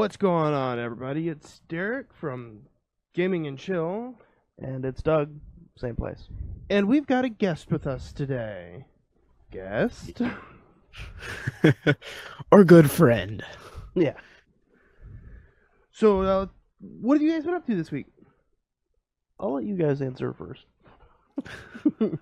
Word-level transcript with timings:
What's 0.00 0.16
going 0.16 0.54
on, 0.54 0.78
everybody? 0.78 1.28
It's 1.28 1.60
Derrick 1.68 2.06
from 2.14 2.60
Gaming 3.12 3.46
and 3.46 3.58
Chill, 3.58 4.14
And 4.58 4.82
it's 4.86 5.02
Doug, 5.02 5.38
same 5.76 5.94
place. 5.94 6.26
and 6.70 6.88
we've 6.88 7.06
got 7.06 7.26
a 7.26 7.28
guest 7.28 7.70
with 7.70 7.86
us 7.86 8.10
today. 8.10 8.86
Guest? 9.50 10.22
or 12.50 12.64
good 12.64 12.90
friend. 12.90 13.44
Yeah. 13.94 14.14
So, 15.92 16.22
uh, 16.22 16.46
what 16.78 17.16
have 17.16 17.22
you 17.22 17.32
guys 17.34 17.44
been 17.44 17.52
up 17.52 17.66
to 17.66 17.76
this 17.76 17.90
week? 17.90 18.06
I'll 19.38 19.52
let 19.52 19.64
you 19.64 19.76
guys 19.76 20.00
answer 20.00 20.32
first. 20.32 20.64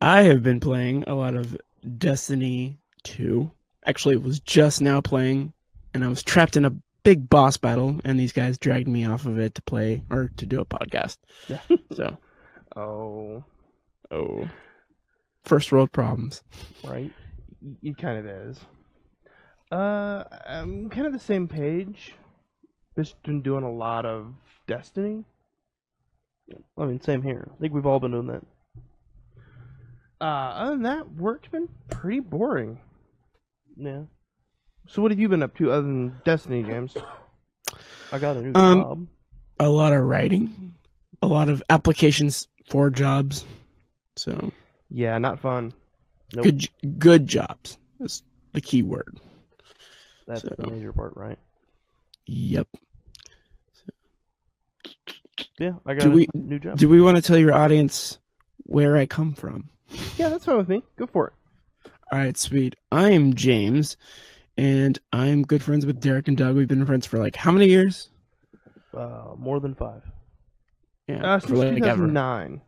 I 0.00 0.22
have 0.22 0.42
been 0.42 0.60
playing 0.60 1.04
a 1.06 1.14
lot 1.14 1.34
of 1.34 1.54
Destiny 1.98 2.78
2. 3.02 3.50
Actually, 3.84 4.16
was 4.16 4.40
just 4.40 4.80
now 4.80 5.02
playing, 5.02 5.52
and 5.94 6.04
I 6.04 6.08
was 6.08 6.22
trapped 6.22 6.56
in 6.56 6.64
a 6.64 6.74
big 7.04 7.28
boss 7.30 7.56
battle, 7.56 8.00
and 8.04 8.18
these 8.18 8.32
guys 8.32 8.58
dragged 8.58 8.88
me 8.88 9.04
off 9.06 9.26
of 9.26 9.38
it 9.38 9.54
to 9.54 9.62
play 9.62 10.02
or 10.10 10.30
to 10.36 10.46
do 10.46 10.60
a 10.60 10.64
podcast. 10.66 11.18
Yeah. 11.48 11.60
So, 11.94 12.18
Oh, 12.76 13.44
oh, 14.10 14.48
first 15.44 15.70
world 15.70 15.92
problems. 15.92 16.42
Right? 16.82 17.12
it 17.82 17.96
kind 17.96 18.18
of 18.18 18.26
is. 18.26 18.58
Uh, 19.70 20.24
I'm 20.46 20.90
kind 20.90 21.06
of 21.06 21.12
the 21.12 21.18
same 21.18 21.46
page. 21.48 22.14
Just 22.96 23.20
been 23.22 23.42
doing 23.42 23.64
a 23.64 23.72
lot 23.72 24.04
of 24.06 24.34
Destiny. 24.66 25.24
I 26.76 26.84
mean, 26.84 27.00
same 27.00 27.22
here. 27.22 27.48
I 27.54 27.60
think 27.60 27.72
we've 27.72 27.86
all 27.86 28.00
been 28.00 28.10
doing 28.12 28.26
that. 28.26 28.42
Uh, 30.20 30.24
other 30.24 30.70
than 30.72 30.82
that, 30.82 31.12
work's 31.14 31.48
been 31.48 31.68
pretty 31.90 32.20
boring. 32.20 32.80
Yeah. 33.76 34.02
So, 34.86 35.02
what 35.02 35.10
have 35.10 35.18
you 35.20 35.28
been 35.28 35.42
up 35.42 35.56
to 35.56 35.70
other 35.72 35.82
than 35.82 36.20
Destiny, 36.24 36.62
James? 36.62 36.96
I 38.12 38.18
got 38.18 38.36
a 38.36 38.42
new 38.42 38.52
Um, 38.54 38.80
job. 38.80 39.06
A 39.60 39.68
lot 39.68 39.92
of 39.92 40.02
writing, 40.02 40.74
a 41.22 41.26
lot 41.26 41.48
of 41.48 41.62
applications 41.70 42.48
for 42.68 42.90
jobs. 42.90 43.44
So, 44.16 44.52
Yeah, 44.90 45.18
not 45.18 45.40
fun. 45.40 45.72
Nope. 46.34 46.44
good, 46.44 46.68
good 46.98 47.26
jobs 47.26 47.78
is 48.00 48.22
the 48.52 48.60
key 48.60 48.82
word. 48.82 49.18
That's 50.26 50.42
so- 50.42 50.54
the 50.58 50.70
major 50.70 50.92
part, 50.92 51.16
right? 51.16 51.38
Yep. 52.26 52.68
Yeah, 55.58 55.74
I 55.86 55.94
got 55.94 56.04
Do 56.04 56.10
a 56.12 56.14
we- 56.14 56.28
new 56.34 56.58
job. 56.58 56.78
Do 56.78 56.88
we 56.88 57.00
want 57.00 57.16
to 57.16 57.22
tell 57.22 57.38
your 57.38 57.52
audience 57.54 58.18
where 58.64 58.96
I 58.96 59.06
come 59.06 59.34
from? 59.34 59.68
Yeah, 60.16 60.28
that's 60.28 60.44
fine 60.44 60.56
with 60.56 60.68
me. 60.68 60.82
Go 60.96 61.06
for 61.06 61.28
it. 61.28 61.32
All 62.10 62.18
right, 62.18 62.36
sweet. 62.36 62.74
I'm 62.90 63.34
James, 63.34 63.96
and 64.56 64.98
I'm 65.12 65.42
good 65.42 65.62
friends 65.62 65.84
with 65.86 66.00
Derrick 66.00 66.28
and 66.28 66.36
Doug. 66.36 66.56
We've 66.56 66.68
been 66.68 66.84
friends 66.86 67.06
for 67.06 67.18
like 67.18 67.36
how 67.36 67.50
many 67.52 67.66
years? 67.68 68.10
uh, 68.96 69.34
more 69.36 69.58
than 69.60 69.74
five. 69.74 70.02
Yeah, 71.08 71.34
Uh, 71.34 71.40
since 71.40 71.52
like 71.52 71.68
ever. 71.82 72.06
2009, 72.06 72.60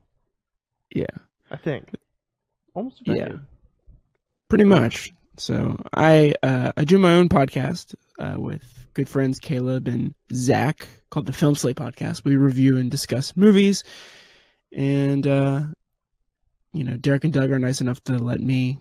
Yeah, 0.94 1.06
I 1.50 1.56
think. 1.56 1.90
Almost 2.74 3.00
a 3.08 3.14
Yeah. 3.16 3.32
pretty 4.48 4.64
much. 4.64 5.12
So 5.38 5.78
I 5.94 6.34
uh, 6.42 6.72
I 6.76 6.84
do 6.84 6.98
my 6.98 7.14
own 7.14 7.28
podcast 7.28 7.94
uh, 8.18 8.34
with 8.38 8.62
good 8.94 9.08
friends 9.08 9.38
Caleb 9.38 9.86
and 9.86 10.14
Zach 10.32 10.88
called 11.10 11.26
the 11.26 11.32
Film 11.32 11.54
Slate 11.54 11.76
Podcast. 11.76 12.24
We 12.24 12.36
review 12.36 12.76
and 12.78 12.90
discuss 12.90 13.36
movies, 13.36 13.84
and 14.74 15.26
uh, 15.26 15.62
you 16.72 16.84
know 16.84 16.96
Derrick 16.96 17.24
and 17.24 17.32
Doug 17.32 17.50
are 17.50 17.58
nice 17.58 17.80
enough 17.80 18.02
to 18.04 18.18
let 18.18 18.40
me 18.40 18.80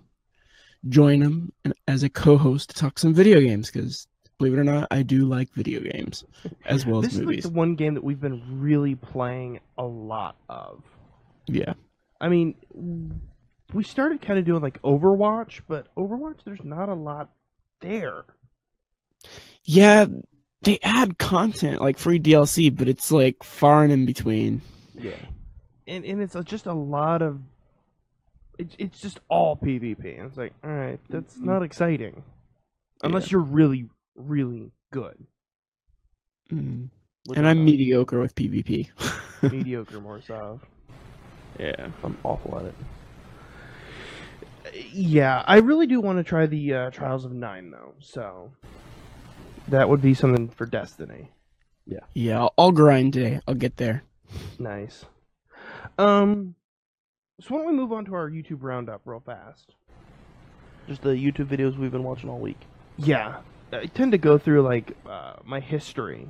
join 0.90 1.20
them 1.20 1.52
as 1.88 2.04
a 2.04 2.10
co-host 2.10 2.70
to 2.70 2.76
talk 2.76 3.00
some 3.00 3.14
video 3.14 3.40
games 3.40 3.72
because 3.72 4.08
believe 4.38 4.54
it 4.54 4.60
or 4.60 4.64
not, 4.64 4.88
I 4.92 5.02
do 5.04 5.26
like 5.26 5.52
video 5.54 5.80
games 5.80 6.24
as 6.66 6.86
well 6.86 7.00
as 7.00 7.06
This 7.06 7.14
is 7.14 7.20
like 7.20 7.28
movies. 7.28 7.44
the 7.44 7.50
one 7.50 7.76
game 7.76 7.94
that 7.96 8.04
we've 8.04 8.20
been 8.20 8.60
really 8.62 8.96
playing 8.96 9.60
a 9.78 9.84
lot 9.84 10.36
of. 10.50 10.84
Yeah. 11.48 11.74
I 12.20 12.30
mean, 12.30 12.56
we 13.74 13.84
started 13.84 14.22
kind 14.22 14.40
of 14.40 14.46
doing 14.46 14.62
like 14.62 14.82
Overwatch, 14.82 15.62
but 15.68 15.94
Overwatch, 15.96 16.44
there's 16.46 16.64
not 16.64 16.90
a 16.90 16.94
lot 16.94 17.30
there. 17.82 18.24
Yeah, 19.64 20.06
they 20.62 20.80
add 20.84 21.18
content 21.18 21.82
like 21.82 21.98
free 21.98 22.20
DLC, 22.20 22.76
but 22.76 22.88
it's 22.88 23.12
like 23.12 23.44
far 23.44 23.84
and 23.84 23.92
in 23.92 24.06
between. 24.06 24.62
Yeah. 24.94 25.12
And, 25.88 26.06
and 26.06 26.22
it's 26.22 26.36
uh, 26.36 26.44
just 26.44 26.66
a 26.66 26.74
lot 26.74 27.22
of. 27.22 27.40
It's, 28.58 28.76
it's 28.80 29.00
just 29.00 29.20
all 29.30 29.56
PvP. 29.56 30.18
And 30.18 30.28
it's 30.28 30.38
like, 30.38 30.54
alright, 30.64 31.00
that's 31.10 31.38
not 31.38 31.64
exciting. 31.64 32.24
Unless 33.04 33.32
you're 33.32 33.42
really, 33.42 33.90
really 34.16 34.72
good. 34.92 35.26
Mm. 36.52 36.90
And 37.36 37.48
I'm 37.48 37.66
mediocre 37.66 38.20
with 38.20 38.36
PvP. 38.36 38.90
Mediocre, 39.52 40.00
more 40.00 40.22
so. 40.22 40.60
yeah. 41.60 41.90
I'm 42.04 42.18
awful 42.24 42.60
at 42.60 42.66
it. 42.66 42.76
Yeah, 44.92 45.44
I 45.48 45.58
really 45.58 45.88
do 45.88 46.02
want 46.02 46.18
to 46.20 46.24
try 46.24 46.46
the 46.46 46.74
uh, 46.74 46.90
Trials 46.92 47.26
of 47.26 47.32
Nine 47.32 47.72
though. 47.72 47.94
So 48.00 48.52
that 49.68 49.88
would 49.90 50.02
be 50.02 50.14
something 50.14 50.50
for 50.50 50.66
Destiny. 50.66 51.32
Yeah, 52.14 52.40
I'll, 52.40 52.54
I'll 52.58 52.72
grind 52.72 53.14
today. 53.14 53.40
I'll 53.48 53.56
get 53.56 53.78
there. 53.78 54.04
Nice. 54.58 55.06
Um, 55.98 56.56
so 57.42 57.54
why 57.54 57.58
don't 57.62 57.68
we 57.68 57.74
move 57.74 57.92
on 57.92 58.06
to 58.06 58.16
our 58.16 58.30
YouTube 58.30 58.62
roundup 58.62 59.02
real 59.06 59.22
fast? 59.26 59.74
Just 60.88 61.02
the 61.02 61.10
YouTube 61.10 61.48
videos 61.48 61.78
we've 61.78 61.92
been 61.92 62.04
watching 62.04 62.30
all 62.30 62.40
week. 62.40 62.60
Yeah, 62.98 63.42
I 63.72 63.88
tend 63.88 64.12
to 64.14 64.18
go 64.18 64.38
through 64.38 64.62
like 64.62 64.96
uh, 65.10 65.34
my 65.44 65.60
history. 65.60 66.30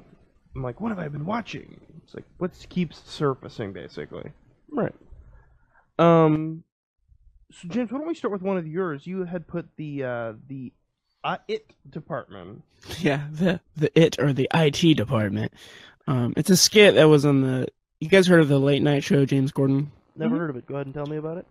I'm 0.56 0.64
like, 0.64 0.80
what 0.80 0.90
have 0.90 1.00
I 1.00 1.08
been 1.10 1.26
watching? 1.26 1.80
It's 2.04 2.16
like 2.16 2.24
what 2.38 2.52
keeps 2.70 3.02
surfacing, 3.06 3.74
basically. 3.74 4.32
Right. 4.72 4.94
Um, 6.00 6.64
so 7.52 7.68
James, 7.68 7.92
why 7.92 8.00
don't 8.00 8.08
we 8.08 8.16
start 8.16 8.32
with 8.32 8.42
one 8.42 8.58
of 8.58 8.68
yours? 8.68 9.06
You 9.06 9.26
had 9.26 9.48
put 9.48 9.68
the 9.78 10.04
uh, 10.04 10.34
the 10.48 10.74
uh, 11.24 11.38
it 11.48 11.72
department. 11.90 12.64
Yeah, 13.00 13.26
the 13.32 13.60
the 13.76 14.00
it 14.00 14.20
or 14.20 14.32
the 14.32 14.48
IT 14.54 14.96
department. 14.96 15.52
Um, 16.08 16.34
it's 16.38 16.52
a 16.52 16.58
skit 16.58 16.96
that 16.96 17.06
was 17.10 17.26
on 17.26 17.42
the. 17.42 17.68
You 18.00 18.10
guys 18.10 18.28
heard 18.28 18.42
of 18.42 18.48
the 18.48 18.60
late 18.60 18.84
night 18.84 19.04
show, 19.04 19.26
James 19.26 19.52
Corden? 19.52 19.88
Never 20.16 20.36
Mhm. 20.36 20.40
heard 20.40 20.50
of 20.52 20.56
it. 20.58 20.66
Go 20.66 20.76
ahead 20.76 20.88
and 20.88 20.94
tell 20.96 21.06
me 21.06 21.18
about 21.18 21.38
it. 21.38 21.46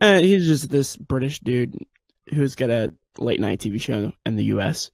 Uh, 0.00 0.18
he's 0.20 0.46
just 0.46 0.70
this 0.70 0.96
British 0.96 1.38
dude 1.40 1.76
who's 2.34 2.54
got 2.54 2.70
a 2.70 2.92
late 3.18 3.40
night 3.40 3.60
TV 3.60 3.80
show 3.80 4.12
in 4.26 4.36
the 4.36 4.44
U.S. 4.46 4.90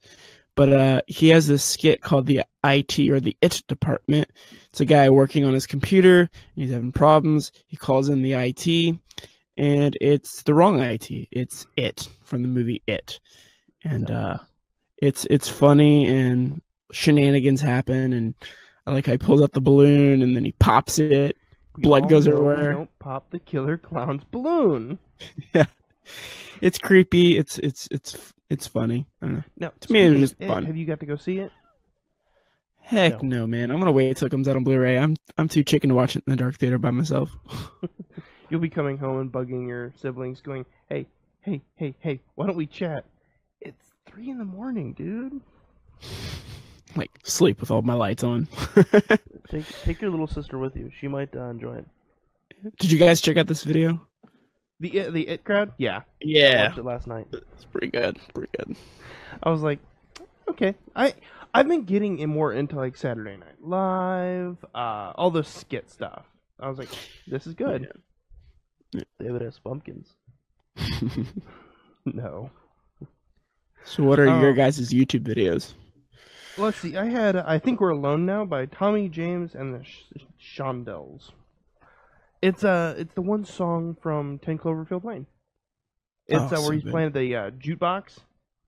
But 0.55 0.71
uh, 0.71 1.01
he 1.07 1.29
has 1.29 1.47
this 1.47 1.63
skit 1.63 2.01
called 2.01 2.27
the 2.27 2.43
IT 2.63 2.99
or 3.09 3.19
the 3.19 3.35
IT 3.41 3.63
department. 3.67 4.29
It's 4.69 4.79
a 4.81 4.85
guy 4.85 5.09
working 5.09 5.43
on 5.45 5.53
his 5.53 5.65
computer. 5.65 6.19
And 6.21 6.29
he's 6.63 6.71
having 6.71 6.91
problems. 6.91 7.51
He 7.65 7.75
calls 7.75 8.07
in 8.07 8.21
the 8.21 8.33
IT, 8.35 8.95
and 9.57 9.97
it's 9.99 10.43
the 10.43 10.53
wrong 10.53 10.79
IT. 10.79 11.27
It's 11.31 11.65
it 11.75 12.07
from 12.23 12.43
the 12.43 12.47
movie 12.47 12.83
It, 12.87 13.19
and 13.83 14.09
uh, 14.11 14.37
it's 14.97 15.25
it's 15.29 15.49
funny 15.49 16.05
and 16.07 16.61
shenanigans 16.91 17.61
happen. 17.61 18.13
And 18.13 18.35
I 18.85 18.91
like 18.93 19.09
I 19.09 19.17
pulls 19.17 19.41
out 19.41 19.53
the 19.53 19.59
balloon 19.61 20.21
and 20.21 20.35
then 20.35 20.45
he 20.45 20.51
pops 20.53 20.99
it. 20.99 21.35
We 21.75 21.83
Blood 21.83 22.09
goes 22.09 22.27
everywhere. 22.27 22.73
Don't 22.73 22.99
pop 22.99 23.29
the 23.31 23.39
killer 23.39 23.77
clown's 23.77 24.23
balloon. 24.25 24.99
yeah, 25.53 25.65
It's 26.61 26.77
creepy. 26.77 27.37
It's 27.37 27.57
it's 27.59 27.87
it's 27.91 28.33
it's 28.49 28.67
funny. 28.67 29.07
I 29.21 29.25
don't 29.25 29.35
know. 29.35 29.43
No, 29.57 29.71
To 29.81 29.91
me, 29.91 29.99
it 30.01 30.09
speaking 30.09 30.21
just 30.21 30.41
of 30.41 30.47
fun. 30.47 30.65
Have 30.65 30.77
you 30.77 30.85
got 30.85 30.99
to 30.99 31.05
go 31.05 31.15
see 31.15 31.39
it? 31.39 31.51
Heck 32.79 33.23
no. 33.23 33.47
man. 33.47 33.71
I'm 33.71 33.79
gonna 33.79 33.91
wait 33.93 34.17
till 34.17 34.27
it 34.27 34.31
comes 34.31 34.47
out 34.47 34.55
on 34.55 34.63
Blu-ray. 34.63 34.97
I'm 34.97 35.15
I'm 35.37 35.47
too 35.47 35.63
chicken 35.63 35.89
to 35.89 35.95
watch 35.95 36.15
it 36.15 36.23
in 36.27 36.31
the 36.31 36.37
dark 36.37 36.57
theater 36.57 36.77
by 36.77 36.91
myself. 36.91 37.31
You'll 38.49 38.59
be 38.59 38.69
coming 38.69 38.97
home 38.97 39.19
and 39.19 39.31
bugging 39.31 39.67
your 39.67 39.93
siblings, 39.95 40.41
going, 40.41 40.65
"Hey, 40.89 41.07
hey, 41.41 41.61
hey, 41.75 41.95
hey, 41.99 42.19
why 42.35 42.45
don't 42.45 42.57
we 42.57 42.67
chat?" 42.67 43.05
It's 43.61 43.93
three 44.05 44.29
in 44.29 44.37
the 44.37 44.45
morning, 44.45 44.93
dude. 44.93 45.41
Like 46.95 47.11
sleep 47.23 47.59
with 47.59 47.71
all 47.71 47.81
my 47.81 47.93
lights 47.95 48.23
on. 48.23 48.47
Take 49.49 49.67
take 49.83 50.01
your 50.01 50.09
little 50.11 50.27
sister 50.27 50.57
with 50.57 50.75
you. 50.75 50.89
She 50.99 51.07
might 51.07 51.35
uh, 51.35 51.45
enjoy 51.45 51.75
it. 51.75 51.85
Did 52.79 52.91
you 52.91 52.97
guys 52.97 53.19
check 53.21 53.37
out 53.37 53.47
this 53.47 53.63
video? 53.63 53.99
The 54.79 54.97
it, 54.97 55.13
the 55.13 55.27
it 55.27 55.43
crowd, 55.43 55.73
yeah. 55.77 56.01
I 56.23 56.63
watched 56.65 56.77
it 56.77 56.85
last 56.85 57.07
night. 57.07 57.27
it's 57.31 57.65
pretty 57.65 57.87
good. 57.87 58.17
Pretty 58.33 58.49
good. 58.57 58.75
I 59.43 59.49
was 59.49 59.61
like, 59.61 59.79
okay. 60.49 60.75
I 60.95 61.13
I've 61.53 61.67
been 61.67 61.83
getting 61.83 62.19
in 62.19 62.29
more 62.29 62.53
into 62.53 62.75
like 62.77 62.95
Saturday 62.97 63.37
Night 63.37 63.61
Live, 63.61 64.57
uh, 64.73 65.11
all 65.15 65.29
the 65.31 65.43
skit 65.43 65.89
stuff. 65.91 66.25
I 66.59 66.69
was 66.69 66.77
like, 66.77 66.89
this 67.27 67.45
is 67.45 67.53
good. 67.53 67.91
David 69.19 69.41
S. 69.43 69.59
Pumpkins. 69.59 70.13
No. 72.05 72.49
so, 73.85 74.03
what 74.03 74.19
are 74.19 74.25
your 74.25 74.49
Um, 74.49 74.55
guys' 74.55 74.91
YouTube 74.93 75.23
videos? 75.23 75.73
Let's 76.57 76.77
see. 76.79 76.95
I 76.97 77.05
had 77.05 77.35
I 77.35 77.59
think 77.59 77.79
we're 77.81 77.89
alone 77.89 78.25
now 78.25 78.45
by 78.45 78.65
Tommy 78.65 79.09
James 79.09 79.55
and 79.55 79.73
the 79.73 79.83
Sh- 79.83 80.03
Shondells. 80.57 81.31
It's 82.41 82.63
uh 82.63 82.95
it's 82.97 83.13
the 83.15 83.21
one 83.21 83.45
song 83.45 83.97
from 84.01 84.39
Ten 84.39 84.57
Cloverfield 84.57 85.03
Lane. 85.03 85.25
It's 86.27 86.39
Oh, 86.39 86.45
uh, 86.45 86.49
where 86.49 86.61
so 86.61 86.71
he's 86.71 86.83
good. 86.83 86.91
playing 86.91 87.11
the 87.13 87.35
uh, 87.35 87.51
jukebox. 87.51 88.19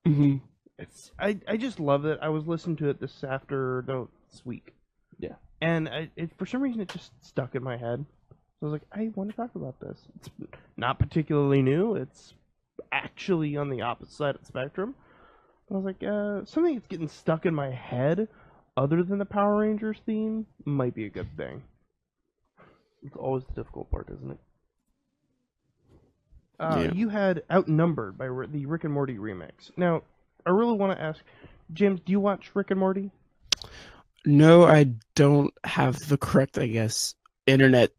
hmm 0.05 0.37
it's 0.77 1.11
I 1.19 1.37
I 1.47 1.57
just 1.57 1.79
love 1.79 2.05
it. 2.05 2.19
I 2.21 2.29
was 2.29 2.47
listening 2.47 2.75
to 2.77 2.89
it 2.89 2.99
this 2.99 3.23
after 3.23 3.83
no 3.87 4.09
this 4.31 4.45
week. 4.45 4.73
Yeah. 5.19 5.35
And 5.61 5.87
I, 5.87 6.09
it, 6.15 6.31
for 6.37 6.45
some 6.45 6.61
reason 6.61 6.81
it 6.81 6.89
just 6.89 7.11
stuck 7.23 7.55
in 7.55 7.63
my 7.63 7.77
head. 7.77 8.05
So 8.29 8.35
I 8.63 8.65
was 8.65 8.71
like, 8.73 8.81
I 8.91 9.11
want 9.15 9.29
to 9.29 9.35
talk 9.35 9.55
about 9.55 9.79
this. 9.79 9.99
It's 10.15 10.29
not 10.75 10.99
particularly 10.99 11.61
new. 11.61 11.95
It's 11.95 12.33
actually 12.91 13.55
on 13.55 13.69
the 13.69 13.81
opposite 13.81 14.13
side 14.13 14.35
of 14.35 14.41
the 14.41 14.47
spectrum. 14.47 14.95
I 15.69 15.73
was 15.73 15.83
like, 15.85 16.03
uh, 16.03 16.45
something 16.45 16.75
that's 16.75 16.87
getting 16.87 17.07
stuck 17.07 17.45
in 17.45 17.55
my 17.55 17.71
head, 17.71 18.27
other 18.77 19.03
than 19.03 19.17
the 19.17 19.25
Power 19.25 19.57
Rangers 19.57 19.97
theme, 20.05 20.45
might 20.65 20.93
be 20.93 21.05
a 21.05 21.09
good 21.09 21.35
thing. 21.35 21.63
It's 23.03 23.15
always 23.15 23.43
the 23.45 23.53
difficult 23.61 23.89
part, 23.89 24.09
isn't 24.11 24.31
it? 24.31 24.37
Uh, 26.59 26.81
Yeah. 26.85 26.93
You 26.93 27.09
had 27.09 27.43
Outnumbered 27.51 28.17
by 28.17 28.27
the 28.27 28.65
Rick 28.65 28.83
and 28.83 28.93
Morty 28.93 29.17
remix. 29.17 29.71
Now, 29.77 30.03
I 30.45 30.51
really 30.51 30.73
want 30.77 30.97
to 30.97 31.03
ask, 31.03 31.21
James, 31.73 31.99
do 32.01 32.11
you 32.11 32.19
watch 32.19 32.51
Rick 32.53 32.71
and 32.71 32.79
Morty? 32.79 33.11
No, 34.25 34.63
I 34.65 34.91
don't 35.15 35.53
have 35.63 36.07
the 36.07 36.17
correct, 36.17 36.57
I 36.57 36.67
guess, 36.67 37.15
internet 37.45 37.91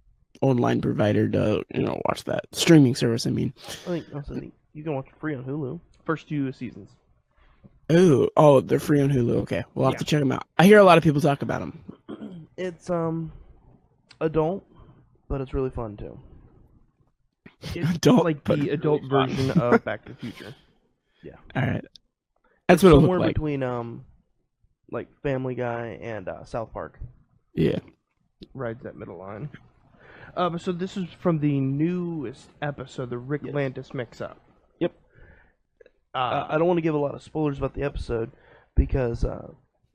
online 0.42 0.80
provider 0.80 1.28
to 1.28 1.64
you 1.74 1.82
know 1.82 2.00
watch 2.06 2.24
that 2.24 2.44
streaming 2.52 2.94
service. 2.94 3.26
I 3.26 3.30
mean, 3.30 3.54
I 3.86 3.90
think 3.90 4.06
said 4.26 4.52
you 4.74 4.82
can 4.82 4.94
watch 4.94 5.06
it 5.08 5.14
free 5.18 5.34
on 5.34 5.44
Hulu. 5.44 5.80
First 6.04 6.28
two 6.28 6.52
seasons. 6.52 6.90
Oh, 7.90 8.28
oh, 8.36 8.60
they're 8.60 8.78
free 8.80 9.00
on 9.00 9.10
Hulu. 9.10 9.36
Okay, 9.42 9.64
we'll 9.74 9.86
have 9.86 9.94
Yeah. 9.94 9.98
to 9.98 10.04
check 10.04 10.20
them 10.20 10.32
out. 10.32 10.46
I 10.58 10.64
hear 10.66 10.78
a 10.78 10.84
lot 10.84 10.98
of 10.98 11.04
people 11.04 11.20
talk 11.20 11.42
about 11.42 11.60
them. 11.60 12.46
It's 12.56 12.88
um 12.90 13.32
adult, 14.20 14.64
but 15.28 15.40
it's 15.40 15.52
really 15.54 15.70
fun 15.70 15.96
too. 15.96 16.18
It's 17.74 17.90
Adult, 17.96 18.24
like 18.24 18.44
the 18.44 18.70
adult 18.70 19.02
really 19.10 19.34
version 19.34 19.50
of 19.60 19.82
Back 19.84 20.04
to 20.06 20.12
the 20.12 20.18
Future. 20.18 20.54
Yeah. 21.22 21.34
All 21.56 21.62
right, 21.62 21.84
that's 22.68 22.82
what 22.84 22.90
it 22.92 22.96
Somewhere 22.96 23.18
like. 23.18 23.34
between 23.34 23.62
um 23.64 24.04
like 24.92 25.08
Family 25.22 25.54
Guy 25.56 25.98
and 26.00 26.28
uh, 26.28 26.44
South 26.44 26.72
Park. 26.72 27.00
Yeah. 27.54 27.78
Rides 28.54 28.82
that 28.84 28.94
middle 28.96 29.18
line. 29.18 29.48
Uh, 30.36 30.56
so 30.58 30.70
this 30.70 30.96
is 30.96 31.06
from 31.18 31.40
the 31.40 31.58
newest 31.58 32.50
episode, 32.62 33.10
the 33.10 33.18
Rick 33.18 33.42
Yes. 33.44 33.54
Lantis 33.54 33.94
mix-up. 33.94 34.38
Uh, 36.16 36.18
Uh, 36.18 36.46
I 36.48 36.58
don't 36.58 36.66
want 36.66 36.78
to 36.78 36.82
give 36.82 36.94
a 36.94 36.98
lot 36.98 37.14
of 37.14 37.22
spoilers 37.22 37.58
about 37.58 37.74
the 37.74 37.82
episode 37.82 38.30
because 38.74 39.22
uh, 39.24 39.48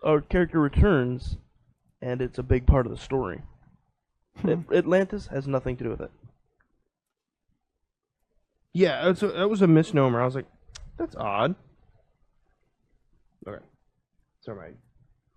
our 0.03 0.21
character 0.21 0.59
returns, 0.59 1.37
and 2.01 2.21
it's 2.21 2.37
a 2.37 2.43
big 2.43 2.67
part 2.67 2.85
of 2.85 2.91
the 2.91 2.97
story. 2.97 3.41
Atlantis 4.45 5.27
has 5.27 5.47
nothing 5.47 5.77
to 5.77 5.83
do 5.83 5.89
with 5.89 6.01
it. 6.01 6.11
Yeah, 8.73 9.09
it's 9.09 9.23
a, 9.23 9.27
that 9.29 9.49
was 9.49 9.61
a 9.61 9.67
misnomer. 9.67 10.21
I 10.21 10.25
was 10.25 10.35
like, 10.35 10.45
that's 10.97 11.15
odd. 11.15 11.55
Okay. 13.47 13.63
So 14.41 14.55
my 14.55 14.69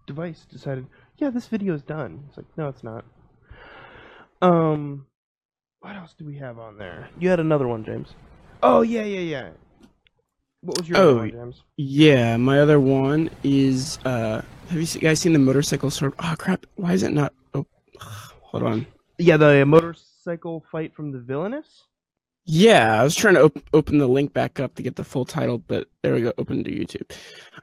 device 0.06 0.46
decided, 0.50 0.86
yeah, 1.16 1.30
this 1.30 1.46
video 1.46 1.74
is 1.74 1.82
done. 1.82 2.24
It's 2.28 2.36
like, 2.36 2.46
no, 2.56 2.68
it's 2.68 2.84
not. 2.84 3.04
Um, 4.40 5.06
what 5.80 5.96
else 5.96 6.14
do 6.16 6.24
we 6.24 6.36
have 6.36 6.58
on 6.58 6.76
there? 6.78 7.08
You 7.18 7.30
had 7.30 7.40
another 7.40 7.66
one, 7.66 7.84
James. 7.84 8.14
Oh, 8.62 8.82
yeah, 8.82 9.04
yeah, 9.04 9.20
yeah. 9.20 9.50
What 10.64 10.78
was 10.78 10.88
your 10.88 10.98
Oh, 10.98 11.10
other 11.10 11.18
one, 11.18 11.30
James? 11.30 11.62
Yeah, 11.76 12.36
my 12.38 12.60
other 12.60 12.80
one 12.80 13.30
is 13.42 13.98
uh 14.04 14.42
have 14.70 14.80
you 14.80 15.00
guys 15.00 15.20
seen 15.20 15.32
the 15.34 15.38
motorcycle 15.38 15.90
sort 15.90 16.14
oh 16.18 16.34
crap, 16.38 16.64
why 16.76 16.92
is 16.94 17.02
it 17.02 17.12
not 17.12 17.32
oh 17.54 17.66
hold 18.40 18.62
on. 18.62 18.86
Yeah, 19.18 19.36
the 19.36 19.64
motorcycle 19.66 20.64
fight 20.72 20.94
from 20.94 21.12
the 21.12 21.18
Villainess. 21.18 21.84
Yeah, 22.46 23.00
I 23.00 23.04
was 23.04 23.14
trying 23.14 23.34
to 23.34 23.44
op- 23.44 23.62
open 23.72 23.98
the 23.98 24.06
link 24.08 24.32
back 24.34 24.60
up 24.60 24.74
to 24.74 24.82
get 24.82 24.96
the 24.96 25.04
full 25.04 25.24
title, 25.24 25.58
but 25.58 25.88
there 26.02 26.14
we 26.14 26.20
go, 26.22 26.32
open 26.38 26.64
to 26.64 26.70
YouTube. 26.70 27.10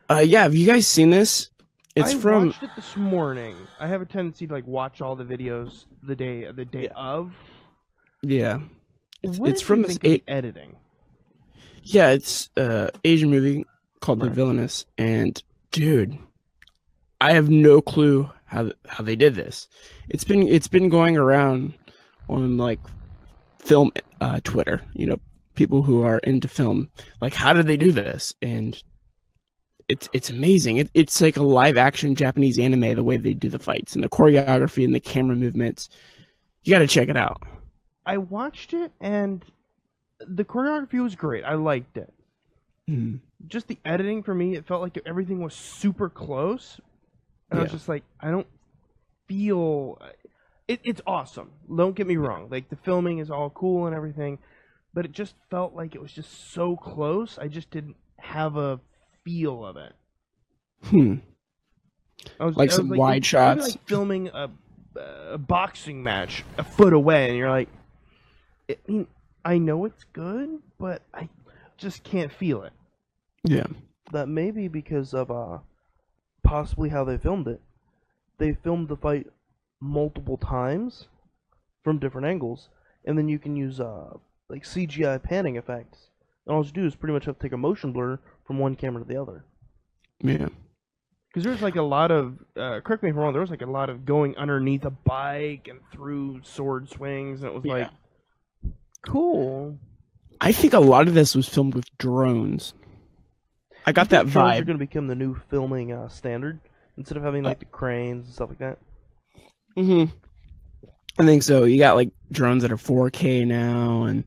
Uh 0.09 0.19
yeah, 0.19 0.44
have 0.44 0.56
you 0.56 0.65
guys 0.68 0.88
seen 0.88 1.09
this? 1.09 1.50
It's 1.95 2.13
I 2.13 2.18
from 2.18 2.48
watched 2.48 2.63
it 2.63 2.69
this 2.75 2.95
morning. 2.95 3.56
I 3.80 3.88
have 3.88 4.01
a 4.01 4.06
tendency 4.06 4.48
to 4.48 4.53
like 4.53 4.65
watch 4.68 5.01
all 5.01 5.15
the 5.15 5.25
videos 5.25 5.86
the 6.03 6.15
day 6.15 6.50
the 6.51 6.65
day 6.65 6.83
Yeah. 6.83 6.94
of. 6.95 7.33
yeah. 8.21 8.59
It's, 9.24 9.38
What 9.38 9.50
it's 9.50 9.62
from 9.62 9.81
this 9.83 10.00
eight 10.03 10.24
editing. 10.27 10.75
Yeah, 11.83 12.10
it's 12.12 12.50
uh 12.57 12.89
Asian 13.04 13.30
movie 13.30 13.66
called 14.00 14.19
The 14.19 14.28
Right. 14.28 14.36
Villainess 14.36 14.86
and 14.98 15.42
dude, 15.72 16.18
I 17.19 17.33
have 17.33 17.50
no 17.50 17.81
clue 17.81 18.30
how 18.45 18.72
how 18.88 19.04
they 19.04 19.16
did 19.16 19.36
this. 19.36 19.68
It's 20.10 20.24
been 20.24 20.48
it's 20.48 20.68
been 20.68 20.89
going 20.89 21.18
around 21.18 21.74
on 22.30 22.57
like 22.57 22.80
film 23.60 23.92
uh 24.19 24.39
Twitter, 24.44 24.81
you 24.94 25.06
know, 25.06 25.19
people 25.56 25.83
who 25.83 26.04
are 26.04 26.19
into 26.19 26.48
film. 26.48 26.89
Like 27.22 27.33
how 27.33 27.54
did 27.54 27.68
they 27.68 27.78
do 27.78 27.92
this? 27.92 28.34
And 28.42 28.81
it's 29.88 30.07
it's 30.13 30.30
amazing. 30.30 30.77
It, 30.77 30.89
it's 30.94 31.19
like 31.22 31.38
a 31.38 31.44
live 31.44 31.77
action 31.77 32.16
Japanese 32.16 32.57
anime 32.57 32.95
the 32.95 33.04
way 33.04 33.18
they 33.18 33.34
do 33.34 33.50
the 33.50 33.60
fights 33.60 33.94
and 33.95 34.04
the 34.04 34.10
choreography 34.10 34.86
and 34.86 34.95
the 34.95 35.00
camera 35.00 35.36
movements. 35.36 35.89
You 36.63 36.72
got 36.72 36.80
to 36.80 36.88
check 36.88 37.10
it 37.10 37.18
out. 37.18 37.42
I 38.06 38.18
watched 38.18 38.74
it 38.74 38.92
and 39.00 39.44
the 40.27 40.44
choreography 40.45 41.01
was 41.01 41.15
great. 41.15 41.44
I 41.44 41.56
liked 41.56 41.97
it. 41.97 42.13
Mhm. 42.89 43.19
Just 43.47 43.68
the 43.68 43.77
editing 43.85 44.23
for 44.23 44.33
me, 44.33 44.56
it 44.56 44.65
felt 44.65 44.81
like 44.81 44.97
everything 45.06 45.41
was 45.41 45.53
super 45.53 46.09
close. 46.09 46.79
And 47.50 47.59
I 47.59 47.63
was 47.63 47.71
just 47.71 47.89
like, 47.89 48.03
I 48.19 48.31
don't 48.31 48.47
feel 49.27 50.01
it, 50.68 50.79
it's 50.83 51.01
awesome. 51.06 51.51
Don't 51.75 51.95
get 51.95 52.07
me 52.07 52.18
wrong. 52.18 52.47
Like 52.50 52.69
the 52.69 52.75
filming 52.77 53.18
is 53.19 53.29
all 53.29 53.50
cool 53.50 53.88
and 53.88 53.95
everything, 53.95 54.39
but 54.94 55.06
it 55.06 55.12
just 55.12 55.35
felt 55.50 55.73
like 55.75 55.95
it 55.95 56.01
was 56.01 56.12
just 56.13 56.51
so 56.53 56.75
close. 56.77 57.38
I 57.38 57.47
just 57.47 57.69
didn't 57.71 57.95
have 58.17 58.56
a 58.57 58.79
feel 59.24 59.65
of 59.65 59.77
it. 59.77 59.94
Hmm. 60.85 61.15
I 62.39 62.45
was, 62.45 62.56
Like 62.56 62.69
I 62.69 62.71
was 62.71 62.75
some 62.75 62.89
like, 62.89 63.00
wide 63.00 63.25
shots? 63.25 63.67
like 63.74 63.88
filming 63.88 64.29
a, 64.29 64.50
a 65.31 65.38
boxing 65.38 66.03
match 66.03 66.44
a 66.57 66.63
foot 66.63 66.94
away, 66.94 67.29
and 67.29 67.38
you're 67.38 67.50
like, 67.50 67.69
I 68.69 68.77
mean, 68.88 69.07
I 69.43 69.57
know 69.57 69.85
it's 69.85 70.03
good, 70.13 70.59
but 70.79 71.01
I 71.13 71.29
just 71.77 72.03
can't 72.03 72.31
feel 72.31 72.63
it. 72.63 72.73
Yeah. 73.43 73.67
That 74.11 74.27
may 74.27 74.51
be 74.51 74.67
because 74.67 75.13
of 75.13 75.31
uh, 75.31 75.59
possibly 76.43 76.89
how 76.89 77.03
they 77.03 77.17
filmed 77.17 77.47
it. 77.47 77.61
They 78.38 78.53
filmed 78.53 78.88
the 78.88 78.97
fight 78.97 79.27
multiple 79.79 80.38
times 80.38 81.07
from 81.83 81.97
different 81.99 82.27
angles, 82.27 82.69
and 83.05 83.17
then 83.17 83.27
you 83.29 83.39
can 83.39 83.55
use 83.55 83.79
uh, 83.79 84.13
like 84.50 84.63
CGI 84.63 85.21
panning 85.21 85.55
effects. 85.55 86.07
And 86.45 86.55
all 86.55 86.65
you 86.65 86.71
do 86.71 86.86
is 86.86 86.95
pretty 86.95 87.13
much 87.13 87.25
have 87.25 87.38
to 87.38 87.41
take 87.41 87.53
a 87.53 87.57
motion 87.57 87.91
blur 87.91 88.19
from 88.45 88.60
one 88.60 88.75
camera 88.75 89.01
to 89.03 89.07
the 89.07 89.19
other. 89.21 89.45
Yeah. 90.19 90.50
Because 91.29 91.43
there's 91.45 91.62
like 91.62 91.77
a 91.77 91.81
lot 91.81 92.12
of, 92.12 92.33
uh, 92.57 92.81
correct 92.81 93.03
me 93.03 93.10
if 93.10 93.15
I'm 93.15 93.19
wrong, 93.21 93.31
there 93.31 93.41
was 93.41 93.50
like 93.51 93.62
a 93.62 93.65
lot 93.65 93.89
of 93.89 94.05
going 94.05 94.36
underneath 94.36 94.83
a 94.86 94.89
bike 94.89 95.67
and 95.69 95.79
through 95.91 96.41
sword 96.43 96.89
swings, 96.89 97.41
and 97.41 97.50
it 97.51 97.55
was 97.55 97.63
Yeah. 97.65 97.74
like, 97.74 97.89
cool. 99.05 99.77
I 100.39 100.51
think 100.51 100.74
a 100.74 100.79
lot 100.79 101.08
of 101.08 101.13
this 101.13 101.36
was 101.36 101.48
filmed 101.48 101.75
with 101.75 101.86
drones. 101.98 102.74
I 103.86 103.91
got 103.91 104.10
that 104.10 104.25
vibe. 104.25 104.31
Drones 104.31 104.60
are 104.60 104.65
going 104.65 104.79
to 104.79 104.86
become 104.86 105.08
the 105.08 105.15
new 105.15 105.36
filming 105.50 105.91
uh, 105.91 106.08
standard 106.10 106.60
instead 106.98 107.17
of 107.17 107.24
having 107.24 107.43
like 107.43 107.60
the 107.60 107.65
cranes 107.65 108.25
and 108.25 108.34
stuff 108.34 108.50
like 108.50 108.60
that. 108.60 108.77
hmm 109.75 110.05
I 111.20 111.25
think 111.25 111.43
so. 111.43 111.65
You 111.65 111.77
got 111.77 111.96
like 111.96 112.12
drones 112.31 112.62
that 112.63 112.72
are 112.72 112.77
4K 112.77 113.46
now, 113.46 114.03
and 114.03 114.24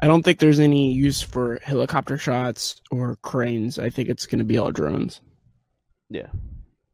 I 0.00 0.06
don't 0.06 0.22
think 0.22 0.38
there's 0.38 0.60
any 0.60 0.92
use 0.92 1.20
for 1.20 1.58
helicopter 1.62 2.16
shots 2.16 2.80
or 2.90 3.16
cranes. 3.22 3.78
I 3.78 3.90
think 3.90 4.08
it's 4.08 4.26
going 4.26 4.38
to 4.38 4.44
be 4.44 4.58
all 4.58 4.72
drones. 4.72 5.20
Yeah. 6.08 6.28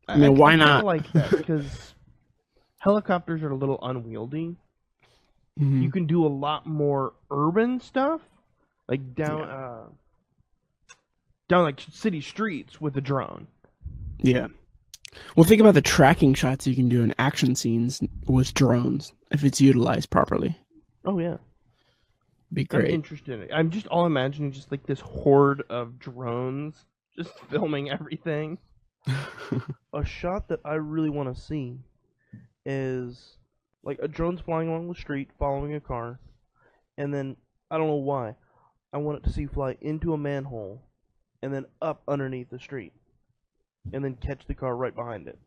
I 0.09 0.17
mean, 0.17 0.37
why 0.37 0.53
kinda 0.53 0.65
not? 0.65 0.85
like 0.85 1.11
that 1.13 1.31
because 1.31 1.95
helicopters 2.79 3.43
are 3.43 3.51
a 3.51 3.57
little 3.57 3.79
unwieldy. 3.83 4.57
Mhm. 5.59 5.83
you 5.83 5.91
can 5.91 6.07
do 6.07 6.25
a 6.25 6.29
lot 6.29 6.67
more 6.67 7.15
urban 7.31 7.81
stuff, 7.81 8.21
like 8.89 9.15
down 9.15 9.43
uh, 9.43 9.85
down 11.49 11.65
like 11.65 11.81
city 11.81 12.21
streets 12.21 12.81
with 12.81 12.97
a 12.97 13.01
drone. 13.01 13.47
Yeah. 14.19 14.49
Well, 15.37 15.45
think 15.45 15.61
about 15.61 15.75
the 15.75 15.83
tracking 15.83 16.35
shots 16.35 16.67
you 16.67 16.75
can 16.77 16.89
do 16.89 17.03
in 17.03 17.15
action 17.19 17.55
scenes 17.55 18.01
with 18.27 18.55
drones 18.55 19.13
if 19.31 19.43
it's 19.43 19.61
utilized 19.61 20.11
properly. 20.11 20.57
Oh 21.05 21.19
yeah. 21.19 21.39
Be 22.53 22.63
I'm 22.63 22.67
great. 22.81 22.91
interested 22.91 23.35
in 23.35 23.43
it. 23.43 23.51
I'm 23.53 23.71
just 23.71 23.87
all 23.89 24.07
imagining 24.07 24.53
just 24.53 24.71
like 24.71 24.87
this 24.87 25.01
horde 25.01 25.63
of 25.71 25.99
drones 25.99 26.85
just 27.17 27.33
filming 27.51 27.91
everything. 27.91 28.59
a 29.95 30.05
shot 30.05 30.49
that 30.49 30.61
I 30.65 30.75
really 30.75 31.11
want 31.11 31.35
to 31.35 31.41
see 31.41 31.79
is 32.67 33.38
like 33.89 33.99
a 34.03 34.07
drone's 34.07 34.43
flying 34.43 34.69
along 34.69 34.87
the 34.87 34.95
street 34.95 35.31
following 35.39 35.75
a 35.75 35.81
car, 35.81 36.21
and 36.99 37.13
then 37.13 37.37
I 37.71 37.79
don't 37.79 37.87
know 37.87 37.95
why 37.95 38.35
I 38.93 38.99
want 38.99 39.17
it 39.17 39.25
to 39.25 39.33
see 39.33 39.47
fly 39.47 39.79
into 39.81 40.13
a 40.13 40.19
manhole, 40.19 40.83
and 41.43 41.55
then 41.55 41.65
up 41.81 42.03
underneath 42.07 42.51
the 42.51 42.59
street, 42.59 42.93
and 43.95 44.05
then 44.05 44.15
catch 44.15 44.45
the 44.47 44.55
car 44.55 44.77
right 44.77 44.95
behind 44.95 45.27
it. 45.27 45.39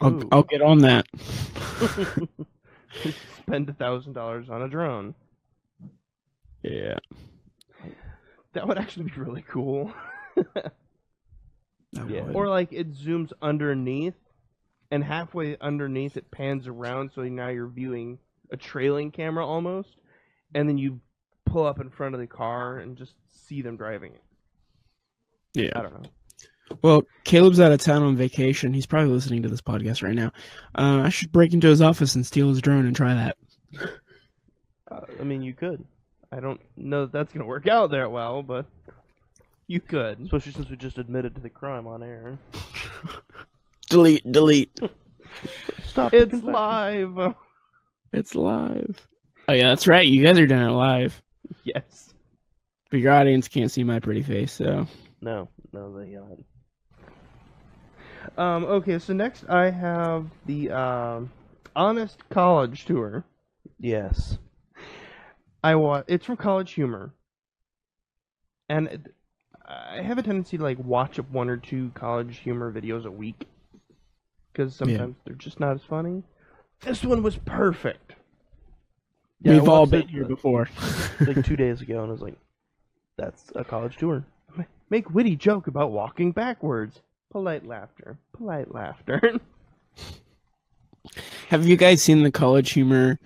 I'll, 0.00 0.14
Ooh. 0.14 0.28
I'll 0.32 0.42
get 0.42 0.62
on 0.62 0.78
that. 0.78 1.06
Spend 3.42 3.68
a 3.68 3.74
thousand 3.74 4.14
dollars 4.14 4.48
on 4.48 4.62
a 4.62 4.68
drone. 4.68 5.14
Yeah. 6.62 6.96
That 8.54 8.66
would 8.66 8.78
actually 8.78 9.10
be 9.10 9.20
really 9.20 9.44
cool. 9.46 9.92
I 10.56 10.70
Yeah. 12.08 12.22
would. 12.22 12.34
Or 12.34 12.48
like 12.48 12.72
it 12.72 12.94
zooms 12.94 13.32
underneath, 13.42 14.14
and 14.90 15.02
halfway 15.02 15.56
underneath 15.58 16.16
it 16.16 16.30
pans 16.30 16.66
around, 16.66 17.10
so 17.14 17.22
now 17.22 17.48
you're 17.48 17.68
viewing 17.68 18.18
a 18.50 18.56
trailing 18.56 19.10
camera 19.10 19.46
almost, 19.46 19.96
and 20.54 20.68
then 20.68 20.78
you 20.78 21.00
pull 21.46 21.66
up 21.66 21.80
in 21.80 21.90
front 21.90 22.14
of 22.14 22.20
the 22.20 22.26
car 22.26 22.78
and 22.78 22.96
just 22.96 23.14
see 23.30 23.62
them 23.62 23.76
driving 23.76 24.12
it. 24.12 24.22
Yeah, 25.54 25.78
I 25.78 25.82
don't 25.82 26.02
know. 26.02 26.08
Well, 26.82 27.02
Caleb's 27.24 27.60
out 27.60 27.72
of 27.72 27.80
town 27.80 28.02
on 28.02 28.16
vacation. 28.16 28.72
He's 28.72 28.86
probably 28.86 29.12
listening 29.12 29.42
to 29.42 29.48
this 29.48 29.60
podcast 29.60 30.02
right 30.02 30.14
now. 30.14 30.32
Uh, 30.74 31.02
I 31.04 31.08
should 31.10 31.30
break 31.30 31.52
into 31.52 31.68
his 31.68 31.82
office 31.82 32.14
and 32.14 32.26
steal 32.26 32.48
his 32.48 32.60
drone 32.60 32.86
and 32.86 32.96
try 32.96 33.14
that. 33.14 33.36
Uh, 34.90 35.00
I 35.20 35.22
mean, 35.24 35.42
you 35.42 35.52
could, 35.54 35.84
I 36.32 36.40
don't 36.40 36.60
know 36.76 37.02
that 37.02 37.12
that's 37.12 37.32
gonna 37.32 37.46
work 37.46 37.68
out 37.68 37.90
that 37.90 38.10
well, 38.10 38.42
but 38.42 38.66
you 39.66 39.80
could. 39.80 40.20
especially 40.20 40.52
since 40.52 40.68
we 40.68 40.76
just 40.76 40.98
admitted 40.98 41.34
to 41.34 41.40
the 41.40 41.50
crime 41.50 41.86
on 41.86 42.02
air. 42.02 42.38
Delete, 43.88 44.30
delete. 44.30 44.78
Stop. 45.86 46.12
It's 46.14 46.32
live. 46.42 47.34
It's 48.12 48.34
live. 48.34 49.06
Oh 49.48 49.52
yeah, 49.52 49.68
that's 49.68 49.86
right. 49.86 50.06
You 50.06 50.22
guys 50.22 50.38
are 50.38 50.46
doing 50.46 50.62
it 50.62 50.70
live, 50.70 51.20
Yes. 51.64 52.14
but 52.90 53.00
your 53.00 53.12
audience 53.12 53.48
can't 53.48 53.70
see 53.70 53.84
my 53.84 54.00
pretty 54.00 54.22
face. 54.22 54.52
So 54.52 54.86
No, 55.20 55.48
no, 55.72 55.98
they. 55.98 56.16
Uh, 56.16 56.22
Um. 58.40 58.64
Okay. 58.64 58.98
So 58.98 59.12
next 59.12 59.44
I 59.48 59.70
have 59.70 60.26
the 60.46 60.70
um, 60.70 61.30
Honest 61.76 62.18
College 62.30 62.84
Tour. 62.86 63.24
yes. 63.78 64.38
I 65.62 65.74
wa- 65.76 66.02
It's 66.06 66.26
from 66.26 66.36
College 66.36 66.72
Humor, 66.72 67.14
and 68.68 68.88
it- 68.88 69.14
I 69.66 70.02
have 70.02 70.18
a 70.18 70.22
tendency 70.22 70.58
to 70.58 70.62
like 70.62 70.78
watch 70.78 71.18
up 71.18 71.30
one 71.30 71.48
or 71.48 71.56
two 71.56 71.90
College 71.94 72.36
Humor 72.38 72.70
videos 72.72 73.06
a 73.06 73.10
week 73.10 73.46
because 74.54 74.72
Yeah. 74.80 74.86
sometimes 74.86 75.16
they're 75.24 75.34
just 75.34 75.58
not 75.60 75.74
as 75.74 75.82
funny. 75.82 76.22
This 76.80 77.04
one 77.04 77.22
was 77.22 77.36
perfect. 77.36 78.14
Yeah, 79.42 79.52
we've 79.52 79.68
all 79.68 79.84
been 79.86 80.02
it, 80.02 80.10
here 80.10 80.24
uh, 80.24 80.28
before. 80.28 80.68
Like 81.20 81.44
two 81.44 81.56
days 81.56 81.80
ago, 81.80 82.00
and 82.00 82.08
I 82.08 82.12
was 82.12 82.22
like, 82.22 82.36
"That's 83.16 83.52
a 83.54 83.64
college 83.64 83.96
tour." 83.96 84.24
Make 84.90 85.10
witty 85.14 85.36
joke 85.36 85.66
about 85.66 85.90
walking 85.92 86.32
backwards. 86.32 87.00
Polite 87.30 87.66
laughter. 87.66 88.18
Polite 88.32 88.72
laughter. 88.74 89.20
Have 91.48 91.66
you 91.66 91.76
guys 91.76 92.02
seen 92.02 92.22
the 92.22 92.30
College 92.30 92.72
Humor 92.72 93.18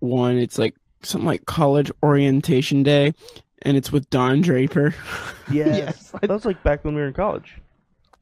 one? 0.00 0.38
It's 0.38 0.58
like 0.58 0.74
something 1.02 1.26
like 1.26 1.46
College 1.46 1.90
Orientation 2.02 2.82
Day, 2.82 3.14
and 3.62 3.76
it's 3.76 3.90
with 3.92 4.08
Don 4.10 4.40
Draper. 4.40 4.94
Yes. 5.50 6.10
that 6.20 6.28
was 6.28 6.44
like 6.44 6.62
back 6.62 6.84
when 6.84 6.94
we 6.94 7.00
were 7.00 7.06
in 7.06 7.14
college. 7.14 7.56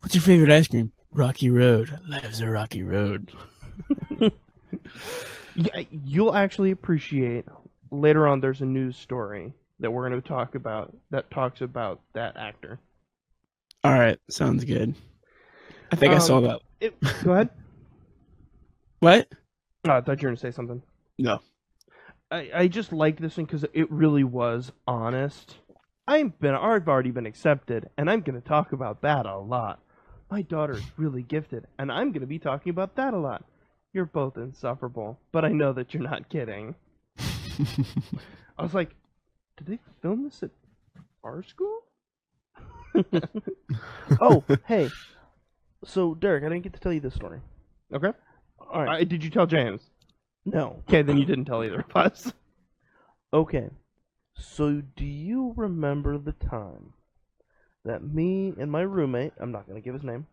What's 0.01 0.15
your 0.15 0.23
favorite 0.23 0.53
ice 0.53 0.69
cream? 0.69 0.93
Rocky 1.17 1.51
Road. 1.51 1.99
Life's 2.07 2.41
a 2.41 2.51
rocky 2.51 2.83
road. 2.83 3.33
Yeah, 5.59 5.85
you'll 5.91 6.35
actually 6.35 6.71
appreciate 6.71 7.47
later 7.91 8.27
on. 8.29 8.41
There's 8.41 8.61
a 8.61 8.67
news 8.67 8.95
story 8.95 9.55
that 9.81 9.91
we're 9.91 10.07
going 10.07 10.21
to 10.21 10.29
talk 10.29 10.55
about 10.55 10.95
that 11.11 11.31
talks 11.31 11.63
about 11.63 12.03
that 12.13 12.37
actor. 12.37 12.79
All 13.83 13.99
right, 13.99 14.19
sounds 14.29 14.65
good. 14.65 14.95
I 15.91 15.97
think 15.97 16.13
I 16.13 16.17
Um, 16.17 16.21
saw 16.21 16.41
that. 16.43 16.61
It, 16.81 16.95
go 17.25 17.33
ahead. 17.33 17.49
What? 19.01 19.29
Oh, 19.87 19.93
I 19.93 20.01
thought 20.03 20.21
you 20.21 20.27
were 20.27 20.31
going 20.31 20.37
to 20.37 20.41
say 20.41 20.51
something. 20.51 20.83
No. 21.19 21.41
I, 22.31 22.51
I 22.55 22.69
just 22.69 22.93
liked 22.93 23.21
this 23.23 23.39
one 23.39 23.47
because 23.47 23.65
it 23.73 23.91
really 23.91 24.25
was 24.25 24.73
honest. 24.87 25.57
I've 26.07 26.39
been 26.39 26.55
I've 26.55 26.87
already 26.87 27.13
been 27.13 27.25
accepted, 27.27 27.89
and 27.97 28.11
I'm 28.11 28.21
going 28.21 28.41
to 28.41 28.47
talk 28.47 28.73
about 28.73 29.01
that 29.03 29.25
a 29.25 29.39
lot. 29.39 29.81
My 30.31 30.43
daughter's 30.43 30.83
really 30.97 31.23
gifted, 31.23 31.67
and 31.79 31.91
I'm 31.93 32.11
going 32.11 32.21
to 32.21 32.27
be 32.27 32.39
talking 32.39 32.71
about 32.71 32.97
that 32.97 33.15
a 33.15 33.19
lot. 33.19 33.45
You're 33.93 34.07
both 34.07 34.37
insufferable, 34.37 35.19
but 35.33 35.45
I 35.45 35.49
know 35.49 35.73
that 35.73 35.95
you're 35.95 36.03
not 36.03 36.29
kidding. 36.29 36.75
I 37.19 38.63
was 38.63 38.75
like, 38.75 38.91
did 39.57 39.67
they 39.69 39.79
film 40.03 40.25
this 40.25 40.43
at 40.43 40.51
our 41.25 41.43
school? 41.43 41.81
Oh, 44.21 44.43
hey. 44.67 44.89
So, 45.85 46.15
Derrick, 46.15 46.45
I 46.45 46.49
didn't 46.49 46.63
get 46.63 46.73
to 46.73 46.81
tell 46.81 46.93
you 46.93 47.01
this 47.01 47.15
story. 47.15 47.41
Okay. 47.93 48.13
All 48.59 48.85
right. 48.85 49.07
Did 49.09 49.23
you 49.23 49.31
tell 49.31 49.47
James? 49.47 49.83
no. 50.45 50.83
Okay, 50.89 51.03
then 51.03 51.19
you 51.19 51.25
didn't 51.25 51.45
tell 51.45 51.63
either 51.63 51.85
of 51.89 51.95
us. 51.97 52.33
Okay. 53.35 53.69
So, 54.35 54.83
do 54.97 55.05
you 55.05 55.53
remember 55.57 56.19
the 56.19 56.33
time 56.33 56.93
that 57.87 58.03
me 58.03 58.53
and 58.59 58.71
my 58.71 58.83
roommate, 58.83 59.33
I'm 59.39 59.53
not 59.53 59.67
going 59.67 59.81
to 59.81 59.85
give 59.85 59.95
his 59.95 60.03
name, 60.03 60.27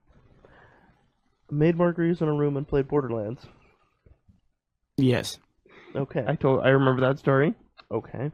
made 1.49 1.77
margaritas 1.77 2.21
in 2.21 2.27
a 2.27 2.33
room 2.33 2.57
and 2.57 2.67
played 2.67 2.87
Borderlands? 2.87 3.45
Yes. 4.97 5.39
Okay. 5.95 6.23
I 6.27 6.35
told. 6.35 6.61
I 6.63 6.69
remember 6.69 7.01
that 7.01 7.19
story. 7.19 7.53
Okay. 7.91 8.31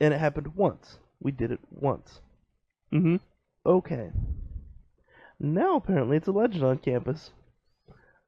And 0.00 0.14
it 0.14 0.18
happened 0.20 0.54
once. 0.54 0.98
We 1.20 1.32
did 1.32 1.50
it 1.50 1.60
once. 1.70 2.20
Mm-hmm. 2.92 3.16
Okay. 3.66 4.10
Now 5.40 5.76
apparently 5.76 6.16
it's 6.16 6.28
a 6.28 6.32
legend 6.32 6.64
on 6.64 6.78
campus 6.78 7.30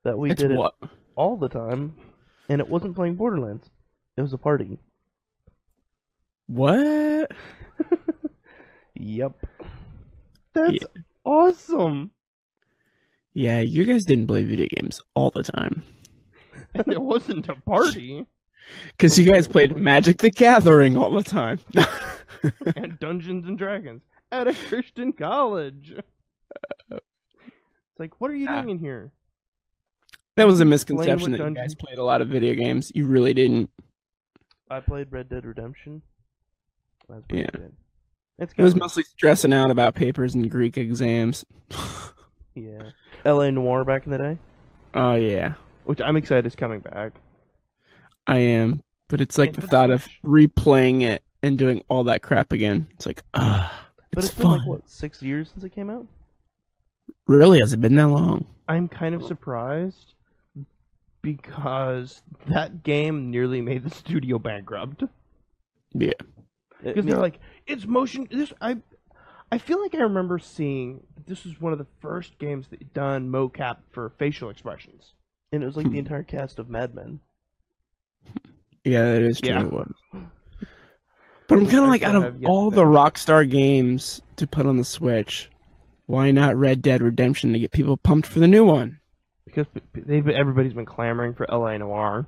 that 0.05 0.19
we 0.19 0.31
it's 0.31 0.41
did 0.41 0.57
what? 0.57 0.75
it 0.83 0.89
all 1.15 1.37
the 1.37 1.49
time, 1.49 1.97
and 2.49 2.61
it 2.61 2.69
wasn't 2.69 2.95
playing 2.97 3.17
Borderlands. 3.17 3.69
It 4.17 4.23
was 4.23 4.33
a 4.33 4.39
party. 4.39 4.79
What? 6.47 7.31
Yep. 8.99 9.33
That's 10.57 10.73
Yeah. 10.73 11.03
awesome. 11.25 12.11
Yeah, 13.35 13.61
you 13.61 13.85
guys 13.85 14.05
didn't 14.07 14.27
play 14.27 14.43
video 14.45 14.67
games 14.77 15.01
all 15.15 15.31
the 15.31 15.43
time. 15.43 15.83
And 16.75 16.89
it 16.89 17.01
wasn't 17.03 17.49
a 17.49 17.55
party. 17.57 18.27
Because 18.89 19.17
you 19.17 19.25
guys 19.25 19.47
played 19.47 19.77
Magic 19.77 20.19
the 20.19 20.29
Gathering 20.29 20.97
all 20.97 21.13
the 21.13 21.23
time. 21.23 21.61
and 22.75 22.99
Dungeons 22.99 23.47
and 23.47 23.57
Dragons 23.57 24.03
at 24.33 24.49
a 24.49 24.55
Christian 24.55 25.13
college. 25.13 25.95
It's 26.91 27.01
like, 28.01 28.21
what 28.21 28.29
are 28.33 28.35
you 28.35 28.49
Ah. 28.49 28.63
doing 28.63 28.71
in 28.71 28.79
here? 28.81 29.13
that 30.35 30.49
was 30.49 30.59
a 30.61 30.65
misconception 30.65 31.31
that 31.31 31.39
you 31.41 31.51
guys 31.55 31.77
played 31.77 31.99
a 31.99 32.03
lot 32.03 32.21
of 32.21 32.27
video 32.29 32.55
games. 32.55 32.91
You 32.93 33.07
really 33.07 33.33
didn't. 33.35 33.71
I 34.69 34.81
played 34.81 35.13
Red 35.13 35.29
Dead 35.29 35.47
Redemption. 35.47 36.03
Yeah. 37.31 37.47
It's 38.39 38.53
It 38.57 38.63
was 38.63 38.75
mostly 38.75 39.03
stressing 39.05 39.53
out 39.53 39.71
about 39.71 39.95
papers 39.95 40.35
and 40.35 40.51
Greek 40.51 40.77
exams. 40.77 41.45
yeah. 42.55 42.91
L.A. 43.25 43.51
Noire 43.51 43.85
back 43.85 44.05
in 44.07 44.13
the 44.13 44.19
day. 44.19 44.39
Oh, 44.95 45.15
yeah. 45.15 45.55
Which 45.85 46.01
I'm 46.01 46.17
excited 46.17 46.47
is 46.47 46.55
coming 46.55 46.81
back. 46.81 47.13
I 48.27 48.39
am. 48.39 48.83
But 49.09 49.21
it's 49.21 49.39
like 49.39 49.53
the 49.55 49.63
thought 49.67 49.91
of 49.91 50.07
replaying 50.25 51.03
it 51.03 51.23
and 51.43 51.57
doing 51.57 51.83
all 51.89 52.05
that 52.05 52.23
crap 52.23 52.53
again. 52.53 52.89
It's 52.95 53.07
like, 53.07 53.23
ah, 53.35 53.87
But 54.13 54.25
it's 54.25 54.27
it's 54.33 54.35
been 54.39 54.47
fun. 54.47 54.59
like 54.59 54.67
what 54.69 54.89
six 54.91 55.23
years 55.23 55.51
since 55.51 55.65
it 55.65 55.71
came 55.71 55.89
out. 55.91 56.07
Really? 57.29 57.61
Has 57.61 57.73
it 57.73 57.81
been 57.81 57.95
that 57.97 58.09
long? 58.09 58.45
I'm 58.69 58.89
kind 58.89 59.15
of 59.15 59.25
surprised 59.25 60.15
because 61.23 62.23
that 62.49 62.83
game 62.83 63.31
nearly 63.31 63.61
made 63.61 63.85
the 63.85 63.91
studio 63.91 64.39
bankrupt. 64.39 65.05
Yeah. 65.93 66.13
Because 66.83 67.05
they're 67.05 67.19
like, 67.19 67.39
it's 67.67 67.87
motion. 67.87 68.29
This 68.31 68.53
I, 68.61 68.77
I 69.51 69.59
feel 69.59 69.81
like 69.81 69.95
I 69.95 69.99
remember 69.99 70.39
seeing 70.39 71.01
this 71.27 71.45
was 71.45 71.61
one 71.61 71.73
of 71.73 71.79
the 71.79 71.87
first 72.01 72.39
games 72.39 72.69
that 72.69 72.93
done 72.95 73.29
mocap 73.31 73.79
for 73.91 74.11
facial 74.19 74.51
expressions. 74.51 75.15
and 75.53 75.63
it 75.63 75.67
was 75.67 75.77
like 75.77 75.87
Hmm. 75.87 75.93
the 75.93 75.99
entire 75.99 76.23
cast 76.25 76.59
of 76.59 76.69
Mad 76.69 76.95
Men. 76.95 77.21
Yeah, 78.85 79.13
that 79.13 79.23
is 79.23 79.41
true. 79.41 79.51
Yeah. 80.15 80.21
But 81.49 81.59
I'm 81.59 81.67
kind 81.67 81.85
of 81.85 81.89
like, 81.91 82.03
out 82.03 82.17
of 82.17 82.45
all 82.45 82.71
the. 82.71 82.83
Rockstar 82.85 83.49
games 83.49 84.21
to 84.37 84.47
put 84.49 84.67
on 84.67 84.77
the 84.77 84.85
Switch, 84.85 85.49
why 86.07 86.31
not 86.33 86.57
Red 86.57 86.83
Dead 86.83 87.01
Redemption 87.03 87.53
to 87.53 87.59
get 87.61 87.71
people 87.71 87.97
pumped 87.97 88.27
for 88.29 88.41
the 88.41 88.49
new 88.49 88.65
one? 88.65 88.99
Because 89.45 89.67
they've 89.95 90.29
everybody's 90.29 90.73
been 90.75 90.87
clamoring 90.87 91.35
for 91.35 91.47
LA 91.49 91.77
Noire. 91.79 92.27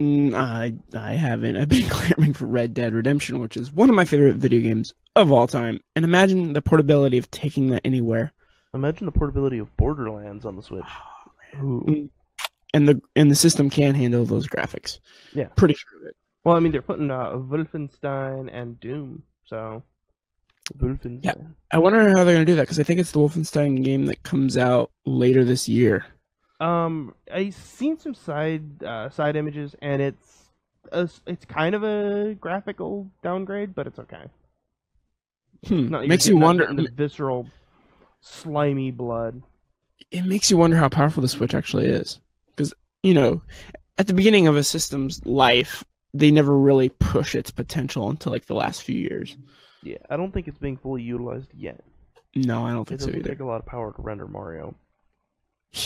Mm, 0.00 0.34
I 0.34 0.74
I 0.96 1.14
haven't. 1.14 1.56
I've 1.56 1.68
been 1.68 1.88
clamoring 1.88 2.34
for 2.34 2.46
Red 2.46 2.74
Dead 2.74 2.92
Redemption, 2.92 3.38
which 3.38 3.56
is 3.56 3.72
one 3.72 3.88
of 3.88 3.96
my 3.96 4.04
favorite 4.04 4.36
video 4.36 4.60
games 4.60 4.92
of 5.14 5.32
all 5.32 5.46
time. 5.46 5.80
And 5.94 6.04
imagine 6.04 6.52
the 6.52 6.62
portability 6.62 7.18
of 7.18 7.30
taking 7.30 7.68
that 7.70 7.82
anywhere. 7.84 8.32
Imagine 8.74 9.06
the 9.06 9.12
portability 9.12 9.58
of 9.58 9.74
Borderlands 9.76 10.44
on 10.44 10.56
the 10.56 10.62
Switch. 10.62 10.84
Ooh. 11.56 12.10
And 12.74 12.86
the 12.86 13.00
and 13.14 13.30
the 13.30 13.34
system 13.36 13.70
can 13.70 13.94
handle 13.94 14.26
those 14.26 14.46
graphics. 14.46 14.98
Yeah. 15.32 15.46
Pretty 15.56 15.74
sure 15.74 16.00
of 16.00 16.08
it. 16.08 16.16
Well, 16.44 16.56
I 16.56 16.60
mean, 16.60 16.72
they're 16.72 16.82
putting 16.82 17.10
uh, 17.10 17.30
Wolfenstein 17.30 18.50
and 18.52 18.78
Doom, 18.78 19.22
so 19.46 19.82
Wolfenstein. 20.76 21.24
Yeah. 21.24 21.34
I 21.70 21.78
wonder 21.78 22.10
how 22.10 22.22
they're 22.22 22.34
gonna 22.34 22.44
do 22.44 22.56
that 22.56 22.62
because 22.62 22.78
I 22.78 22.82
think 22.82 23.00
it's 23.00 23.12
the 23.12 23.18
Wolfenstein 23.18 23.82
game 23.82 24.06
that 24.06 24.22
comes 24.22 24.58
out 24.58 24.90
later 25.06 25.42
this 25.42 25.68
year. 25.68 26.04
Um, 26.58 27.14
I 27.32 27.50
seen 27.50 27.98
some 27.98 28.14
side 28.14 28.82
uh, 28.82 29.10
side 29.10 29.36
images, 29.36 29.74
and 29.82 30.00
it's 30.00 30.44
a, 30.92 31.08
it's 31.26 31.44
kind 31.44 31.74
of 31.74 31.82
a 31.84 32.34
graphical 32.40 33.10
downgrade, 33.22 33.74
but 33.74 33.86
it's 33.86 33.98
okay. 33.98 34.24
Hmm. 35.66 35.88
Not, 35.88 36.06
Makes 36.06 36.26
you're 36.28 36.36
you 36.36 36.42
wonder. 36.42 36.66
the 36.72 36.88
visceral 36.94 37.46
slimy 38.20 38.90
blood. 38.90 39.42
it 40.10 40.24
makes 40.24 40.50
you 40.50 40.56
wonder 40.56 40.76
how 40.76 40.88
powerful 40.88 41.20
the 41.22 41.28
Switch 41.28 41.54
actually 41.54 41.86
is. 41.86 42.20
Because, 42.54 42.72
you 43.02 43.14
know, 43.14 43.42
at 43.98 44.06
the 44.06 44.14
beginning 44.14 44.46
of 44.46 44.56
a 44.56 44.62
system's 44.64 45.24
life, 45.26 45.84
they 46.14 46.30
never 46.30 46.56
really 46.58 46.88
push 46.88 47.34
its 47.34 47.50
potential 47.50 48.08
until 48.08 48.32
like 48.32 48.46
the 48.46 48.54
last 48.54 48.82
few 48.82 48.98
years. 48.98 49.36
Yeah, 49.82 49.98
I 50.10 50.16
don't 50.16 50.32
think 50.32 50.48
it's 50.48 50.58
being 50.58 50.76
fully 50.76 51.02
utilized 51.02 51.52
yet. 51.54 51.82
No, 52.34 52.64
I 52.66 52.72
don't 52.72 52.86
think 52.86 53.00
so 53.00 53.06
doesn't 53.06 53.20
either. 53.20 53.28
take 53.30 53.40
a 53.40 53.44
lot 53.44 53.60
of 53.60 53.66
power 53.66 53.92
to 53.92 54.02
render 54.02 54.26
Mario. 54.26 54.74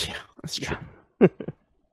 Yeah, 0.06 0.14
that's 0.42 0.56
true. 0.56 0.76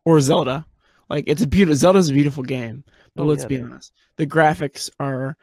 or 0.06 0.20
Zelda. 0.22 0.66
Like 1.10 1.24
it's 1.27 1.42
a 1.42 1.48
beautiful 1.48 1.75
Zelda's 1.75 2.10
a 2.10 2.13
beautiful 2.13 2.44
game, 2.44 2.84
but 3.16 3.24
Oh, 3.24 3.25
let's 3.25 3.44
yeah, 3.44 3.48
be 3.48 3.56
it 3.56 3.62
is. 3.62 3.66
honest. 3.66 3.94
The 4.18 4.27
graphics 4.27 4.89
are 5.00 5.38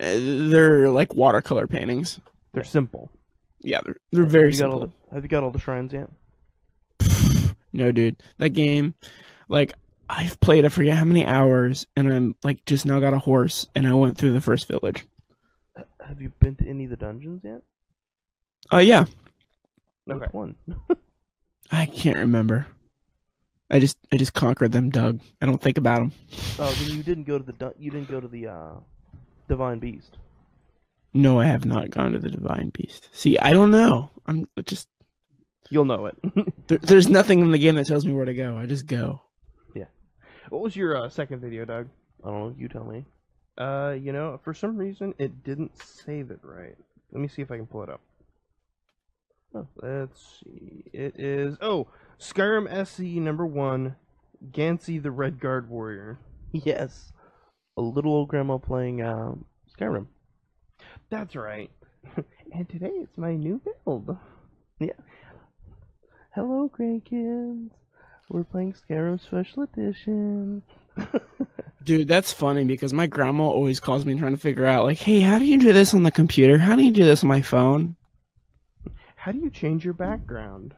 uh, 0.00 0.04
they're 0.50 0.90
like 0.90 1.14
watercolor 1.14 1.66
paintings. 1.66 2.20
They're 2.52 2.64
simple. 2.64 3.10
Yeah, 3.60 3.80
they're 3.84 3.96
they're 4.12 4.24
very 4.24 4.50
have 4.52 4.58
very 4.58 4.70
simple. 4.72 4.80
The, 5.10 5.14
have 5.14 5.22
you 5.24 5.28
got 5.28 5.42
all 5.44 5.50
the 5.50 5.58
shrines 5.60 5.92
yet? 5.92 6.10
No, 7.72 7.92
dude, 7.92 8.16
that 8.38 8.50
game, 8.50 8.94
like 9.48 9.74
I've 10.08 10.40
played 10.40 10.64
I 10.64 10.70
forget 10.70 10.96
how 10.96 11.04
many 11.04 11.24
hours, 11.26 11.86
and 11.96 12.10
I'm 12.12 12.34
like 12.42 12.64
just 12.64 12.86
now 12.86 12.98
got 12.98 13.12
a 13.14 13.18
horse, 13.18 13.66
and 13.74 13.86
I 13.86 13.92
went 13.94 14.16
through 14.16 14.32
the 14.32 14.40
first 14.40 14.66
village. 14.68 15.06
Have 16.06 16.20
you 16.22 16.30
been 16.40 16.56
to 16.56 16.66
any 16.66 16.84
of 16.84 16.90
the 16.90 16.96
dungeons 16.96 17.42
yet? 17.44 17.60
Oh 18.72 18.78
yeah, 18.78 19.04
Okay. 20.10 20.18
Which 20.20 20.32
one? 20.32 20.56
I 21.70 21.86
can't 21.86 22.18
remember. 22.18 22.66
I 23.70 23.80
just 23.80 23.98
I 24.10 24.16
just 24.16 24.32
conquered 24.32 24.72
them, 24.72 24.90
Doug. 24.90 25.20
I 25.42 25.46
don't 25.46 25.60
think 25.60 25.76
about 25.76 25.98
them. 25.98 26.12
Oh, 26.58 26.72
then 26.72 26.96
you 26.96 27.02
didn't 27.02 27.24
go 27.24 27.38
to 27.38 27.44
the 27.44 27.74
you 27.78 27.90
didn't 27.90 28.10
go 28.10 28.20
to 28.20 28.28
the 28.28 28.46
uh, 28.46 28.72
divine 29.48 29.78
beast. 29.78 30.16
No, 31.12 31.40
I 31.40 31.46
have 31.46 31.64
not 31.64 31.90
gone 31.90 32.12
to 32.12 32.18
the 32.18 32.30
divine 32.30 32.70
beast. 32.70 33.08
See, 33.12 33.38
I 33.38 33.52
don't 33.52 33.70
know. 33.70 34.10
I'm 34.26 34.48
just 34.64 34.88
You'll 35.70 35.84
know 35.84 36.06
it. 36.06 36.16
there, 36.68 36.78
there's 36.78 37.08
nothing 37.08 37.40
in 37.40 37.50
the 37.50 37.58
game 37.58 37.74
that 37.74 37.86
tells 37.86 38.06
me 38.06 38.12
where 38.12 38.24
to 38.24 38.34
go. 38.34 38.56
I 38.56 38.66
just 38.66 38.86
go. 38.86 39.20
Yeah. 39.74 39.84
What 40.48 40.62
was 40.62 40.74
your 40.74 40.96
uh, 40.96 41.08
second 41.08 41.40
video, 41.40 41.64
Doug? 41.64 41.88
I 42.24 42.28
don't 42.28 42.40
know. 42.40 42.54
You 42.58 42.68
tell 42.68 42.84
me. 42.84 43.04
Uh, 43.58 43.94
you 44.00 44.12
know, 44.12 44.40
for 44.44 44.54
some 44.54 44.76
reason 44.76 45.14
it 45.18 45.44
didn't 45.44 45.76
save 45.82 46.30
it 46.30 46.40
right. 46.42 46.76
Let 47.12 47.20
me 47.20 47.28
see 47.28 47.42
if 47.42 47.50
I 47.50 47.56
can 47.56 47.66
pull 47.66 47.82
it 47.82 47.90
up. 47.90 48.00
Oh, 49.54 49.66
let's 49.76 50.42
see. 50.44 50.84
It 50.92 51.18
is 51.18 51.56
oh 51.60 51.88
Skyrim 52.18 52.70
SE 52.70 53.20
number 53.20 53.46
one, 53.46 53.96
Ganci 54.50 55.02
the 55.02 55.10
Redguard 55.10 55.68
Warrior. 55.68 56.18
Yes, 56.50 57.12
a 57.76 57.82
little 57.82 58.12
old 58.12 58.28
grandma 58.28 58.56
playing 58.56 59.02
um, 59.02 59.44
Skyrim. 59.78 60.06
That's 61.10 61.36
right. 61.36 61.70
and 62.54 62.66
today 62.66 62.90
it's 62.94 63.18
my 63.18 63.34
new 63.36 63.60
build. 63.84 64.16
Yeah. 64.80 64.92
Hello, 66.34 66.70
grandkids. 66.72 67.70
We're 68.28 68.44
playing 68.44 68.74
Skyrim 68.74 69.20
Special 69.20 69.64
Edition. 69.64 70.62
Dude, 71.82 72.06
that's 72.06 72.32
funny 72.32 72.64
because 72.64 72.92
my 72.92 73.08
grandma 73.08 73.48
always 73.48 73.80
calls 73.80 74.04
me 74.04 74.16
trying 74.16 74.36
to 74.36 74.40
figure 74.40 74.66
out, 74.66 74.84
like, 74.84 74.98
hey, 74.98 75.18
how 75.20 75.40
do 75.40 75.44
you 75.44 75.58
do 75.58 75.72
this 75.72 75.94
on 75.94 76.04
the 76.04 76.12
computer? 76.12 76.56
How 76.58 76.76
do 76.76 76.84
you 76.84 76.92
do 76.92 77.04
this 77.04 77.24
on 77.24 77.28
my 77.28 77.42
phone? 77.42 77.96
How 79.18 79.32
do 79.32 79.38
you 79.38 79.50
change 79.50 79.84
your 79.84 79.94
background? 79.94 80.74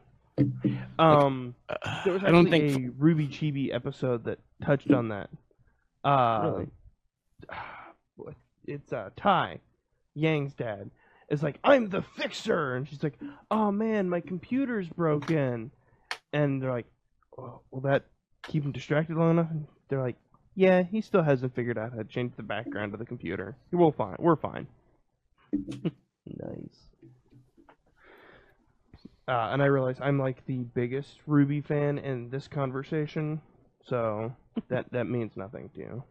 Um, 0.97 1.53
there 2.03 2.13
was 2.13 2.23
I 2.23 2.31
don't 2.31 2.47
actually 2.47 2.71
think. 2.71 2.87
a 2.87 3.03
RWBY 3.03 3.29
Chibi 3.29 3.73
episode 3.73 4.23
that 4.25 4.39
touched 4.65 4.91
on 4.91 5.09
that. 5.09 5.29
Uh, 6.03 6.65
Really? 8.17 8.35
it's 8.65 8.91
uh 8.91 9.09
Ty, 9.15 9.59
Yang's 10.15 10.53
dad. 10.55 10.89
Is 11.29 11.43
like 11.43 11.59
I'm 11.63 11.89
the 11.89 12.01
fixer, 12.01 12.75
and 12.75 12.87
she's 12.89 13.03
like, 13.03 13.17
"Oh 13.51 13.71
man, 13.71 14.09
my 14.09 14.19
computer's 14.19 14.89
broken," 14.89 15.71
and 16.33 16.61
they're 16.61 16.71
like, 16.71 16.87
oh, 17.37 17.61
"Will 17.69 17.81
that 17.81 18.05
keep 18.43 18.63
him 18.63 18.71
distracted 18.71 19.15
long 19.15 19.31
enough?" 19.31 19.51
And 19.51 19.67
they're 19.87 20.01
like, 20.01 20.17
"Yeah, 20.55 20.81
he 20.83 21.01
still 21.01 21.21
hasn't 21.23 21.53
figured 21.55 21.77
out 21.77 21.91
how 21.91 21.99
to 21.99 22.03
change 22.03 22.33
the 22.35 22.43
background 22.43 22.93
of 22.93 22.99
the 22.99 23.05
computer. 23.05 23.55
We'll 23.71 23.91
fine. 23.91 24.15
We're 24.19 24.35
fine." 24.35 24.67
Nice. 26.27 26.87
Uh, 29.31 29.51
and 29.53 29.63
I 29.63 29.67
realize 29.67 29.95
I'm 30.01 30.19
like 30.19 30.45
the 30.45 30.57
biggest 30.57 31.25
RWBY 31.25 31.65
fan 31.65 31.97
in 31.99 32.29
this 32.29 32.49
conversation, 32.49 33.39
so 33.87 34.35
that 34.67 34.91
that 34.91 35.07
means 35.07 35.31
nothing 35.37 35.69
to 35.73 35.79
you. 35.79 36.03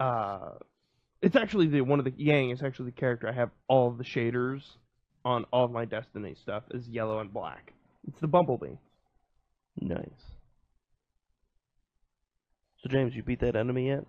Uh, 0.00 0.50
it's 1.20 1.36
actually 1.36 1.68
the 1.68 1.82
one 1.82 2.00
of 2.00 2.04
the 2.04 2.12
Yang 2.16 2.50
is 2.50 2.62
actually 2.64 2.86
the 2.86 3.00
character 3.00 3.28
I 3.28 3.32
have 3.32 3.50
all 3.68 3.92
the 3.92 4.02
shaders 4.02 4.62
on 5.24 5.44
all 5.52 5.66
of 5.66 5.70
my 5.70 5.84
Destiny 5.84 6.34
stuff 6.34 6.64
is 6.72 6.88
yellow 6.88 7.20
and 7.20 7.32
black. 7.32 7.74
It's 8.08 8.20
the 8.20 8.26
Bumblebee. 8.26 8.74
Nice. 9.80 10.00
So 12.82 12.88
James, 12.88 13.14
you 13.14 13.22
beat 13.22 13.38
that 13.38 13.54
enemy 13.54 13.86
yet? 13.86 14.04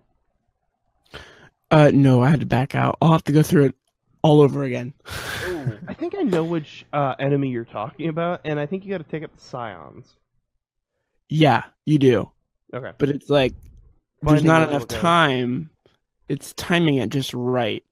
Uh, 1.70 1.92
no, 1.94 2.20
I 2.20 2.30
had 2.30 2.40
to 2.40 2.46
back 2.46 2.74
out. 2.74 2.98
I'll 3.00 3.12
have 3.12 3.22
to 3.24 3.32
go 3.32 3.44
through 3.44 3.66
it 3.66 3.74
all 4.22 4.40
over 4.40 4.64
again. 4.64 4.92
I 6.24 6.30
know 6.30 6.44
which 6.44 6.86
uh, 6.92 7.14
enemy 7.18 7.48
you're 7.48 7.64
talking 7.64 8.08
about, 8.08 8.40
and 8.44 8.58
I 8.58 8.66
think 8.66 8.84
you 8.84 8.90
got 8.90 8.98
to 8.98 9.10
take 9.10 9.22
up 9.22 9.34
the 9.36 9.42
Scions. 9.42 10.16
yeah, 11.28 11.64
you 11.84 11.98
do. 11.98 12.30
Okay. 12.72 12.92
But 12.98 13.08
it's 13.10 13.28
like, 13.28 13.52
there's 14.22 14.40
Finding 14.40 14.46
not 14.46 14.68
enough 14.68 14.88
time. 14.88 15.70
It's 16.28 16.54
timing 16.54 16.96
it 16.96 17.10
just 17.10 17.34
right. 17.34 17.84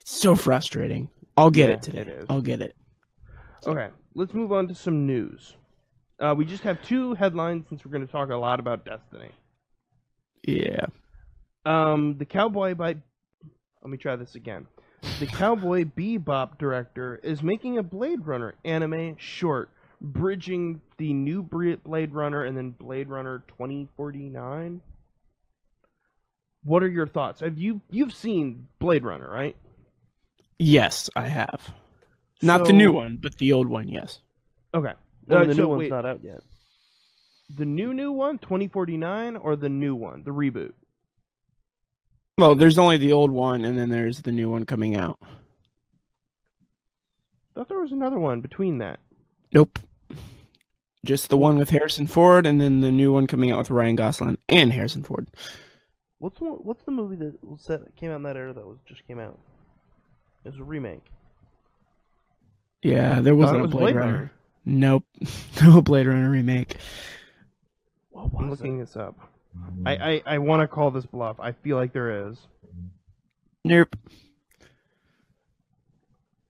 It's 0.00 0.16
so 0.16 0.36
frustrating. 0.36 1.08
I'll 1.36 1.50
get 1.50 1.68
Yeah, 1.68 1.74
it 1.74 1.82
today. 1.82 2.00
it. 2.12 2.26
I'll 2.28 2.40
get 2.40 2.60
it. 2.60 2.76
Okay, 3.66 3.88
let's 4.14 4.32
move 4.32 4.52
on 4.52 4.68
to 4.68 4.74
some 4.74 5.06
news. 5.06 5.54
Uh, 6.20 6.34
we 6.36 6.44
just 6.44 6.62
have 6.62 6.80
two 6.82 7.14
headlines 7.14 7.66
since 7.68 7.84
we're 7.84 7.90
going 7.90 8.06
to 8.06 8.10
talk 8.12 8.30
a 8.30 8.36
lot 8.36 8.60
about 8.60 8.84
Destiny. 8.84 9.30
Yeah. 10.46 10.86
Um, 11.64 12.16
the 12.16 12.24
Cowboy 12.24 12.74
by. 12.74 12.96
Let 13.82 13.90
me 13.90 13.98
try 13.98 14.14
this 14.16 14.36
again. 14.36 14.66
The 15.18 15.26
Cowboy 15.26 15.84
Bebop 15.84 16.58
director 16.58 17.18
is 17.22 17.42
making 17.42 17.78
a 17.78 17.82
Blade 17.82 18.26
Runner 18.26 18.54
anime 18.66 19.16
short, 19.18 19.70
bridging 20.00 20.82
the 20.98 21.14
new 21.14 21.42
Blade 21.42 22.12
Runner 22.12 22.44
and 22.44 22.54
then 22.54 22.70
Blade 22.72 23.08
Runner 23.08 23.42
2049. 23.48 24.82
What 26.64 26.82
are 26.82 26.88
your 26.88 27.06
thoughts? 27.06 27.40
Have 27.40 27.56
you 27.56 27.80
you've 27.90 28.12
seen 28.12 28.68
Blade 28.78 29.04
Runner, 29.04 29.30
right? 29.30 29.56
Yes, 30.58 31.08
I 31.16 31.28
have. 31.28 31.72
Not 32.42 32.66
the 32.66 32.74
new 32.74 32.92
one, 32.92 33.16
but 33.16 33.38
the 33.38 33.52
old 33.54 33.68
one. 33.68 33.88
Yes. 33.88 34.20
Okay. 34.74 34.92
No, 35.28 35.38
Uh, 35.38 35.44
the 35.44 35.54
so 35.54 35.62
new 35.62 35.68
one's 35.68 35.80
wait, 35.80 35.90
not 35.90 36.04
out 36.04 36.22
yet. 36.22 36.40
the 37.56 37.64
new 37.64 37.94
new 37.94 38.12
one, 38.12 38.38
2049, 38.38 39.36
or 39.36 39.56
the 39.56 39.68
new 39.70 39.94
one, 39.94 40.24
the 40.24 40.30
reboot? 40.30 40.72
Well, 42.38 42.54
there's 42.54 42.78
only 42.78 42.98
the 42.98 43.12
old 43.12 43.30
one, 43.30 43.64
and 43.64 43.78
then 43.78 43.88
there's 43.88 44.20
the 44.22 44.32
new 44.32 44.50
one 44.50 44.66
coming 44.66 44.94
out. 44.94 45.18
I 45.22 45.26
thought 47.54 47.68
there 47.68 47.80
was 47.80 47.92
another 47.92 48.18
one 48.18 48.42
between 48.42 48.78
that. 48.78 49.00
Nope. 49.54 49.78
Just 51.04 51.30
the 51.30 51.38
one 51.38 51.56
with 51.56 51.70
Harrison 51.70 52.06
Ford, 52.06 52.44
and 52.44 52.60
then 52.60 52.82
the 52.82 52.92
new 52.92 53.10
one 53.10 53.26
coming 53.26 53.52
out 53.52 53.58
with 53.58 53.70
Ryan 53.70 53.96
Gosling 53.96 54.36
and 54.50 54.70
Harrison 54.70 55.02
Ford. 55.02 55.28
What's 56.18 56.38
the 56.38 56.44
one, 56.44 56.54
what's 56.56 56.82
the 56.84 56.90
movie 56.90 57.16
that 57.16 57.42
was 57.42 57.62
set 57.62 57.80
came 57.96 58.10
out 58.10 58.16
in 58.16 58.22
that 58.24 58.36
era 58.36 58.52
that 58.52 58.66
was 58.66 58.78
just 58.86 59.06
came 59.06 59.18
out? 59.18 59.38
It 60.44 60.50
was 60.50 60.60
a 60.60 60.64
remake. 60.64 61.04
Yeah, 62.82 63.20
there 63.20 63.34
wasn't 63.34 63.58
it 63.58 63.60
a 63.60 63.62
was 63.62 63.70
Blade, 63.70 63.80
Blade 63.80 63.96
Runner. 63.96 64.12
Runner. 64.12 64.32
Nope. 64.66 65.04
no 65.62 65.80
Blade 65.80 66.06
Runner 66.06 66.30
remake. 66.30 66.76
What 68.10 68.30
I'm 68.38 68.50
was 68.50 68.60
looking 68.60 68.78
this 68.78 68.96
up. 68.96 69.18
I 69.84 69.96
I, 69.96 70.22
I 70.26 70.38
want 70.38 70.60
to 70.60 70.68
call 70.68 70.90
this 70.90 71.06
bluff. 71.06 71.36
I 71.40 71.52
feel 71.52 71.76
like 71.76 71.92
there 71.92 72.28
is. 72.28 72.38
Nope. 73.64 73.96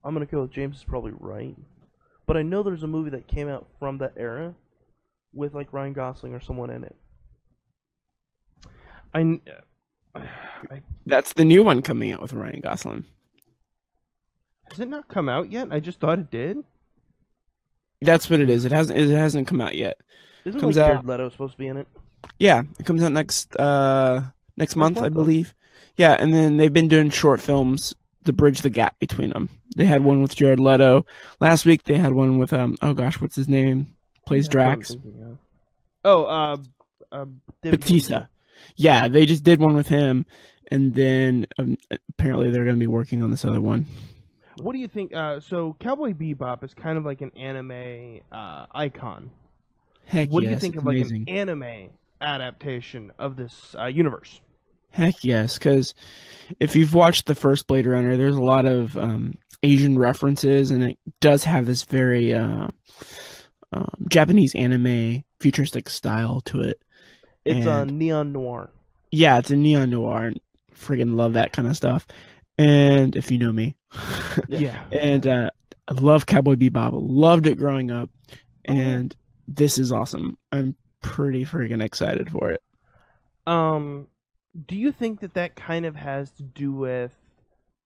I'm 0.03 0.13
gonna 0.13 0.25
go 0.25 0.41
with 0.41 0.51
James 0.51 0.77
is 0.77 0.83
probably 0.83 1.11
right, 1.19 1.55
but 2.25 2.37
I 2.37 2.41
know 2.43 2.63
there's 2.63 2.83
a 2.83 2.87
movie 2.87 3.09
that 3.11 3.27
came 3.27 3.49
out 3.49 3.67
from 3.79 3.97
that 3.97 4.13
era 4.15 4.53
with 5.33 5.53
like 5.53 5.73
Ryan 5.73 5.93
Gosling 5.93 6.33
or 6.33 6.39
someone 6.39 6.69
in 6.69 6.83
it. 6.83 6.95
I, 9.13 9.39
I 10.15 10.81
That's 11.05 11.33
the 11.33 11.43
new 11.45 11.63
one 11.63 11.81
coming 11.81 12.11
out 12.11 12.21
with 12.21 12.33
Ryan 12.33 12.61
Gosling. 12.61 13.03
has 14.69 14.79
it 14.79 14.87
not 14.87 15.07
come 15.09 15.27
out 15.27 15.51
yet? 15.51 15.67
I 15.71 15.79
just 15.79 15.99
thought 15.99 16.19
it 16.19 16.31
did. 16.31 16.57
That's 18.01 18.29
what 18.29 18.39
it 18.39 18.49
is. 18.49 18.63
It 18.63 18.71
hasn't. 18.71 18.97
It 18.99 19.09
hasn't 19.09 19.47
come 19.47 19.59
out 19.59 19.75
yet. 19.75 19.97
Isn't 20.45 20.61
Comes 20.61 20.77
like 20.77 20.85
out- 20.85 20.89
Jared 20.89 21.05
Leto 21.07 21.29
supposed 21.29 21.53
to 21.53 21.57
be 21.57 21.67
in 21.67 21.77
it? 21.77 21.87
Yeah, 22.39 22.63
it 22.79 22.85
comes 22.85 23.03
out 23.03 23.11
next 23.11 23.55
uh 23.55 24.21
next 24.55 24.75
month, 24.75 25.01
I 25.01 25.09
believe. 25.09 25.53
Yeah, 25.95 26.15
and 26.19 26.33
then 26.33 26.57
they've 26.57 26.73
been 26.73 26.87
doing 26.87 27.09
short 27.09 27.41
films 27.41 27.95
to 28.25 28.33
bridge 28.33 28.61
the 28.61 28.69
gap 28.69 28.99
between 28.99 29.31
them. 29.31 29.49
They 29.75 29.85
had 29.85 30.03
one 30.03 30.21
with 30.21 30.35
Jared 30.35 30.59
Leto 30.59 31.05
last 31.39 31.65
week. 31.65 31.83
They 31.83 31.97
had 31.97 32.13
one 32.13 32.37
with 32.37 32.53
um 32.53 32.77
oh 32.81 32.93
gosh, 32.93 33.19
what's 33.19 33.35
his 33.35 33.47
name? 33.47 33.95
Plays 34.25 34.45
That's 34.45 34.51
Drax. 34.51 34.95
Oh, 36.03 36.25
uh, 36.25 36.57
uh, 37.11 37.25
Bautista. 37.63 38.29
Yeah, 38.75 39.07
they 39.07 39.25
just 39.25 39.43
did 39.43 39.59
one 39.59 39.75
with 39.75 39.87
him, 39.87 40.25
and 40.71 40.93
then 40.93 41.47
um, 41.57 41.77
apparently 42.09 42.51
they're 42.51 42.63
going 42.63 42.75
to 42.75 42.79
be 42.79 42.87
working 42.87 43.23
on 43.23 43.31
this 43.31 43.43
other 43.43 43.61
one. 43.61 43.85
What 44.61 44.73
do 44.73 44.79
you 44.79 44.87
think? 44.87 45.13
Uh, 45.13 45.39
so 45.39 45.75
Cowboy 45.79 46.13
Bebop 46.13 46.63
is 46.63 46.73
kind 46.73 46.97
of 46.97 47.05
like 47.05 47.21
an 47.21 47.31
anime 47.35 48.21
uh, 48.31 48.65
icon. 48.71 49.31
Heck 50.05 50.29
What 50.29 50.43
do 50.43 50.49
you 50.49 50.57
think 50.57 50.75
of 50.77 50.85
like 50.85 50.97
an 50.97 51.25
anime 51.27 51.89
adaptation 52.21 53.11
of 53.19 53.35
this 53.35 53.75
uh, 53.79 53.85
universe? 53.85 54.41
Heck 54.91 55.23
yes, 55.23 55.57
because 55.57 55.93
if 56.59 56.75
you've 56.75 56.93
watched 56.93 57.25
the 57.25 57.35
first 57.35 57.67
Blade 57.67 57.85
Runner, 57.85 58.17
there's 58.17 58.35
a 58.35 58.41
lot 58.43 58.65
of 58.65 58.97
um, 58.97 59.35
Asian 59.63 59.97
references, 59.99 60.71
and 60.71 60.83
it 60.83 60.97
does 61.19 61.43
have 61.43 61.65
this 61.65 61.83
very 61.83 62.33
uh, 62.33 62.67
um, 63.73 63.89
Japanese 64.09 64.55
anime 64.55 65.23
futuristic 65.39 65.89
style 65.89 66.41
to 66.41 66.61
it. 66.61 66.81
It's 67.45 67.67
uh, 67.67 67.81
And- 67.81 67.99
neon 67.99 68.31
noir. 68.31 68.71
Yeah, 69.11 69.37
it's 69.37 69.51
a 69.51 69.55
neon 69.55 69.89
noir, 69.89 70.23
and 70.25 70.39
friggin' 70.75 71.15
love 71.15 71.33
that 71.33 71.53
kind 71.53 71.67
of 71.67 71.77
stuff. 71.77 72.05
And 72.57 73.15
if 73.15 73.29
you 73.31 73.37
know 73.37 73.51
me, 73.51 73.75
Yeah. 74.49 74.83
and 74.91 75.25
uh, 75.27 75.49
I 75.87 75.93
love 75.93 76.25
Cowboy 76.25 76.55
Bebop. 76.55 76.91
Loved 76.93 77.45
it 77.47 77.57
growing 77.57 77.91
up, 77.91 78.09
Oh, 78.67 78.73
and 78.73 79.15
this 79.47 79.77
is 79.77 79.91
awesome. 79.91 80.37
I'm 80.51 80.75
pretty 81.07 81.45
freaking 81.45 81.83
excited 81.83 82.29
for 82.29 82.51
it. 82.51 82.61
Um, 83.45 84.07
do 84.67 84.75
you 84.75 84.91
think 84.91 85.21
that 85.21 85.33
that 85.35 85.55
kind 85.55 85.85
of 85.85 85.95
has 85.95 86.31
to 86.31 86.43
do 86.43 86.71
with 86.71 87.11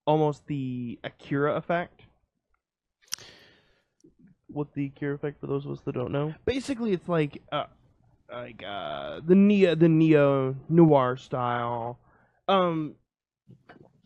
almost 0.06 0.46
the 0.46 0.98
Akira 1.04 1.54
effect? 1.56 2.02
What 4.48 4.74
the 4.74 4.90
cure 4.90 5.14
effect 5.14 5.40
for 5.40 5.46
those 5.46 5.64
of 5.64 5.72
us 5.72 5.80
that 5.82 5.92
don't 5.94 6.12
know? 6.12 6.34
Basically, 6.44 6.92
it's 6.92 7.08
like 7.08 7.40
uh, 7.52 7.64
like 8.30 8.62
uh, 8.66 9.20
the 9.24 9.34
neo 9.34 9.74
the 9.74 9.88
neo 9.88 10.54
noir 10.68 11.16
style. 11.16 11.98
Um, 12.48 12.96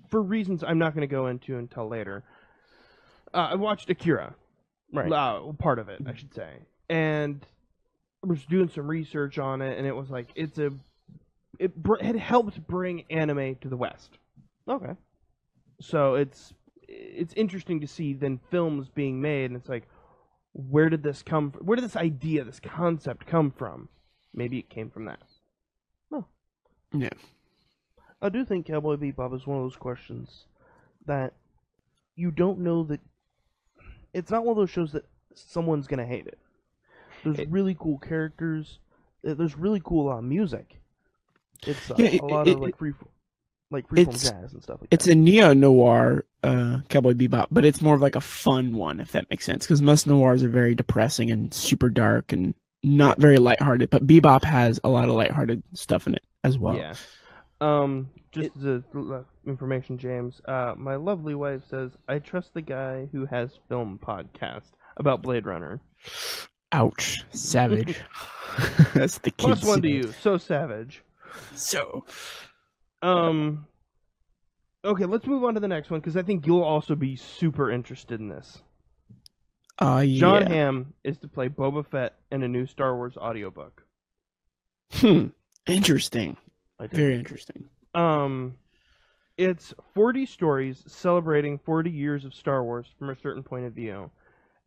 for 0.09 0.23
reasons 0.23 0.63
I'm 0.63 0.79
not 0.79 0.95
going 0.95 1.01
to 1.01 1.13
go 1.13 1.27
into 1.27 1.57
until 1.59 1.89
later. 1.89 2.23
Uh, 3.35 3.49
I 3.51 3.55
watched 3.57 3.91
Akira, 3.91 4.35
Right. 4.93 5.11
uh, 5.11 5.53
part 5.59 5.79
of 5.81 5.89
it, 5.89 6.01
I 6.07 6.15
should 6.15 6.33
say, 6.33 6.49
and 6.89 7.45
was 8.27 8.45
doing 8.45 8.69
some 8.69 8.89
research 8.89 9.39
on 9.39 9.63
it, 9.63 9.79
and 9.79 9.87
it 9.87 9.95
was 9.95 10.11
like 10.11 10.29
it's 10.35 10.59
a 10.59 10.73
it 11.59 11.75
br- 11.75 12.03
had 12.03 12.17
helped 12.17 12.67
bring 12.67 13.05
anime 13.11 13.57
to 13.57 13.69
the 13.69 13.77
West. 13.77 14.19
Okay. 14.69 14.95
So 15.81 16.15
it's 16.15 16.55
it's 16.89 17.35
interesting 17.35 17.81
to 17.81 17.87
see 17.87 18.13
then 18.13 18.41
films 18.51 18.89
being 18.89 19.21
made, 19.21 19.51
and 19.51 19.57
it's 19.57 19.69
like, 19.69 19.89
where 20.53 20.89
did 20.89 21.03
this 21.03 21.23
come? 21.23 21.51
from? 21.51 21.67
Where 21.67 21.77
did 21.77 21.85
this 21.85 21.97
idea, 21.97 22.45
this 22.45 22.61
concept 22.61 23.27
come 23.27 23.51
from? 23.51 23.89
Maybe 24.35 24.59
it 24.59 24.69
came 24.69 24.91
from 24.91 25.07
that. 25.07 25.21
No. 26.11 26.27
Huh. 26.93 26.99
Yeah. 26.99 27.09
I 28.23 28.29
do 28.29 28.45
think 28.45 28.67
Cowboy 28.67 28.97
Bebop 28.97 29.35
is 29.35 29.47
one 29.47 29.59
of 29.59 29.65
those 29.65 29.77
questions 29.77 30.47
that 31.07 31.35
you 32.15 32.31
don't 32.31 32.61
know 32.61 32.83
that 32.85 33.01
it's 34.15 34.31
not 34.31 34.45
one 34.45 34.53
of 34.53 34.57
those 34.57 34.71
shows 34.71 34.93
that 34.93 35.05
someone's 35.35 35.87
gonna 35.87 36.07
hate 36.07 36.27
it. 36.27 36.39
There's 37.27 37.41
It- 37.41 37.51
really 37.51 37.77
cool 37.79 37.99
characters. 37.99 38.79
uh, 39.27 39.35
There's 39.35 39.57
really 39.57 39.81
cool 39.85 40.09
uh, 40.11 40.23
music. 40.23 40.81
It's 41.67 41.91
uh, 41.91 41.95
Yeah, 41.99 42.07
it- 42.07 42.21
a 42.23 42.27
lot 42.27 42.49
of 42.49 42.61
like 42.61 42.77
free, 42.79 42.93
like 43.71 43.89
freeform 43.89 44.13
jazz 44.23 44.53
and 44.53 44.63
stuff 44.63 44.81
like 44.81 44.89
It's 44.93 45.07
that. 45.07 45.13
a 45.13 45.15
neo 45.17 45.53
noir 45.53 46.25
uh, 46.45 46.79
Cowboy 46.89 47.15
Bebop, 47.15 47.49
but 47.51 47.65
it's 47.65 47.83
more 47.83 47.95
of 47.97 48.01
like 48.01 48.15
a 48.15 48.21
fun 48.21 48.77
one, 48.77 49.01
if 49.01 49.11
that 49.13 49.29
makes 49.31 49.45
sense. 49.45 49.65
Because 49.67 49.83
most 49.83 50.07
noirs 50.07 50.43
are 50.45 50.49
very 50.49 50.75
depressing 50.77 51.31
and 51.33 51.53
super 51.53 51.89
dark 51.89 52.33
and 52.33 52.55
not 52.85 53.19
very 53.19 53.39
lighthearted. 53.39 53.91
But 53.91 54.07
Bebop 54.07 54.45
has 54.45 54.79
a 54.85 54.89
lot 54.89 55.09
of 55.09 55.15
lighthearted 55.17 55.63
stuff 55.75 56.07
in 56.07 56.15
it 56.15 56.23
as 56.45 56.57
well. 56.59 56.77
Yeah. 56.77 56.95
Um, 57.61 58.11
just 58.31 58.51
the 58.61 58.85
l- 58.95 59.25
information, 59.47 59.99
James. 59.99 60.41
Uh, 60.45 60.75
my 60.77 60.95
lovely 60.97 61.35
wife 61.35 61.63
says 61.69 61.91
I 62.07 62.21
trust 62.21 62.55
the 62.55 62.63
guy 62.63 63.09
who 63.11 63.25
has 63.27 63.59
film 63.69 63.99
podcast 64.01 64.71
about 64.99 65.23
Blade 65.23 65.47
Runner. 65.47 65.81
Ouch, 66.77 67.25
savage. 67.31 67.99
That's 68.95 69.17
the 69.17 69.31
Plus 69.33 69.61
kids 69.61 69.67
one 69.67 69.81
to 69.81 69.89
you. 69.89 70.13
So 70.21 70.37
savage. 70.37 71.03
So 71.55 72.05
Um. 73.01 73.67
Okay, 74.85 75.07
let's 75.07 75.27
move 75.27 75.43
on 75.43 75.55
to 75.55 75.61
the 75.61 75.69
next 75.69 75.91
one 75.91 76.01
because 76.01 76.19
I 76.19 76.23
think 76.23 76.47
you'll 76.47 76.63
also 76.63 76.95
be 76.95 77.17
super 77.17 77.71
interested 77.71 78.21
in 78.21 78.29
this. 78.29 78.59
Uh, 79.79 80.05
yeah. 80.07 80.21
John 80.21 80.47
Hamm 80.47 80.93
is 81.03 81.19
to 81.19 81.29
play 81.29 81.49
Boba 81.49 81.85
Fett 81.85 82.15
in 82.31 82.43
a 82.43 82.49
new 82.49 82.67
Star 82.67 82.95
Wars 82.95 83.17
audiobook. 83.17 83.83
Hmm. 84.93 85.29
Interesting. 85.67 86.37
Very 86.79 87.15
interesting. 87.15 87.65
Um, 87.95 88.55
it's 89.39 89.73
40 89.95 90.27
stories 90.27 90.85
celebrating 90.87 91.59
40 91.59 91.91
years 91.91 92.25
of 92.27 92.35
Star 92.35 92.63
Wars 92.63 92.87
from 92.99 93.11
a 93.11 93.17
certain 93.17 93.43
point 93.43 93.65
of 93.65 93.73
view. 93.73 94.11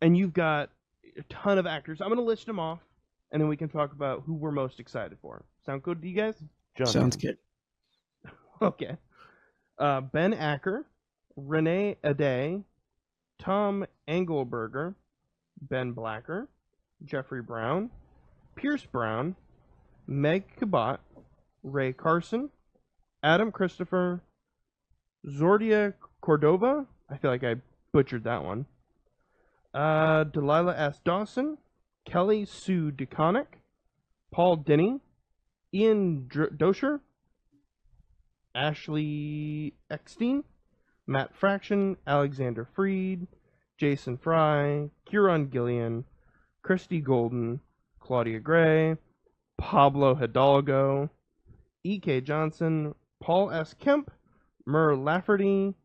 And 0.01 0.17
you've 0.17 0.33
got 0.33 0.69
a 1.19 1.23
ton 1.34 1.58
of 1.58 1.67
actors. 1.67 2.01
I'm 2.01 2.08
going 2.08 2.17
to 2.17 2.23
list 2.23 2.45
them 2.45 2.60
off, 2.60 2.79
and 3.32 3.41
then 3.41 3.47
we 3.47 3.58
can 3.58 3.69
talk 3.69 3.91
about 3.91 4.23
who 4.25 4.34
we're 4.34 4.51
most 4.51 4.79
excited 4.79 5.17
for. 5.21 5.43
Sound 5.65 5.84
good 5.84 6.01
to 6.01 6.08
you 6.08 6.15
guys? 6.15 6.36
John 6.77 6.88
Sounds 6.88 7.15
good. 7.15 7.38
Okay. 8.62 8.97
Uh, 9.77 10.01
ben 10.01 10.34
Acker, 10.34 10.86
Renee 11.38 11.95
Ade, 12.03 12.65
Tom 13.39 13.86
Angleberger, 14.05 14.95
Ben 15.62 15.93
Blacker, 15.93 16.49
Jeffrey 17.05 17.41
Brown, 17.41 17.89
Pierce 18.58 18.86
Brown, 18.86 19.38
Meg 20.08 20.43
Cabot, 20.58 20.99
Rae 21.63 21.93
Carson, 21.93 22.49
Adam 23.23 23.49
Christopher, 23.49 24.21
Zordia 25.25 25.93
Cordova. 26.19 26.86
I 27.10 27.15
feel 27.15 27.32
like 27.32 27.45
I 27.45 27.55
butchered 27.93 28.25
that 28.25 28.43
one. 28.43 28.65
Uh, 29.73 30.23
Delilah 30.23 30.75
S. 30.77 30.99
Dawson, 31.03 31.58
Kelly 32.05 32.45
Sue 32.45 32.91
DeConnick, 32.91 33.60
Paul 34.32 34.58
Dini, 34.58 34.99
Ian 35.73 36.27
Dr- 36.27 36.51
Doescher, 36.58 36.99
Ashley 38.55 39.75
Eckstein, 39.91 40.43
Matt 41.05 41.36
Fraction, 41.36 41.97
Alexander 42.08 42.67
Freed, 42.75 43.27
Jason 43.77 44.17
Fry, 44.17 44.89
Kieron 45.10 45.49
Gillen, 45.49 46.03
Christie 46.62 47.01
Golden, 47.01 47.60
Claudia 47.99 48.39
Gray, 48.39 48.97
Pablo 49.58 50.15
Hidalgo, 50.15 51.10
E.K. 51.84 52.21
Johnston, 52.21 52.95
Paul 53.21 53.51
S. 53.51 53.73
Kemp, 53.79 54.12
Mur 54.65 54.95
Lafferty, 54.95 55.75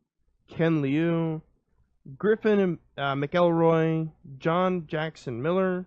Ken 0.48 0.82
Liu, 0.82 1.42
Griffin 2.18 2.78
uh, 2.98 3.14
McElroy, 3.14 4.10
John 4.38 4.86
Jackson 4.86 5.40
Miller, 5.42 5.86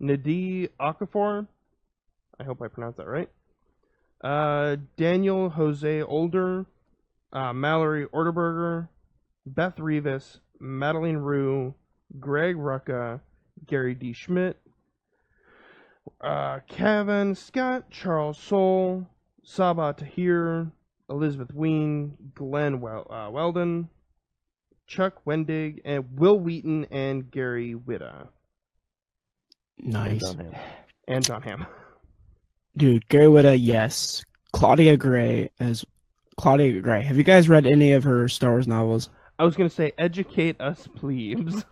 Nadi 0.00 0.68
Okafor. 0.80 1.46
I 2.38 2.44
hope 2.44 2.62
I 2.62 2.68
pronounced 2.68 2.96
that 2.98 3.06
right. 3.06 3.28
Uh, 4.22 4.76
Daniel 4.96 5.50
Jose 5.50 6.02
Older, 6.02 6.66
uh, 7.32 7.52
Mallory 7.52 8.06
Orderberger, 8.06 8.88
Beth 9.46 9.76
Revis, 9.76 10.40
Madeleine 10.58 11.18
Roux, 11.18 11.74
Greg 12.18 12.56
Rucka, 12.56 13.20
Gary 13.66 13.94
D. 13.94 14.12
Schmidt, 14.12 14.58
uh, 16.22 16.60
Cavan 16.68 17.34
Scott, 17.34 17.90
Charles 17.90 18.38
Soule, 18.38 19.06
Sabaa 19.46 19.96
Tahir, 19.96 20.70
Elizabeth 21.08 21.52
Wein, 21.52 22.16
Glen 22.34 22.80
well- 22.80 23.10
uh, 23.10 23.30
Weldon, 23.30 23.88
Chuck 24.90 25.24
Wendig, 25.24 25.78
and 25.84 26.04
Wil 26.18 26.40
Wheaton 26.40 26.84
and 26.90 27.30
Gary 27.30 27.74
Whitta, 27.74 28.26
and 29.78 29.92
Nice. 29.92 30.20
John 30.20 30.56
and 31.06 31.24
John 31.24 31.42
Hamm. 31.42 31.66
Dude, 32.76 33.08
Gary 33.08 33.26
Whitta, 33.26 33.56
yes. 33.58 34.24
Claudia 34.52 34.96
Gray 34.96 35.48
as 35.60 35.84
Claudia 36.36 36.80
Gray. 36.80 37.02
Have 37.02 37.16
you 37.16 37.22
guys 37.22 37.48
read 37.48 37.66
any 37.66 37.92
of 37.92 38.02
her 38.02 38.28
Star 38.28 38.50
Wars 38.50 38.66
novels? 38.66 39.10
I 39.38 39.44
was 39.44 39.54
gonna 39.54 39.70
say, 39.70 39.92
educate 39.96 40.60
us, 40.60 40.88
please. 40.96 41.64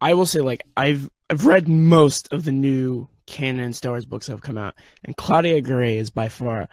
I 0.00 0.14
will 0.14 0.26
say, 0.26 0.40
like, 0.40 0.62
I've 0.76 1.10
I've 1.28 1.46
read 1.46 1.66
most 1.68 2.32
of 2.32 2.44
the 2.44 2.52
new 2.52 3.08
canon 3.26 3.72
Star 3.72 3.92
Wars 3.92 4.06
books 4.06 4.26
that 4.26 4.32
have 4.32 4.42
come 4.42 4.56
out, 4.58 4.76
and 5.04 5.16
Claudia 5.16 5.60
Gray 5.60 5.98
is 5.98 6.10
by 6.10 6.28
far 6.28 6.68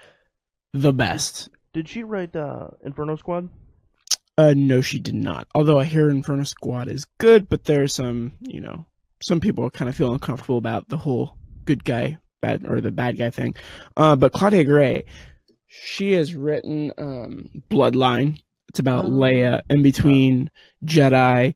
the 0.73 0.93
best. 0.93 1.49
Did 1.73 1.89
she 1.89 2.03
write 2.03 2.35
uh, 2.35 2.67
Inferno 2.85 3.15
Squad? 3.15 3.49
Uh, 4.37 4.53
no, 4.55 4.81
she 4.81 4.99
did 4.99 5.15
not. 5.15 5.47
Although 5.55 5.79
I 5.79 5.83
hear 5.85 6.09
Inferno 6.09 6.43
Squad 6.43 6.87
is 6.89 7.05
good, 7.17 7.49
but 7.49 7.63
there's 7.63 7.93
some, 7.93 8.33
you 8.41 8.61
know, 8.61 8.85
some 9.21 9.39
people 9.39 9.69
kind 9.71 9.89
of 9.89 9.95
feel 9.95 10.13
uncomfortable 10.13 10.57
about 10.59 10.87
the 10.89 10.97
whole 10.97 11.35
good 11.65 11.83
guy 11.83 12.17
bad 12.41 12.65
or 12.67 12.79
the 12.81 12.91
bad 12.91 13.17
guy 13.17 13.31
thing. 13.31 13.55
Uh, 13.95 14.15
but 14.15 14.31
Claudia 14.33 14.63
Gray, 14.63 15.05
she 15.67 16.11
has 16.13 16.35
written 16.35 16.91
um 16.99 17.49
Bloodline. 17.69 18.39
It's 18.69 18.79
about 18.79 19.05
Oh. 19.05 19.09
Leia 19.09 19.61
in 19.69 19.81
between 19.81 20.51
Jedi 20.85 21.55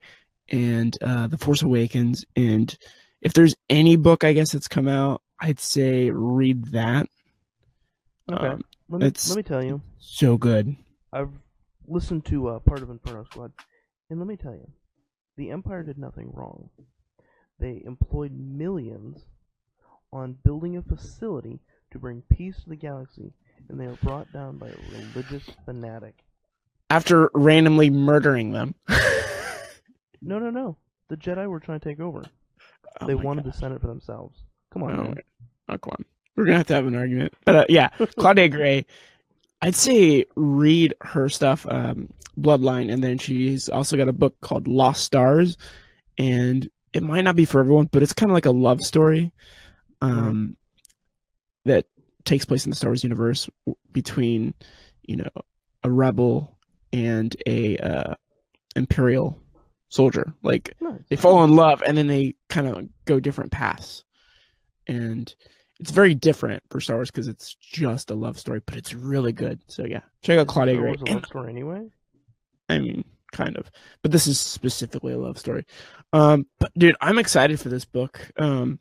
and 0.49 0.97
uh, 1.03 1.27
the 1.27 1.37
Force 1.37 1.61
Awakens. 1.61 2.25
And 2.35 2.75
if 3.21 3.33
there's 3.33 3.53
any 3.69 3.95
book, 3.95 4.23
I 4.23 4.33
guess 4.33 4.53
that's 4.53 4.67
come 4.67 4.87
out, 4.87 5.21
I'd 5.39 5.59
say 5.59 6.09
read 6.09 6.65
that. 6.71 7.07
Okay. 8.31 8.47
Um, 8.47 8.61
Let 8.89 9.01
me, 9.01 9.11
let 9.29 9.37
me 9.37 9.43
tell 9.43 9.63
you, 9.63 9.81
so 9.99 10.37
good. 10.37 10.75
I've 11.13 11.29
listened 11.87 12.25
to 12.25 12.47
uh, 12.49 12.59
part 12.59 12.81
of 12.81 12.89
Inferno 12.89 13.23
Squad, 13.25 13.51
and 14.09 14.19
let 14.19 14.27
me 14.27 14.35
tell 14.35 14.53
you, 14.53 14.69
the 15.37 15.51
Empire 15.51 15.83
did 15.83 15.97
nothing 15.97 16.31
wrong. 16.33 16.69
They 17.59 17.81
employed 17.85 18.31
millions 18.33 19.25
on 20.11 20.37
building 20.43 20.77
a 20.77 20.81
facility 20.81 21.59
to 21.91 21.99
bring 21.99 22.23
peace 22.31 22.57
to 22.63 22.69
the 22.69 22.75
galaxy, 22.75 23.33
and 23.69 23.79
they 23.79 23.87
were 23.87 23.97
brought 24.03 24.31
down 24.33 24.57
by 24.57 24.67
a 24.67 24.97
religious 24.97 25.43
fanatic. 25.65 26.15
After 26.89 27.29
randomly 27.33 27.89
murdering 27.89 28.51
them. 28.51 28.75
No, 30.21 30.37
no, 30.39 30.49
no. 30.51 30.77
The 31.09 31.17
Jedi 31.17 31.47
were 31.47 31.59
trying 31.59 31.79
to 31.79 31.89
take 31.89 31.99
over. 31.99 32.23
Oh 33.01 33.07
they 33.07 33.15
wanted 33.15 33.43
God. 33.43 33.53
the 33.53 33.57
Senate 33.57 33.81
for 33.81 33.87
themselves. 33.87 34.37
Come 34.71 34.83
on, 34.83 34.95
man. 34.95 35.15
oh, 35.69 35.77
come 35.77 35.93
on. 35.93 36.05
We're 36.35 36.45
gonna 36.45 36.57
have 36.57 36.67
to 36.67 36.75
have 36.75 36.85
an 36.85 36.95
argument. 36.95 37.33
But 37.45 37.55
uh, 37.55 37.65
yeah, 37.69 37.89
Claudia 38.17 38.47
Gray. 38.49 38.85
I'd 39.61 39.75
say 39.75 40.25
read 40.35 40.93
her 41.01 41.29
stuff, 41.29 41.65
um, 41.69 42.11
Bloodline, 42.39 42.91
and 42.91 43.03
then 43.03 43.17
she's 43.17 43.69
also 43.69 43.97
got 43.97 44.07
a 44.07 44.13
book 44.13 44.39
called 44.41 44.67
Lost 44.67 45.03
Stars, 45.03 45.57
and 46.17 46.69
it 46.93 47.03
might 47.03 47.21
not 47.21 47.35
be 47.35 47.45
for 47.45 47.59
everyone, 47.59 47.87
but 47.91 48.01
it's 48.03 48.13
kind 48.13 48.31
of 48.31 48.33
like 48.33 48.45
a 48.45 48.51
love 48.51 48.81
story, 48.81 49.31
um, 50.01 50.57
that 51.65 51.85
takes 52.25 52.45
place 52.45 52.65
in 52.65 52.69
the 52.71 52.75
Star 52.75 52.89
Wars 52.89 53.03
universe 53.03 53.49
between, 53.91 54.53
you 55.03 55.17
know, 55.17 55.29
a 55.83 55.91
rebel 55.91 56.57
and 56.91 57.35
a 57.45 57.77
uh, 57.77 58.15
imperial 58.75 59.39
soldier. 59.89 60.33
Like 60.41 60.75
Nice. 60.81 61.01
they 61.09 61.15
fall 61.15 61.43
in 61.43 61.55
love 61.55 61.83
and 61.85 61.97
then 61.97 62.07
they 62.07 62.35
kind 62.49 62.67
of 62.67 62.87
go 63.05 63.19
different 63.19 63.51
paths 63.51 64.03
and 64.87 65.33
it's 65.81 65.91
very 65.91 66.13
different 66.13 66.61
for 66.69 66.79
Star 66.79 66.97
Wars 66.97 67.09
because 67.09 67.27
it's 67.27 67.55
just 67.55 68.11
a 68.11 68.15
love 68.15 68.37
story, 68.37 68.61
but 68.67 68.77
it's 68.77 68.93
really 68.93 69.31
good. 69.31 69.59
So 69.67 69.83
yeah, 69.83 70.01
check 70.21 70.37
out 70.37 70.47
Claudia 70.47 70.75
Gray. 70.75 70.89
Wars 70.89 71.01
a 71.01 71.13
love 71.13 71.25
story 71.25 71.49
anyway. 71.49 71.89
I 72.69 72.77
mean, 72.77 73.03
kind 73.31 73.57
of, 73.57 73.71
but 74.03 74.11
this 74.11 74.27
is 74.27 74.39
specifically 74.39 75.11
a 75.11 75.17
love 75.17 75.39
story. 75.39 75.65
Um, 76.13 76.45
but 76.59 76.71
dude, 76.77 76.95
I'm 77.01 77.17
excited 77.17 77.59
for 77.59 77.69
this 77.69 77.83
book. 77.83 78.31
Um, 78.37 78.77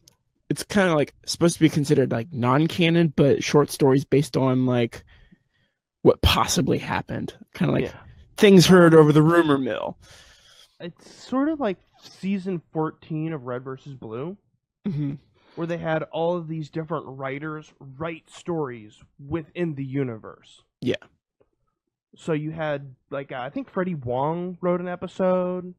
it's 0.51 0.63
kind 0.63 0.91
of 0.91 0.95
like 0.95 1.15
supposed 1.25 1.55
to 1.55 1.61
be 1.61 1.71
considered 1.71 2.13
like 2.13 2.31
non-canon, 2.33 3.15
but 3.17 3.43
short 3.43 3.71
stories 3.71 4.05
based 4.05 4.37
on 4.37 4.67
like 4.67 5.03
what 6.03 6.21
possibly 6.21 6.77
happened, 6.77 7.33
kind 7.55 7.71
of 7.71 7.75
like 7.77 7.85
yeah. 7.85 7.99
things 8.37 8.67
heard 8.67 8.95
over 8.95 9.11
the 9.11 9.23
rumor 9.23 9.57
mill. 9.57 9.97
It's 10.79 11.11
sort 11.11 11.49
of 11.49 11.61
like 11.61 11.79
season 12.03 12.61
14 12.75 13.33
of 13.33 13.45
Red 13.45 13.65
versus 13.65 13.95
Blue, 13.95 14.37
hmm 14.87 15.15
where 15.55 15.67
they 15.67 15.79
had 15.79 16.03
all 16.05 16.37
of 16.37 16.49
these 16.49 16.71
different 16.71 17.05
writers 17.07 17.73
write 17.79 18.31
stories 18.31 19.03
within 19.19 19.75
the 19.75 19.85
universe. 19.85 20.63
Yeah. 20.81 20.95
So 22.17 22.33
you 22.33 22.51
had 22.51 22.95
like 23.11 23.33
uh, 23.33 23.41
I 23.41 23.51
think 23.51 23.71
Freddie 23.71 23.95
Wong 23.95 24.59
wrote 24.61 24.81
an 24.81 24.89
episode. 24.89 25.75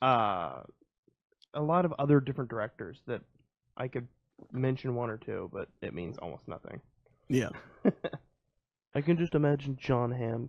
Uh, 0.00 0.62
a 1.52 1.60
lot 1.60 1.84
of 1.84 1.92
other 1.98 2.20
different 2.20 2.48
directors 2.48 3.02
that 3.06 3.22
I 3.76 3.88
could 3.88 4.08
mention 4.52 4.94
one 4.94 5.10
or 5.10 5.18
two, 5.18 5.50
but 5.52 5.68
it 5.82 5.94
means 5.94 6.16
almost 6.18 6.46
nothing. 6.46 6.80
Yeah. 7.28 7.50
I 8.94 9.00
can 9.00 9.16
just 9.18 9.34
imagine 9.34 9.76
John 9.80 10.10
Hamm 10.10 10.48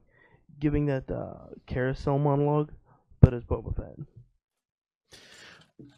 giving 0.60 0.86
that 0.88 1.10
uh, 1.12 1.54
carousel 1.66 2.18
monologue, 2.18 2.72
but 3.20 3.34
as 3.34 3.44
Boba 3.44 3.76
Fett. 3.76 3.98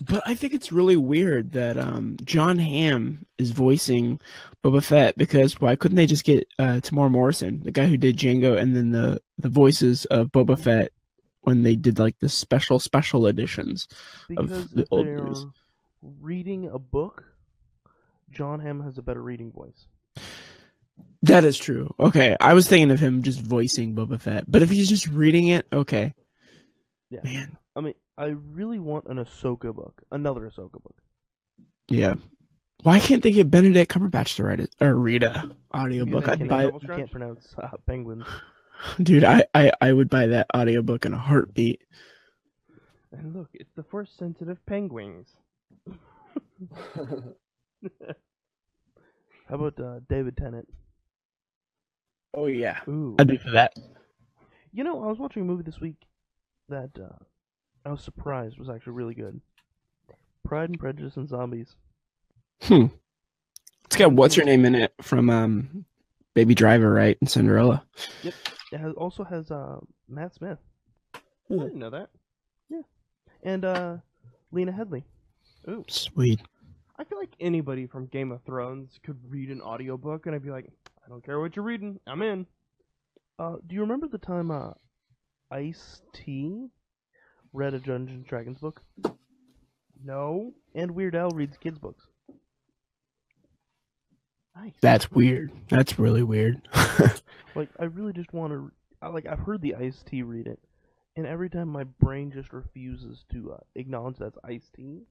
But 0.02 0.24
I 0.26 0.36
think 0.36 0.54
it's 0.54 0.72
really 0.72 0.96
weird 0.98 1.52
that 1.54 1.78
um, 1.78 2.18
John 2.24 2.58
Hamm 2.60 3.26
is 3.38 3.52
voicing 3.52 4.20
Boba 4.64 4.84
Fett 4.84 5.18
because 5.18 5.60
why 5.62 5.76
couldn't 5.76 5.96
they 5.98 6.06
just 6.06 6.24
get 6.24 6.48
uh, 6.60 6.80
Temuera 6.82 7.12
Morrison, 7.12 7.62
the 7.64 7.72
guy 7.72 7.86
who 7.88 7.98
did 7.98 8.18
Jango, 8.18 8.58
and 8.58 8.76
then 8.76 8.92
the 8.92 9.22
the 9.38 9.50
voices 9.50 10.06
of 10.06 10.28
Boba 10.32 10.60
Fett 10.60 10.92
when 11.42 11.64
they 11.64 11.76
did 11.76 12.00
like 12.00 12.18
the 12.20 12.30
special 12.30 12.80
special 12.80 13.28
editions? 13.28 13.88
Of 14.38 14.50
the 14.74 14.86
old 14.92 15.06
news. 15.08 15.46
reading 16.02 16.68
a 16.70 16.80
book, 16.80 17.24
John 18.32 18.60
Hamm 18.60 18.82
has 18.82 18.98
a 18.98 19.02
better 19.02 19.22
reading 19.22 19.52
voice. 19.52 19.88
That 21.24 21.46
is 21.46 21.58
true. 21.58 21.94
Okay, 22.00 22.36
I 22.42 22.54
was 22.54 22.68
thinking 22.68 22.92
of 22.92 23.00
him 23.00 23.24
just 23.24 23.40
voicing 23.42 23.96
Boba 23.96 24.20
Fett, 24.20 24.44
but 24.50 24.62
if 24.62 24.70
he's 24.70 24.90
just 24.90 25.08
reading 25.08 25.48
it, 25.48 25.66
okay, 25.72 26.14
Yeah. 27.10 27.22
man, 27.24 27.58
I 27.76 27.82
mean, 27.82 27.94
I 28.18 28.26
really 28.26 28.80
want 28.80 29.06
an 29.08 29.18
Ahsoka 29.18 29.74
book, 29.74 30.04
another 30.12 30.42
Ahsoka 30.42 30.82
book. 30.82 30.96
yeah. 31.90 32.16
Why 32.84 33.00
can't 33.00 33.24
they 33.24 33.32
get 33.32 33.50
Benedict 33.50 33.90
Cumberbatch 33.92 34.36
to 34.36 34.44
write 34.44 34.60
it 34.60 34.76
or 34.82 34.94
read 34.96 35.24
a 35.24 35.50
audiobook? 35.74 36.28
I'd 36.28 36.50
buy. 36.50 36.64
You 36.66 36.80
can't 36.86 37.10
pronounce 37.10 37.56
uh, 37.58 37.70
penguins. 37.88 38.26
Dude, 39.02 39.24
I, 39.24 39.46
I, 39.54 39.72
I 39.80 39.94
would 39.94 40.10
buy 40.10 40.28
that 40.28 40.48
audiobook 40.54 41.06
in 41.06 41.14
a 41.14 41.18
heartbeat. 41.18 41.82
And 43.14 43.34
look, 43.34 43.50
it's 43.54 43.72
the 43.78 43.84
first 43.84 44.18
sensitive 44.18 44.58
penguins. 44.66 45.30
How 49.48 49.56
about 49.56 49.80
uh, 49.80 50.00
David 50.10 50.36
Tennant? 50.36 50.68
Oh 52.34 52.48
yeah. 52.48 52.80
Ooh. 52.90 53.16
I'd 53.20 53.28
be 53.28 53.38
for 53.38 53.52
that. 53.52 53.74
You 54.74 54.84
know, 54.84 55.04
I 55.04 55.08
was 55.08 55.20
watching 55.20 55.44
a 55.44 55.46
movie 55.46 55.64
this 55.64 55.80
week 55.80 55.98
that 56.68 56.90
uh, 57.02 57.24
I 57.86 57.90
was 57.90 58.02
surprised 58.02 58.56
It 58.56 58.60
was 58.60 58.70
actually 58.70 58.94
really 58.94 59.14
good. 59.14 59.40
Pride 60.46 60.70
and 60.70 60.80
Prejudice 60.80 61.18
and 61.18 61.28
Zombies. 61.28 61.76
Hmm. 62.62 62.88
It's 63.86 63.96
got 63.96 64.14
what's 64.14 64.38
your 64.38 64.46
name 64.46 64.66
in 64.66 64.76
it 64.76 64.94
from 65.02 65.30
um 65.30 65.86
Baby 66.34 66.56
Driver, 66.56 66.92
right? 66.92 67.18
And 67.20 67.30
Cinderella. 67.30 67.86
Yep. 68.24 68.34
It 68.72 68.80
has, 68.80 68.94
also 68.96 69.24
has 69.24 69.52
uh, 69.52 69.78
Matt 70.10 70.34
Smith 70.34 70.58
I 71.50 71.56
didn't 71.56 71.80
know 71.80 71.90
that. 71.90 72.10
Yeah. 72.70 72.82
And 73.44 73.66
uh, 73.66 73.98
Lena 74.52 74.72
Headey. 74.72 75.04
Ooh. 75.70 75.86
Sweet. 75.88 76.42
I 76.98 77.04
feel 77.04 77.18
like 77.18 77.34
anybody 77.40 77.88
from 77.88 78.08
Game 78.08 78.32
of 78.32 78.42
Thrones 78.44 79.00
could 79.04 79.18
read 79.28 79.50
an 79.50 79.62
audiobook 79.62 80.26
and 80.26 80.36
I'd 80.36 80.44
be 80.44 80.52
like, 80.52 80.70
I 81.06 81.10
don't 81.10 81.24
care 81.24 81.40
what 81.40 81.56
you're 81.56 81.66
reading, 81.66 82.00
I'm 82.08 82.22
in. 82.22 82.46
Uh, 83.40 83.56
do 83.66 83.76
you 83.76 83.82
remember 83.82 84.08
the 84.08 84.20
time 84.20 84.52
uh, 84.52 84.72
Ice 85.52 86.02
T 86.14 86.68
read 87.54 87.74
a 87.74 87.80
Dungeons 87.80 88.10
and 88.10 88.28
Dragons 88.28 88.60
book? 88.60 88.82
No. 90.04 90.54
And 90.76 90.92
Weird 90.92 91.16
Al 91.16 91.30
reads 91.30 91.58
kids' 91.58 91.80
books. 91.80 92.06
Nice. 94.56 94.74
That's 94.82 95.12
weird. 95.12 95.52
That's 95.70 95.98
really 95.98 96.24
weird. 96.24 96.68
Like, 97.56 97.70
I 97.80 97.86
really 97.86 98.14
just 98.14 98.34
want 98.34 98.52
to. 98.54 98.72
I, 99.02 99.10
like, 99.10 99.28
I've 99.28 99.40
heard 99.40 99.62
the 99.62 99.76
Ice 99.76 100.04
T 100.10 100.24
read 100.24 100.48
it, 100.48 100.60
and 101.16 101.28
every 101.28 101.50
time 101.50 101.68
my 101.68 101.84
brain 101.84 102.32
just 102.32 102.52
refuses 102.52 103.24
to 103.32 103.54
uh, 103.54 103.58
acknowledge 103.76 104.18
that's 104.18 104.38
Ice 104.44 104.70
T 104.76 105.04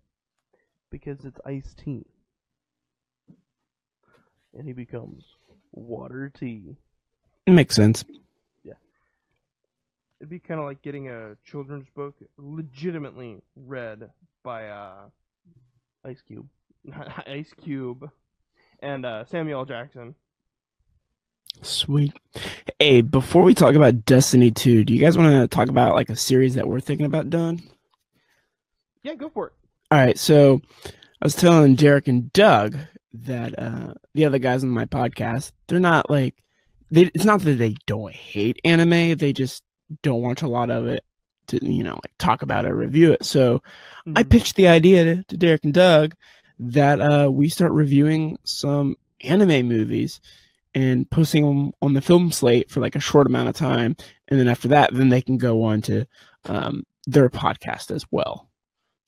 because 0.90 1.24
it's 1.24 1.38
Ice 1.46 1.74
T. 1.76 2.04
And 4.54 4.66
he 4.66 4.72
becomes 4.72 5.24
Water 5.70 6.32
Tea. 6.36 6.76
Makes 7.46 7.76
sense. 7.76 8.04
It'd 10.22 10.30
be 10.30 10.38
kind 10.38 10.60
of 10.60 10.66
like 10.66 10.82
getting 10.82 11.08
a 11.08 11.34
children's 11.44 11.88
book 11.96 12.14
legitimately 12.38 13.42
read 13.56 14.08
by 14.44 14.68
uh, 14.68 15.06
Ice 16.04 16.22
Cube. 16.24 16.46
Ice 17.26 17.52
Cube 17.60 18.08
and 18.78 19.04
uh, 19.04 19.24
Samuel 19.24 19.58
L. 19.58 19.64
Jackson. 19.64 20.14
Sweet. 21.62 22.12
Hey, 22.78 23.00
before 23.00 23.42
we 23.42 23.52
talk 23.52 23.74
about 23.74 24.04
Destiny 24.04 24.52
2, 24.52 24.84
do 24.84 24.94
you 24.94 25.00
guys 25.00 25.18
want 25.18 25.32
to 25.32 25.48
talk 25.48 25.68
about 25.68 25.96
like 25.96 26.08
a 26.08 26.14
series 26.14 26.54
that 26.54 26.68
we're 26.68 26.78
thinking 26.78 27.06
about 27.06 27.28
doing? 27.28 27.60
Yeah, 29.02 29.16
go 29.16 29.28
for 29.28 29.48
it. 29.48 29.52
All 29.90 29.98
right, 29.98 30.16
so 30.16 30.62
I 30.84 31.24
was 31.24 31.34
telling 31.34 31.74
Derrick 31.74 32.06
and 32.06 32.32
Doug 32.32 32.76
that 33.12 33.58
uh, 33.58 33.94
the 34.14 34.26
other 34.26 34.38
guys 34.38 34.62
on 34.62 34.70
my 34.70 34.84
podcast, 34.84 35.50
they're 35.66 35.80
not 35.80 36.08
like 36.08 36.36
they. 36.92 37.10
It's 37.12 37.24
not 37.24 37.40
that 37.40 37.58
they 37.58 37.74
don't 37.86 38.14
hate 38.14 38.60
anime; 38.64 39.16
they 39.16 39.32
just 39.32 39.64
don't 40.02 40.22
watch 40.22 40.42
a 40.42 40.48
lot 40.48 40.70
of 40.70 40.86
it 40.86 41.04
to 41.48 41.64
you 41.64 41.82
know 41.82 41.94
like 41.94 42.12
talk 42.18 42.42
about 42.42 42.64
it, 42.64 42.70
review 42.70 43.12
it. 43.12 43.24
So 43.24 43.62
I 44.14 44.22
Mhm. 44.22 44.30
pitched 44.30 44.56
the 44.56 44.68
idea 44.68 45.04
to, 45.04 45.24
to 45.24 45.36
Derrick 45.36 45.64
and 45.64 45.74
Doug 45.74 46.14
that 46.58 47.00
uh, 47.00 47.30
we 47.30 47.48
start 47.48 47.72
reviewing 47.72 48.38
some 48.44 48.96
anime 49.22 49.66
movies 49.68 50.20
and 50.74 51.08
posting 51.10 51.44
them 51.44 51.72
on 51.82 51.92
the 51.94 52.00
film 52.00 52.32
slate 52.32 52.70
for 52.70 52.80
like 52.80 52.96
a 52.96 53.00
short 53.00 53.26
amount 53.26 53.48
of 53.48 53.54
time, 53.56 53.96
and 54.28 54.38
then 54.40 54.48
after 54.48 54.68
that, 54.68 54.90
then 54.94 55.08
they 55.10 55.20
can 55.20 55.36
go 55.36 55.62
on 55.64 55.82
to 55.82 56.06
um, 56.46 56.84
their 57.06 57.28
podcast 57.28 57.90
as 57.90 58.04
well. 58.10 58.48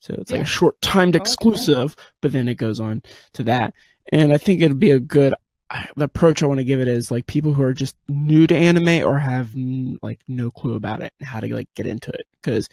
So 0.01 0.13
it's 0.19 0.31
like 0.31 0.41
a 0.41 0.45
short 0.45 0.79
timed 0.81 1.15
I 1.15 1.19
exclusive, 1.19 1.95
but 2.21 2.31
then 2.31 2.47
it 2.47 2.55
goes 2.55 2.79
on 2.79 3.01
to 3.33 3.43
that. 3.43 3.73
And 4.11 4.31
I 4.31 4.37
think 4.37 4.61
it'd 4.61 4.77
be 4.79 4.91
a 4.91 4.99
good 4.99 5.33
I- 5.33 5.37
the 5.95 6.05
approach 6.05 6.41
I 6.43 6.45
want 6.47 6.59
to 6.59 6.63
give 6.63 6.79
it 6.79 6.87
is 6.87 7.11
like 7.11 7.25
people 7.27 7.53
who 7.53 7.63
are 7.63 7.73
just 7.73 7.95
new 8.07 8.47
to 8.47 8.55
anime 8.55 9.05
or 9.07 9.17
have 9.19 9.53
n- 9.55 9.97
like 10.01 10.19
no 10.27 10.51
clue 10.51 10.75
about 10.75 11.01
it 11.01 11.13
and 11.19 11.27
how 11.27 11.39
to 11.39 11.53
like 11.53 11.69
get 11.75 11.87
into 11.87 12.11
it. 12.11 12.25
Because 12.41 12.67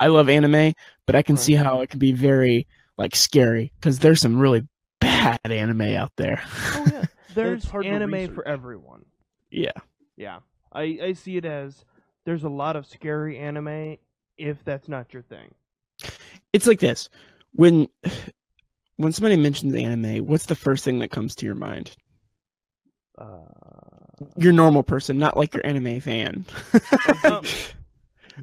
I 0.00 0.08
love 0.08 0.28
anime, 0.28 0.72
but 1.06 1.14
I 1.16 1.22
can 1.22 1.36
Right. 1.36 1.42
see 1.44 1.54
how 1.54 1.80
it 1.80 1.90
can 1.90 1.98
be 1.98 2.12
very 2.12 2.66
like 2.98 3.14
scary 3.16 3.72
because 3.80 3.98
there's 4.00 4.20
some 4.20 4.38
really 4.38 4.66
bad 5.00 5.38
anime 5.44 5.82
out 5.96 6.12
there. 6.16 6.42
Oh, 6.74 6.86
yeah. 6.90 7.04
There's 7.34 7.64
anime 7.72 8.34
for 8.34 8.46
everyone. 8.46 9.04
yeah. 9.50 9.72
Yeah, 10.16 10.40
I 10.72 10.98
I 11.02 11.12
see 11.14 11.38
it 11.38 11.46
as 11.46 11.84
there's 12.26 12.44
a 12.44 12.48
lot 12.50 12.76
of 12.76 12.84
scary 12.86 13.38
anime 13.38 13.96
if 14.36 14.62
that's 14.64 14.86
not 14.88 15.12
your 15.14 15.22
thing. 15.22 15.54
it's 16.52 16.66
like 16.66 16.80
this 16.80 17.08
when 17.54 17.88
when 18.96 19.12
somebody 19.12 19.36
mentions 19.36 19.74
anime, 19.74 20.26
what's 20.26 20.46
the 20.46 20.54
first 20.54 20.84
thing 20.84 20.98
that 20.98 21.10
comes 21.10 21.34
to 21.36 21.46
your 21.46 21.54
mind? 21.54 21.96
Uh, 23.18 23.38
Your 24.36 24.52
normal 24.52 24.82
person, 24.82 25.18
not 25.18 25.36
like 25.36 25.54
your 25.54 25.64
anime 25.66 26.00
fan. 26.00 26.44
Um, 27.24 27.44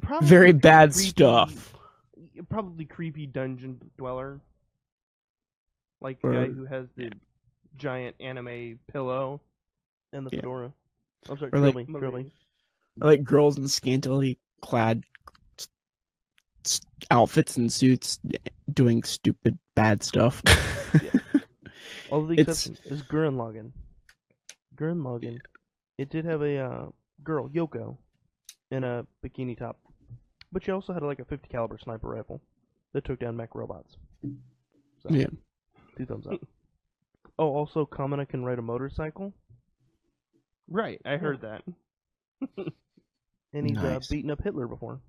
Probably 0.02 0.28
Very 0.28 0.52
bad 0.52 0.92
creepy- 0.92 1.08
stuff. 1.08 1.74
Probably 2.48 2.84
creepy 2.84 3.26
dungeon 3.26 3.80
dweller. 3.98 4.40
Like 6.00 6.20
the 6.22 6.28
guy 6.28 6.46
who 6.46 6.64
has 6.64 6.86
the 6.96 7.10
giant 7.76 8.14
anime 8.20 8.78
pillow. 8.92 9.40
and 10.12 10.26
the 10.26 10.30
Yeah. 10.32 10.40
fedora. 10.40 10.72
I'm 11.28 11.38
sorry, 11.38 11.48
Or 11.52 11.58
drill 11.58 11.72
like- 11.72 11.88
me, 11.88 11.98
drill 12.00 12.12
me. 12.12 12.32
like 12.98 13.22
girls 13.24 13.58
in 13.58 13.66
scantily 13.68 14.38
clad 14.62 15.04
s- 15.58 15.68
s- 16.64 16.80
outfits 17.10 17.56
and 17.56 17.72
suits 17.72 18.18
doing 18.72 19.02
stupid 19.02 19.58
bad 19.74 20.02
stuff. 20.02 20.42
Although 22.10 22.28
the 22.28 22.40
It's- 22.40 22.66
exception 22.66 22.92
is 22.92 23.02
Gurren 23.02 23.34
Lagann. 23.36 23.72
Gurren 24.80 25.02
Lagann. 25.02 25.38
It 25.98 26.10
did 26.10 26.24
have 26.24 26.42
a 26.42 26.58
uh, 26.58 26.86
girl, 27.22 27.48
Yoko, 27.48 27.96
in 28.70 28.84
a 28.84 29.06
bikini 29.24 29.58
top, 29.58 29.78
but 30.52 30.64
she 30.64 30.70
also 30.70 30.92
had 30.92 31.02
like 31.02 31.18
a 31.18 31.24
50 31.24 31.48
caliber 31.48 31.78
sniper 31.78 32.08
rifle 32.08 32.40
that 32.94 33.04
took 33.04 33.20
down 33.20 33.36
mech 33.36 33.54
robots. 33.54 33.96
So, 35.02 35.10
Yeah. 35.10 35.26
Two 35.96 36.06
thumbs 36.06 36.26
up. 36.26 36.40
oh, 37.38 37.48
also 37.48 37.84
Kamina 37.84 38.28
can 38.28 38.44
ride 38.44 38.58
a 38.58 38.62
motorcycle, 38.62 39.34
Right, 40.70 41.00
I 41.04 41.16
heard 41.16 41.40
that. 41.40 41.62
and 43.52 43.68
he's 43.68 43.76
uh, 43.76 43.98
beaten 44.08 44.30
up 44.30 44.40
Hitler 44.42 44.68
before. 44.68 45.00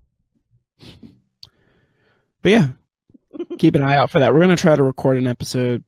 But 2.42 2.50
yeah, 2.50 2.68
keep 3.58 3.76
an 3.76 3.82
eye 3.84 3.96
out 3.96 4.10
for 4.10 4.18
that. 4.18 4.34
We're 4.34 4.40
gonna 4.40 4.56
try 4.56 4.74
to 4.74 4.82
record 4.82 5.18
an 5.18 5.28
episode 5.28 5.84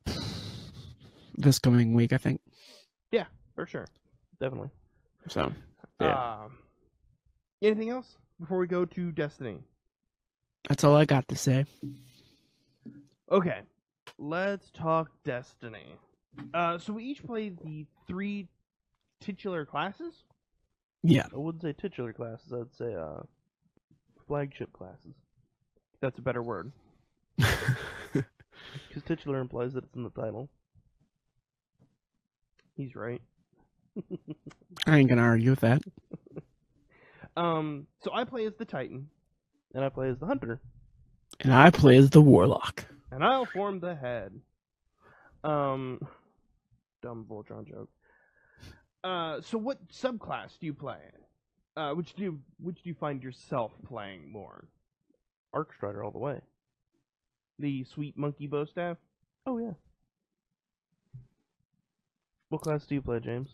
this 1.35 1.59
coming 1.59 1.93
week, 1.93 2.13
I 2.13 2.17
think. 2.17 2.39
For 3.55 3.65
sure. 3.65 3.87
Definitely. 4.39 4.69
So 5.29 5.51
Yeah. 5.99 6.43
Um, 6.43 6.57
anything 7.61 7.89
else 7.89 8.17
before 8.39 8.59
we 8.59 8.67
go 8.67 8.85
to 8.85 9.11
Destiny? 9.11 9.59
that's 10.67 10.83
all 10.83 10.95
I 10.95 11.05
got 11.05 11.27
to 11.29 11.35
say. 11.35 11.65
Okay, 13.31 13.61
let's 14.17 14.71
talk 14.71 15.09
Destiny. 15.23 15.95
Uh, 16.53 16.77
so 16.77 16.93
we 16.93 17.03
each 17.05 17.23
played 17.23 17.57
the 17.63 17.85
three 18.07 18.47
titular 19.21 19.65
classes. 19.65 20.13
Yeah, 21.03 21.25
I 21.33 21.37
wouldn't 21.37 21.61
say 21.61 21.73
titular 21.73 22.13
classes. 22.13 22.51
I'd 22.51 22.73
say 22.75 22.93
uh, 22.93 23.21
flagship 24.27 24.73
classes, 24.73 25.15
That's 26.01 26.19
a 26.19 26.21
better 26.21 26.41
word. 26.43 26.71
because 27.37 29.03
titular 29.05 29.39
implies 29.39 29.73
that 29.73 29.83
it's 29.85 29.95
in 29.95 30.03
the 30.03 30.09
title. 30.09 30.49
He's 32.75 32.95
right. 32.95 33.21
I 34.87 34.97
ain't 34.97 35.09
gonna 35.09 35.21
argue 35.21 35.51
with 35.51 35.61
that. 35.61 35.81
Um, 37.37 37.85
so 38.01 38.11
I 38.13 38.23
play 38.23 38.45
as 38.45 38.53
the 38.55 38.63
Titan, 38.63 39.09
And 39.73 39.83
I 39.83 39.89
play 39.89 40.07
as 40.07 40.17
the 40.19 40.25
hunter. 40.25 40.61
And 41.41 41.53
I 41.53 41.69
play 41.69 41.97
as 41.97 42.09
the 42.09 42.21
warlock. 42.21 42.85
and 43.11 43.21
I'll 43.25 43.45
form 43.45 43.81
the 43.81 43.93
head. 43.93 44.31
Um, 45.43 45.99
dumb 47.01 47.25
Voltron 47.29 47.67
joke. 47.67 47.89
Uh, 49.03 49.41
so 49.41 49.57
what 49.57 49.85
subclass 49.89 50.57
do 50.59 50.65
you 50.65 50.73
play? 50.73 50.99
Uh, 51.75 51.91
which 51.91 52.13
do 52.13 52.23
you, 52.23 52.39
which 52.61 52.81
do 52.83 52.89
you 52.89 52.95
find 52.95 53.21
yourself 53.21 53.73
playing 53.85 54.31
more? 54.31 54.69
Arc 55.53 55.73
Strider 55.73 56.05
all 56.05 56.11
the 56.11 56.17
way. 56.19 56.39
The 57.59 57.83
sweet 57.83 58.17
monkey 58.17 58.47
bow 58.47 58.63
staff. 58.63 58.95
Oh 59.45 59.57
yeah. 59.57 59.73
What 62.47 62.61
class 62.61 62.85
do 62.85 62.95
you 62.95 63.01
play, 63.01 63.19
James? 63.19 63.49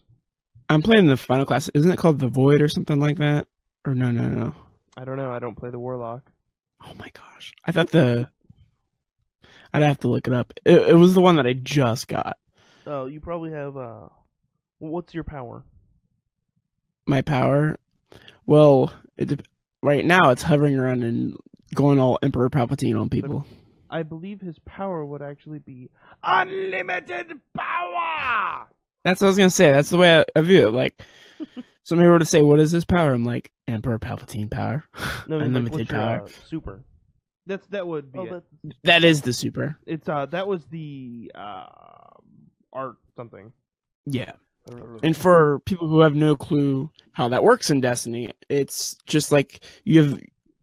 I'm 0.71 0.81
playing 0.81 1.07
the 1.07 1.17
final 1.17 1.45
class. 1.45 1.69
Isn't 1.73 1.91
it 1.91 1.97
called 1.97 2.19
the 2.19 2.29
Void 2.29 2.62
or 2.62 2.69
something 2.69 2.97
like 2.97 3.17
that? 3.17 3.45
Or 3.86 3.93
no, 3.93 4.10
no, 4.10 4.29
no. 4.29 4.55
I 4.95 5.03
don't 5.03 5.17
know. 5.17 5.29
I 5.29 5.39
don't 5.39 5.55
play 5.55 5.69
the 5.69 5.79
warlock. 5.79 6.31
Oh 6.81 6.93
my 6.97 7.10
gosh, 7.13 7.53
I 7.65 7.73
thought 7.73 7.91
the. 7.91 8.29
I'd 9.73 9.84
have 9.84 9.99
to 9.99 10.07
look 10.07 10.27
it 10.27 10.34
up. 10.34 10.53
It, 10.65 10.89
it 10.89 10.95
was 10.95 11.13
the 11.13 11.19
one 11.19 11.36
that 11.36 11.45
I 11.45 11.53
just 11.53 12.07
got. 12.07 12.38
Oh, 12.88 13.05
you 13.05 13.19
probably 13.19 13.51
have 13.51 13.75
uh. 13.75 14.07
What's 14.79 15.13
your 15.13 15.25
power? 15.25 15.65
My 17.05 17.21
power. 17.21 17.77
Well, 18.45 18.93
it, 19.17 19.45
right 19.84 20.05
now 20.05 20.29
it's 20.29 20.41
hovering 20.41 20.77
around 20.77 21.03
and 21.03 21.36
going 21.75 21.99
all 21.99 22.17
Emperor 22.23 22.49
Palpatine 22.49 22.99
on 22.99 23.10
people. 23.10 23.45
I 23.89 24.03
believe 24.03 24.39
his 24.39 24.57
power 24.60 25.05
would 25.05 25.21
actually 25.21 25.60
be 25.60 25.89
unlimited 26.23 27.34
power. 27.55 28.67
That's 29.04 29.22
what 29.22 29.28
I 29.28 29.30
was 29.30 29.38
gonna 29.38 29.50
say. 29.50 29.72
That's 29.72 29.90
the 29.90 29.98
way 29.98 30.20
I, 30.20 30.26
I 30.36 30.42
view 30.42 30.68
it. 30.68 30.72
Like, 30.74 31.02
somebody 31.84 32.10
were 32.10 32.20
to 32.20 32.26
say, 32.26 32.42
"What 32.42 32.60
is 32.60 32.72
this 32.72 32.86
power?" 32.86 33.14
I'm 33.14 33.26
like, 33.26 33.52
Emperor 33.68 33.98
Palpatine 34.00 34.50
power, 34.52 34.84
No, 35.28 35.38
I 35.40 35.40
mean, 35.44 35.54
like, 35.54 35.58
unlimited 35.64 35.90
your, 35.90 36.00
power. 36.00 36.22
uh, 36.24 36.28
super. 36.48 36.84
That's 37.48 37.66
that 37.68 37.88
would 37.88 38.12
be 38.12 38.20
Oh, 38.20 38.36
it. 38.36 38.44
That 38.84 39.04
is 39.04 39.22
the 39.22 39.34
super. 39.34 39.78
It's 39.88 40.08
uh 40.08 40.28
that 40.28 40.48
was 40.48 40.66
the 40.66 41.32
uh 41.34 41.66
art 42.74 42.98
something. 43.16 43.52
Yeah. 44.06 44.34
And 45.02 45.18
for 45.18 45.60
people 45.62 45.88
who 45.88 46.02
have 46.02 46.14
no 46.14 46.36
clue 46.36 46.92
how 47.14 47.28
that 47.30 47.44
works 47.44 47.72
in 47.72 47.82
Destiny, 47.82 48.32
it's 48.48 48.96
just 49.08 49.32
like 49.32 49.62
you 49.86 50.04
have 50.04 50.22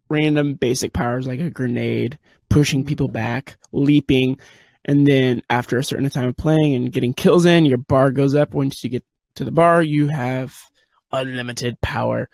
random 0.09 0.53
basic 0.53 0.93
powers 0.93 1.27
like 1.27 1.41
a 1.41 1.49
grenade, 1.49 2.17
pushing 2.49 2.85
people 2.85 3.09
back, 3.09 3.57
leaping, 3.73 4.39
and 4.85 5.07
then 5.07 5.41
after 5.49 5.77
a 5.77 5.83
certain 5.83 6.09
time 6.09 6.29
of 6.29 6.37
playing 6.37 6.73
and 6.73 6.91
getting 6.91 7.13
kills 7.13 7.45
in, 7.45 7.65
your 7.65 7.77
bar 7.77 8.11
goes 8.11 8.35
up. 8.35 8.53
Once 8.53 8.83
you 8.83 8.89
get 8.89 9.03
to 9.35 9.43
the 9.43 9.51
bar, 9.51 9.81
you 9.81 10.07
have 10.07 10.55
unlimited 11.11 11.79
power 11.81 12.29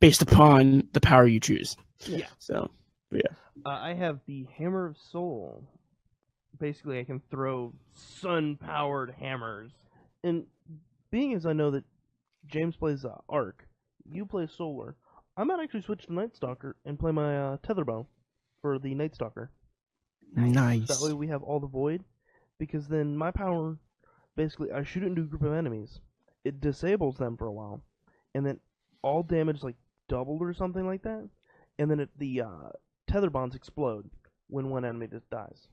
based 0.00 0.22
upon 0.22 0.88
the 0.92 1.00
power 1.00 1.26
you 1.26 1.40
choose. 1.40 1.76
Yeah. 2.06 2.26
So 2.38 2.70
Uh, 3.64 3.70
I 3.70 3.94
have 3.94 4.20
the 4.26 4.46
Hammer 4.56 4.86
of 4.86 4.96
Sol. 4.98 5.64
Basically, 6.58 7.00
I 7.00 7.04
can 7.04 7.20
throw 7.30 7.72
sun-powered 7.94 9.14
hammers. 9.18 9.72
And 10.22 10.44
being 11.10 11.34
as 11.34 11.46
I 11.46 11.52
know 11.52 11.70
that 11.72 11.84
James 12.46 12.76
plays 12.76 13.04
uh, 13.04 13.18
Arc, 13.28 13.66
you 14.10 14.26
play 14.26 14.46
Solar, 14.46 14.96
I 15.36 15.44
might 15.44 15.62
actually 15.62 15.82
switch 15.82 16.06
to 16.06 16.12
Night 16.12 16.36
Stalker 16.36 16.76
and 16.84 16.98
play 16.98 17.12
my 17.12 17.38
uh, 17.38 17.56
Tether 17.62 17.84
Bow 17.84 18.06
for 18.60 18.78
the 18.78 18.94
Night 18.94 19.14
Stalker. 19.14 19.50
Nice. 20.34 20.88
That 20.88 21.00
way 21.00 21.12
we 21.12 21.28
have 21.28 21.42
all 21.42 21.60
the 21.60 21.66
Void, 21.66 22.02
because 22.58 22.88
then 22.88 23.16
my 23.16 23.30
power, 23.30 23.76
basically, 24.36 24.72
I 24.72 24.82
shoot 24.82 25.02
it 25.02 25.06
into 25.06 25.22
a 25.22 25.26
group 25.26 25.42
of 25.42 25.52
enemies. 25.54 26.00
It 26.44 26.60
disables 26.60 27.16
them 27.16 27.36
for 27.36 27.46
a 27.46 27.52
while, 27.52 27.82
and 28.34 28.44
then 28.44 28.60
all 29.02 29.22
damage 29.22 29.62
like 29.62 29.76
doubled 30.08 30.42
or 30.42 30.52
something 30.52 30.86
like 30.86 31.02
that, 31.02 31.28
and 31.78 31.90
then 31.90 32.00
it, 32.00 32.10
the 32.18 32.42
uh, 32.42 32.68
tether 33.06 33.30
bonds 33.30 33.54
explode 33.54 34.10
when 34.48 34.70
one 34.70 34.84
enemy 34.84 35.06
just 35.06 35.28
dies, 35.30 35.68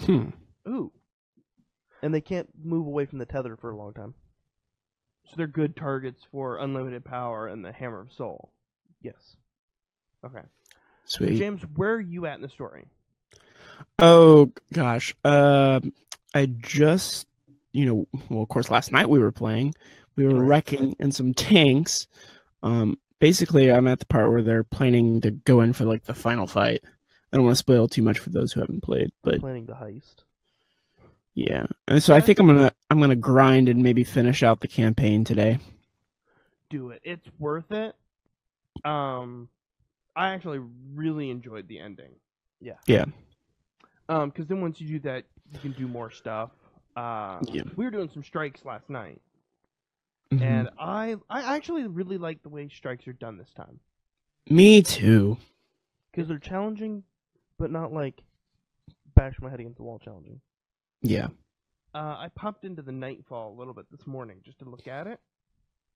Hmm. 0.00 0.30
Ooh, 0.68 0.92
and 2.02 2.12
they 2.12 2.20
can't 2.20 2.48
move 2.62 2.86
away 2.86 3.06
from 3.06 3.18
the 3.18 3.26
tether 3.26 3.56
for 3.56 3.70
a 3.70 3.76
long 3.76 3.92
time. 3.94 4.14
so 5.26 5.34
they're 5.36 5.46
good 5.46 5.76
targets 5.76 6.22
for 6.30 6.58
unlimited 6.58 7.04
power 7.04 7.46
and 7.46 7.64
the 7.64 7.72
Hammer 7.72 8.00
of 8.00 8.12
Sol. 8.12 8.52
Yes. 9.02 9.36
Okay, 10.24 10.42
Sweet. 11.04 11.36
James, 11.38 11.62
where 11.76 11.94
are 11.94 12.00
you 12.00 12.26
at 12.26 12.34
in 12.36 12.42
the 12.42 12.48
story? 12.48 12.86
Oh 13.98 14.52
gosh. 14.72 15.14
Um 15.24 15.92
I 16.34 16.46
just 16.46 17.26
you 17.72 17.84
know, 17.86 18.06
well 18.30 18.42
of 18.42 18.48
course 18.48 18.70
last 18.70 18.92
night 18.92 19.08
we 19.08 19.18
were 19.18 19.32
playing. 19.32 19.74
We 20.16 20.26
were 20.26 20.44
wrecking 20.44 20.96
in 20.98 21.12
some 21.12 21.34
tanks. 21.34 22.06
Um 22.62 22.98
basically 23.20 23.70
I'm 23.72 23.86
at 23.88 23.98
the 24.00 24.06
part 24.06 24.30
where 24.30 24.42
they're 24.42 24.64
planning 24.64 25.20
to 25.22 25.30
go 25.30 25.60
in 25.60 25.72
for 25.72 25.84
like 25.84 26.04
the 26.04 26.14
final 26.14 26.46
fight. 26.46 26.82
I 27.32 27.36
don't 27.36 27.44
want 27.44 27.54
to 27.56 27.58
spoil 27.58 27.88
too 27.88 28.02
much 28.02 28.18
for 28.18 28.30
those 28.30 28.52
who 28.52 28.60
haven't 28.60 28.82
played, 28.82 29.10
but 29.22 29.40
Planning 29.40 29.66
the 29.66 29.74
heist. 29.74 30.22
yeah. 31.34 31.66
And 31.88 32.02
so 32.02 32.14
I 32.14 32.20
think 32.20 32.38
I'm 32.38 32.46
gonna 32.46 32.72
I'm 32.90 33.00
gonna 33.00 33.16
grind 33.16 33.68
and 33.68 33.82
maybe 33.82 34.04
finish 34.04 34.42
out 34.42 34.60
the 34.60 34.68
campaign 34.68 35.24
today. 35.24 35.58
Do 36.70 36.90
it. 36.90 37.00
It's 37.04 37.28
worth 37.38 37.70
it. 37.72 37.94
Um, 38.84 39.48
I 40.14 40.28
actually 40.34 40.60
really 40.94 41.30
enjoyed 41.30 41.68
the 41.68 41.78
ending. 41.78 42.12
Yeah. 42.60 42.74
Yeah. 42.86 43.04
Um, 44.08 44.30
because 44.30 44.46
then 44.46 44.60
once 44.60 44.80
you 44.80 44.86
do 44.88 44.98
that, 45.00 45.24
you 45.52 45.58
can 45.58 45.72
do 45.72 45.88
more 45.88 46.10
stuff. 46.10 46.50
Uh, 46.96 47.40
Yeah. 47.44 47.62
we 47.76 47.84
were 47.84 47.90
doing 47.90 48.08
some 48.10 48.22
strikes 48.24 48.64
last 48.64 48.88
night, 48.88 49.20
Mhm. 50.30 50.40
and 50.40 50.70
I 50.78 51.16
I 51.28 51.56
actually 51.56 51.86
really 51.86 52.18
like 52.18 52.42
the 52.42 52.48
way 52.48 52.68
strikes 52.68 53.06
are 53.06 53.12
done 53.12 53.36
this 53.36 53.52
time. 53.52 53.80
Me 54.48 54.82
too. 54.82 55.36
Because 56.10 56.28
they're 56.28 56.38
challenging, 56.38 57.04
but 57.58 57.70
not 57.70 57.92
like 57.92 58.22
bash 59.14 59.40
my 59.40 59.50
head 59.50 59.60
against 59.60 59.76
the 59.78 59.82
wall 59.82 59.98
challenging. 59.98 60.40
Yeah. 61.02 61.28
Uh, 61.94 62.16
I 62.18 62.28
popped 62.34 62.64
into 62.64 62.82
the 62.82 62.92
Nightfall 62.92 63.52
a 63.52 63.56
little 63.58 63.74
bit 63.74 63.90
this 63.90 64.06
morning 64.06 64.40
just 64.42 64.58
to 64.60 64.64
look 64.66 64.86
at 64.86 65.06
it. 65.06 65.20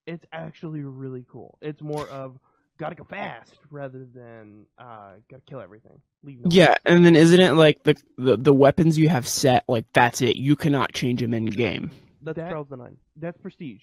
It's 0.07 0.25
actually 0.33 0.83
really 0.83 1.25
cool. 1.29 1.59
It's 1.61 1.81
more 1.83 2.09
of 2.09 2.39
gotta 2.81 2.95
go 2.97 3.05
fast 3.05 3.59
rather 3.71 4.07
than 4.15 4.65
uh, 4.79 5.13
gotta 5.31 5.43
kill 5.49 5.61
everything. 5.61 6.01
Leave 6.25 6.39
no 6.41 6.49
Yeah, 6.51 6.75
and 6.87 7.05
then 7.05 7.15
isn't 7.15 7.39
it 7.39 7.53
like 7.53 7.83
the, 7.85 7.95
the 8.19 8.37
the 8.37 8.55
weapons 8.55 8.99
you 8.99 9.09
have 9.11 9.29
set 9.29 9.65
like 9.69 9.85
that's 9.93 10.23
it? 10.23 10.37
You 10.37 10.57
cannot 10.57 10.93
change 10.93 11.21
them 11.21 11.35
in 11.35 11.47
game. 11.47 11.91
That's 12.23 12.37
That- 12.37 12.49
Trials 12.51 12.67
of 12.73 12.79
the 12.79 12.85
Nine. 12.85 12.97
That's 13.17 13.39
prestige. 13.39 13.83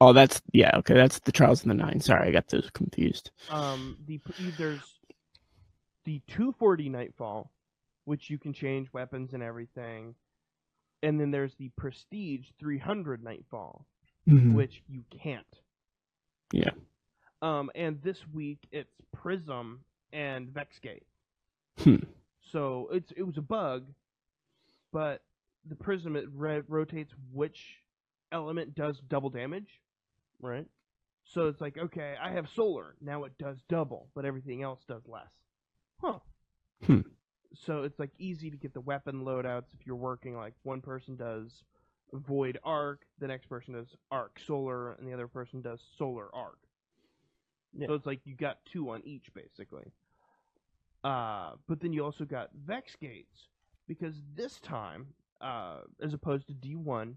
Oh, 0.00 0.12
that's 0.12 0.40
yeah. 0.52 0.70
Okay, 0.78 0.94
that's 0.94 1.18
the 1.20 1.32
Trials 1.32 1.62
of 1.62 1.68
the 1.68 1.74
Nine. 1.74 2.00
Sorry, 2.00 2.28
I 2.28 2.30
got 2.30 2.48
those 2.48 2.70
confused. 2.72 3.32
Um, 3.50 3.98
the 4.06 4.20
there's 4.56 4.80
the 6.04 6.22
240 6.28 6.88
Nightfall, 6.88 7.50
which 8.04 8.30
you 8.30 8.38
can 8.38 8.52
change 8.52 8.88
weapons 8.92 9.34
and 9.34 9.42
everything, 9.42 10.14
and 11.02 11.20
then 11.20 11.32
there's 11.32 11.54
the 11.56 11.70
Prestige 11.76 12.46
300 12.60 13.22
Nightfall, 13.24 13.84
Mhm. 14.28 14.54
which 14.54 14.82
you 14.88 15.02
can't. 15.10 15.44
Yeah. 16.52 16.70
Um, 17.42 17.70
and 17.74 18.02
this 18.02 18.18
week 18.32 18.58
it's 18.72 18.94
Prism 19.12 19.80
and 20.12 20.48
Vexgate. 20.48 21.06
Hmm. 21.78 21.96
So 22.52 22.88
it's 22.92 23.12
it 23.16 23.22
was 23.22 23.38
a 23.38 23.42
bug, 23.42 23.86
but 24.92 25.22
the 25.68 25.76
Prism 25.76 26.16
it 26.16 26.24
re- 26.34 26.62
rotates 26.66 27.12
which 27.32 27.76
element 28.32 28.74
does 28.74 29.00
double 29.08 29.30
damage. 29.30 29.80
Right. 30.40 30.66
So 31.24 31.48
it's 31.48 31.60
like, 31.60 31.76
okay, 31.76 32.14
I 32.20 32.32
have 32.32 32.48
solar. 32.54 32.94
Now 33.00 33.24
it 33.24 33.36
does 33.38 33.58
double, 33.68 34.08
but 34.14 34.24
everything 34.24 34.62
else 34.62 34.80
does 34.88 35.02
less. 35.06 35.30
Huh. 36.00 36.18
Hmm. 36.86 37.00
So 37.66 37.82
it's 37.82 37.98
like 37.98 38.10
easy 38.18 38.50
to 38.50 38.56
get 38.56 38.72
the 38.72 38.80
weapon 38.80 39.24
loadouts 39.24 39.74
if 39.78 39.86
you're 39.86 39.96
working 39.96 40.36
like 40.36 40.54
one 40.62 40.80
person 40.80 41.16
does 41.16 41.64
void 42.12 42.58
arc, 42.64 43.00
the 43.18 43.26
next 43.26 43.46
person 43.46 43.74
does 43.74 43.88
arc 44.10 44.38
solar, 44.46 44.92
and 44.92 45.06
the 45.06 45.12
other 45.12 45.28
person 45.28 45.60
does 45.60 45.80
solar 45.98 46.34
arc. 46.34 46.58
Yeah. 47.76 47.86
So 47.88 47.94
it's 47.94 48.06
like 48.06 48.20
you 48.24 48.34
got 48.34 48.58
two 48.72 48.90
on 48.90 49.02
each 49.04 49.26
basically. 49.34 49.92
Uh, 51.04 51.52
but 51.68 51.80
then 51.80 51.92
you 51.92 52.04
also 52.04 52.24
got 52.24 52.50
Vex 52.66 52.96
gates 53.00 53.48
because 53.86 54.14
this 54.36 54.58
time, 54.60 55.06
uh, 55.40 55.78
as 56.02 56.12
opposed 56.12 56.46
to 56.48 56.54
D1, 56.54 57.14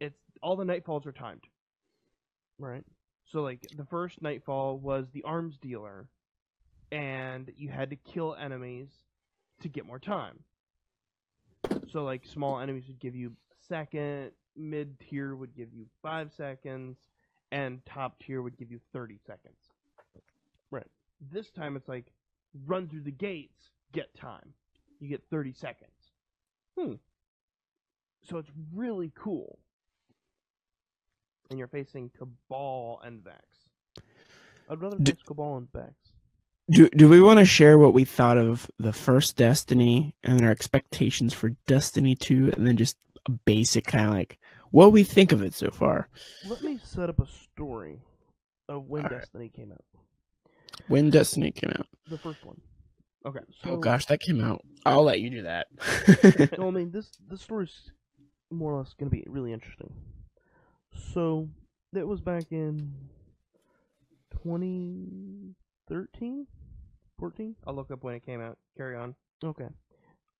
it's 0.00 0.18
all 0.42 0.56
the 0.56 0.64
nightfalls 0.64 1.06
are 1.06 1.12
timed. 1.12 1.44
Right. 2.58 2.84
So 3.26 3.42
like 3.42 3.60
the 3.76 3.84
first 3.84 4.22
nightfall 4.22 4.78
was 4.78 5.06
the 5.12 5.22
arms 5.22 5.58
dealer, 5.60 6.08
and 6.92 7.50
you 7.56 7.68
had 7.68 7.90
to 7.90 7.96
kill 7.96 8.34
enemies 8.34 8.88
to 9.62 9.68
get 9.68 9.84
more 9.84 9.98
time. 9.98 10.38
So 11.92 12.04
like 12.04 12.24
small 12.24 12.60
enemies 12.60 12.84
would 12.88 13.00
give 13.00 13.14
you 13.14 13.28
a 13.28 13.66
second, 13.68 14.32
mid 14.56 14.98
tier 15.00 15.34
would 15.34 15.54
give 15.54 15.72
you 15.72 15.86
five 16.02 16.30
seconds, 16.36 16.96
and 17.52 17.84
top 17.86 18.18
tier 18.20 18.42
would 18.42 18.56
give 18.56 18.70
you 18.70 18.80
thirty 18.92 19.18
seconds. 19.26 19.56
Right. 20.70 20.86
This 21.32 21.50
time 21.50 21.76
it's 21.76 21.88
like 21.88 22.06
run 22.66 22.88
through 22.88 23.02
the 23.02 23.10
gates, 23.10 23.70
get 23.92 24.14
time. 24.14 24.52
You 25.00 25.08
get 25.08 25.22
thirty 25.30 25.52
seconds. 25.52 25.90
Hmm. 26.78 26.94
So 28.28 28.38
it's 28.38 28.50
really 28.74 29.12
cool. 29.14 29.58
And 31.48 31.58
you're 31.58 31.68
facing 31.68 32.10
Cabal 32.18 33.00
and 33.04 33.22
Vex. 33.22 33.44
I'd 34.68 34.80
rather 34.80 34.98
D- 34.98 35.12
face 35.12 35.22
Cabal 35.24 35.58
and 35.58 35.72
Vex. 35.72 35.94
Do 36.68 36.88
do 36.88 37.08
we 37.08 37.20
want 37.20 37.38
to 37.38 37.44
share 37.44 37.78
what 37.78 37.94
we 37.94 38.04
thought 38.04 38.38
of 38.38 38.68
the 38.80 38.92
first 38.92 39.36
Destiny 39.36 40.16
and 40.24 40.42
our 40.42 40.50
expectations 40.50 41.32
for 41.32 41.50
Destiny 41.68 42.16
Two, 42.16 42.52
and 42.56 42.66
then 42.66 42.76
just 42.76 42.96
a 43.26 43.30
basic 43.30 43.86
kind 43.86 44.06
of 44.08 44.14
like 44.14 44.38
what 44.70 44.92
we 44.92 45.04
think 45.04 45.32
of 45.32 45.42
it 45.42 45.54
so 45.54 45.70
far? 45.70 46.08
Let 46.48 46.62
me 46.62 46.78
set 46.82 47.08
up 47.08 47.20
a 47.20 47.26
story 47.26 48.00
of 48.68 48.88
when 48.88 49.04
Alright. 49.04 49.20
Destiny 49.20 49.50
came 49.54 49.72
out. 49.72 49.84
When 50.88 51.10
Destiny 51.10 51.50
came 51.50 51.70
out? 51.70 51.86
The 52.08 52.18
first 52.18 52.44
one. 52.44 52.60
Okay. 53.24 53.40
So, 53.62 53.70
oh 53.70 53.76
gosh, 53.78 54.06
that 54.06 54.20
came 54.20 54.42
out. 54.42 54.64
I'll 54.84 55.02
let 55.02 55.20
you 55.20 55.30
do 55.30 55.42
that. 55.42 55.66
no, 56.58 56.68
I 56.68 56.70
mean 56.70 56.92
this 56.92 57.10
this 57.28 57.42
story's 57.42 57.90
more 58.50 58.72
or 58.72 58.78
less 58.78 58.94
gonna 58.98 59.10
be 59.10 59.24
really 59.26 59.52
interesting. 59.52 59.92
So 61.12 61.48
that 61.92 62.06
was 62.06 62.20
back 62.20 62.52
in 62.52 62.92
2013, 64.42 66.46
14. 67.18 67.56
I'll 67.66 67.74
look 67.74 67.90
up 67.90 68.04
when 68.04 68.14
it 68.14 68.24
came 68.24 68.40
out. 68.40 68.56
Carry 68.76 68.96
on. 68.96 69.16
Okay. 69.44 69.68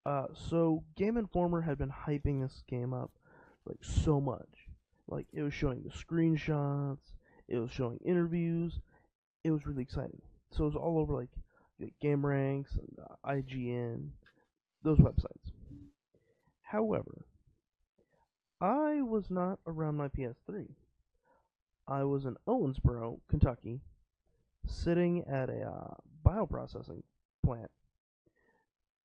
Uh, 0.04 0.26
so 0.32 0.84
Game 0.96 1.16
Informer 1.16 1.62
had 1.62 1.78
been 1.78 1.90
hyping 1.90 2.40
this 2.40 2.62
game 2.68 2.94
up 2.94 3.10
like 3.66 3.82
so 3.82 4.20
much. 4.20 4.48
Like 5.08 5.26
it 5.32 5.42
was 5.42 5.54
showing 5.54 5.82
the 5.82 5.90
screenshots, 5.90 7.12
it 7.48 7.58
was 7.58 7.70
showing 7.70 7.98
interviews. 8.04 8.80
It 9.44 9.50
was 9.50 9.66
really 9.66 9.82
exciting. 9.82 10.20
So 10.50 10.64
it 10.64 10.66
was 10.66 10.76
all 10.76 10.98
over 10.98 11.14
like, 11.14 11.30
like 11.78 11.92
Game 12.00 12.24
Ranks 12.26 12.72
and 12.76 12.96
uh, 12.98 13.30
IGN, 13.30 14.08
those 14.82 14.98
websites. 14.98 15.52
However, 16.62 17.24
I 18.60 19.02
was 19.02 19.30
not 19.30 19.60
around 19.66 19.96
my 19.96 20.08
PS3. 20.08 20.66
I 21.86 22.02
was 22.02 22.24
in 22.24 22.36
Owensboro, 22.48 23.20
Kentucky, 23.28 23.80
sitting 24.66 25.24
at 25.30 25.48
a 25.48 25.62
uh, 25.62 25.94
bioprocessing 26.24 27.02
plant 27.44 27.70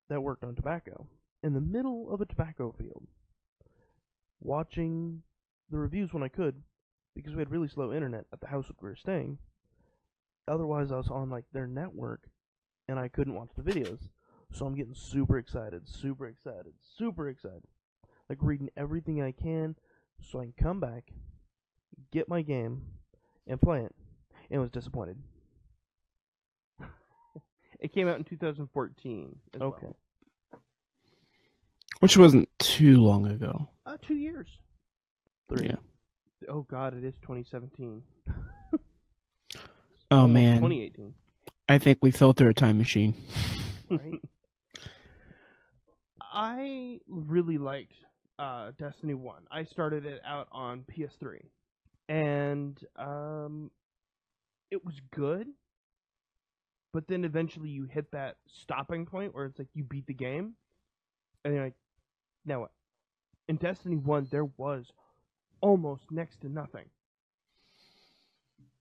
that 0.08 0.20
worked 0.20 0.42
on 0.42 0.56
tobacco 0.56 1.06
in 1.42 1.52
the 1.52 1.60
middle 1.60 2.12
of 2.12 2.20
a 2.20 2.26
tobacco 2.26 2.74
field, 2.76 3.06
watching 4.42 5.22
the 5.70 5.78
reviews 5.78 6.12
when 6.12 6.22
I 6.22 6.28
could, 6.28 6.62
because 7.14 7.34
we 7.34 7.40
had 7.40 7.50
really 7.50 7.68
slow 7.68 7.92
internet 7.92 8.26
at 8.32 8.40
the 8.40 8.46
house 8.46 8.66
we 8.80 8.88
were 8.88 8.96
staying. 8.96 9.38
Otherwise, 10.48 10.90
I 10.90 10.96
was 10.96 11.08
on 11.08 11.30
like 11.30 11.44
their 11.52 11.66
network, 11.66 12.28
and 12.88 12.98
I 12.98 13.08
couldn't 13.08 13.34
watch 13.34 13.50
the 13.56 13.62
videos. 13.62 14.08
So 14.52 14.66
I'm 14.66 14.74
getting 14.74 14.94
super 14.94 15.38
excited, 15.38 15.88
super 15.88 16.26
excited, 16.26 16.74
super 16.98 17.28
excited, 17.28 17.62
like 18.28 18.38
reading 18.42 18.68
everything 18.76 19.22
I 19.22 19.32
can, 19.32 19.76
so 20.20 20.40
I 20.40 20.44
can 20.44 20.54
come 20.58 20.80
back, 20.80 21.12
get 22.10 22.28
my 22.28 22.42
game, 22.42 22.82
and 23.46 23.60
play 23.60 23.80
it. 23.80 23.94
And 24.50 24.60
was 24.60 24.70
disappointed. 24.70 25.16
It 27.80 27.92
came 27.92 28.06
out 28.06 28.16
in 28.16 28.22
2014. 28.22 29.36
As 29.54 29.60
well. 29.60 29.96
Okay. 32.02 32.06
Which 32.06 32.16
wasn't 32.16 32.48
too 32.58 32.96
long 32.96 33.26
ago. 33.26 33.68
Uh, 33.86 33.96
two 34.02 34.16
years. 34.16 34.48
Three. 35.48 35.66
Yeah. 35.66 35.76
Oh 36.48 36.66
God, 36.68 36.94
it 36.94 37.04
is 37.04 37.14
2017. 37.22 38.02
Oh 40.10 40.26
man, 40.26 40.56
2018. 40.56 41.14
I 41.68 41.78
think 41.78 42.00
we 42.02 42.10
fell 42.10 42.32
through 42.34 42.50
a 42.50 42.54
time 42.54 42.76
machine. 42.76 43.14
Right. 43.88 44.20
I 46.20 46.98
really 47.08 47.56
liked 47.56 47.94
uh, 48.38 48.72
Destiny 48.78 49.14
One. 49.14 49.42
I 49.50 49.64
started 49.64 50.04
it 50.04 50.20
out 50.26 50.48
on 50.52 50.84
PS3, 50.92 51.40
and 52.08 52.78
um, 52.96 53.70
it 54.70 54.84
was 54.84 55.00
good. 55.14 55.46
But 56.92 57.08
then 57.08 57.24
eventually 57.24 57.70
you 57.70 57.84
hit 57.84 58.10
that 58.12 58.36
stopping 58.48 59.06
point 59.06 59.34
where 59.34 59.46
it's 59.46 59.58
like 59.58 59.68
you 59.72 59.84
beat 59.84 60.06
the 60.06 60.14
game, 60.14 60.54
and 61.44 61.54
you're 61.54 61.64
like, 61.64 61.74
now? 62.44 62.68
In 63.48 63.56
Destiny 63.56 63.96
One, 63.96 64.28
there 64.30 64.44
was 64.56 64.86
almost 65.60 66.04
next 66.10 66.40
to 66.42 66.48
nothing. 66.48 66.86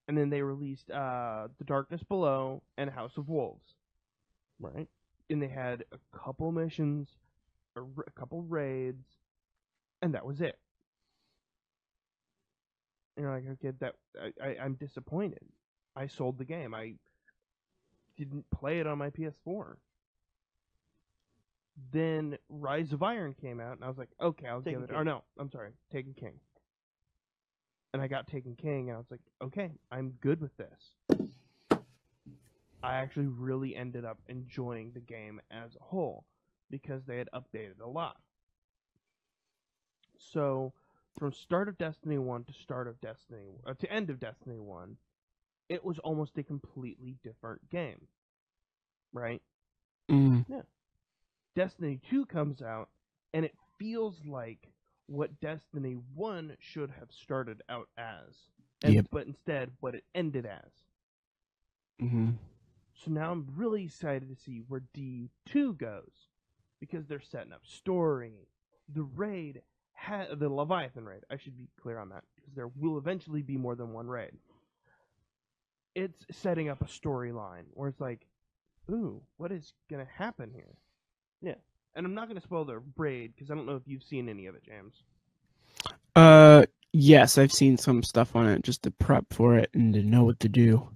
And 0.08 0.18
then 0.18 0.30
they 0.30 0.42
released 0.42 0.90
uh, 0.92 1.48
The 1.58 1.64
Darkness 1.66 2.04
Below 2.04 2.62
and 2.78 2.90
House 2.90 3.18
of 3.18 3.30
Wolves 3.30 3.76
Right. 4.60 4.88
and 5.30 5.42
they 5.42 5.48
had 5.48 5.86
a 5.92 6.18
couple 6.18 6.52
missions, 6.52 7.08
a, 7.76 7.80
r- 7.82 8.06
a 8.08 8.12
couple 8.20 8.44
raids, 8.44 9.06
and 10.02 10.14
that 10.14 10.26
was 10.26 10.42
it. 10.42 10.58
And 13.16 13.24
you're 13.24 13.34
like, 13.34 13.46
okay, 13.54 13.72
that 13.80 13.96
I, 14.22 14.46
I, 14.50 14.58
I'm 14.64 14.76
disappointed. 14.76 15.44
I 15.96 16.08
sold 16.08 16.38
the 16.38 16.46
game. 16.46 16.74
I 16.74 16.94
didn't 18.18 18.46
play 18.52 18.80
it 18.80 18.88
on 18.88 18.98
my 18.98 19.10
PS4. 19.10 19.76
Then 21.92 22.38
Rise 22.50 22.94
of 22.94 23.04
Iron 23.04 23.34
came 23.34 23.60
out, 23.60 23.74
and 23.74 23.84
I 23.84 23.88
was 23.88 23.98
like, 23.98 24.10
okay, 24.22 24.48
I'll 24.48 24.62
Taken 24.62 24.82
give 24.82 24.90
it. 24.90 24.94
King. 24.94 25.00
Or 25.00 25.04
no, 25.04 25.24
I'm 25.40 25.50
sorry, 25.50 25.72
Taken 25.92 26.14
King. 26.14 26.40
And 27.94 28.02
I 28.02 28.08
got 28.08 28.28
Taken 28.28 28.56
King, 28.56 28.90
and 28.90 28.96
I 28.96 28.98
was 28.98 29.12
like, 29.12 29.22
okay, 29.42 29.72
I'm 29.92 30.12
good 30.22 30.40
with 30.42 30.56
this. 30.58 31.20
I 32.84 32.96
actually 32.96 33.28
really 33.28 33.76
ended 33.76 34.06
up 34.06 34.20
enjoying 34.28 34.92
the 34.94 35.00
game 35.00 35.40
as 35.52 35.76
a 35.76 35.84
whole 35.84 36.26
because 36.70 37.04
they 37.06 37.18
had 37.18 37.30
updated 37.34 37.80
a 37.84 37.88
lot. 37.88 38.18
So, 40.18 40.74
from 41.20 41.34
start 41.34 41.68
of 41.68 41.78
Destiny 41.78 42.18
1 42.18 42.46
to 42.46 42.54
start 42.54 42.88
of 42.88 43.00
Destiny 43.02 43.60
uh, 43.68 43.74
to 43.74 43.92
end 43.92 44.10
of 44.10 44.20
Destiny 44.20 44.60
1, 44.60 44.98
it 45.70 45.84
was 45.84 46.00
almost 46.00 46.38
a 46.38 46.44
completely 46.44 47.18
different 47.24 47.70
game. 47.70 48.08
Right? 49.14 49.42
Mm. 50.10 50.46
Destiny 51.56 52.00
2 52.10 52.26
comes 52.26 52.62
out 52.62 52.90
and 53.34 53.46
it 53.46 53.56
feels 53.78 54.22
like 54.26 54.68
what 55.08 55.40
Destiny 55.42 55.98
1 56.16 56.56
should 56.60 56.92
have 56.92 57.12
started 57.12 57.62
out 57.70 57.90
as. 57.98 58.36
And, 58.84 58.94
Yep. 58.96 59.08
But 59.12 59.28
instead, 59.28 59.72
what 59.80 59.96
it 59.96 60.04
ended 60.16 60.46
as. 60.46 60.72
hmm 62.00 62.30
So 62.94 63.12
now 63.12 63.32
I'm 63.32 63.48
really 63.56 63.84
excited 63.86 64.30
to 64.30 64.42
see 64.42 64.64
where 64.68 64.84
D2 64.96 65.78
goes 65.78 66.30
because 66.80 67.08
they're 67.08 67.20
setting 67.20 67.54
up 67.54 67.66
story. 67.66 68.48
The 68.94 69.04
raid, 69.04 69.62
ha- 69.94 70.34
the 70.34 70.50
Leviathan 70.50 71.06
raid. 71.06 71.22
I 71.30 71.38
should 71.38 71.58
be 71.58 71.70
clear 71.82 72.00
on 72.00 72.10
that 72.10 72.24
because 72.36 72.54
there 72.56 72.68
will 72.68 72.98
eventually 72.98 73.42
be 73.44 73.58
more 73.58 73.76
than 73.76 73.94
one 73.94 74.08
raid. 74.08 74.32
It's 75.94 76.26
setting 76.32 76.70
up 76.70 76.82
a 76.82 76.86
storyline 76.86 77.66
where 77.74 77.90
it's 77.90 78.00
like, 78.00 78.26
ooh, 78.90 79.22
what 79.38 79.52
is 79.52 79.74
gonna 79.90 80.08
happen 80.18 80.52
here? 80.54 80.78
Yeah. 81.42 81.56
And 81.96 82.06
I'm 82.06 82.14
not 82.14 82.28
gonna 82.28 82.42
spoil 82.42 82.66
the 82.66 82.82
raid 82.98 83.34
because 83.36 83.52
I 83.52 83.56
don't 83.56 83.66
know 83.66 83.76
if 83.76 83.84
you've 83.86 84.04
seen 84.04 84.30
any 84.30 84.46
of 84.46 84.56
it, 84.56 84.64
James. 84.64 84.94
Uh, 86.16 86.66
yes, 86.94 87.38
I've 87.38 87.52
seen 87.52 87.78
some 87.78 88.04
stuff 88.04 88.36
on 88.36 88.48
it 88.48 88.64
just 88.64 88.84
to 88.84 88.92
prep 88.92 89.26
for 89.32 89.58
it 89.58 89.70
and 89.74 89.94
to 89.94 90.04
know 90.04 90.24
what 90.24 90.40
to 90.42 90.50
do. 90.50 90.90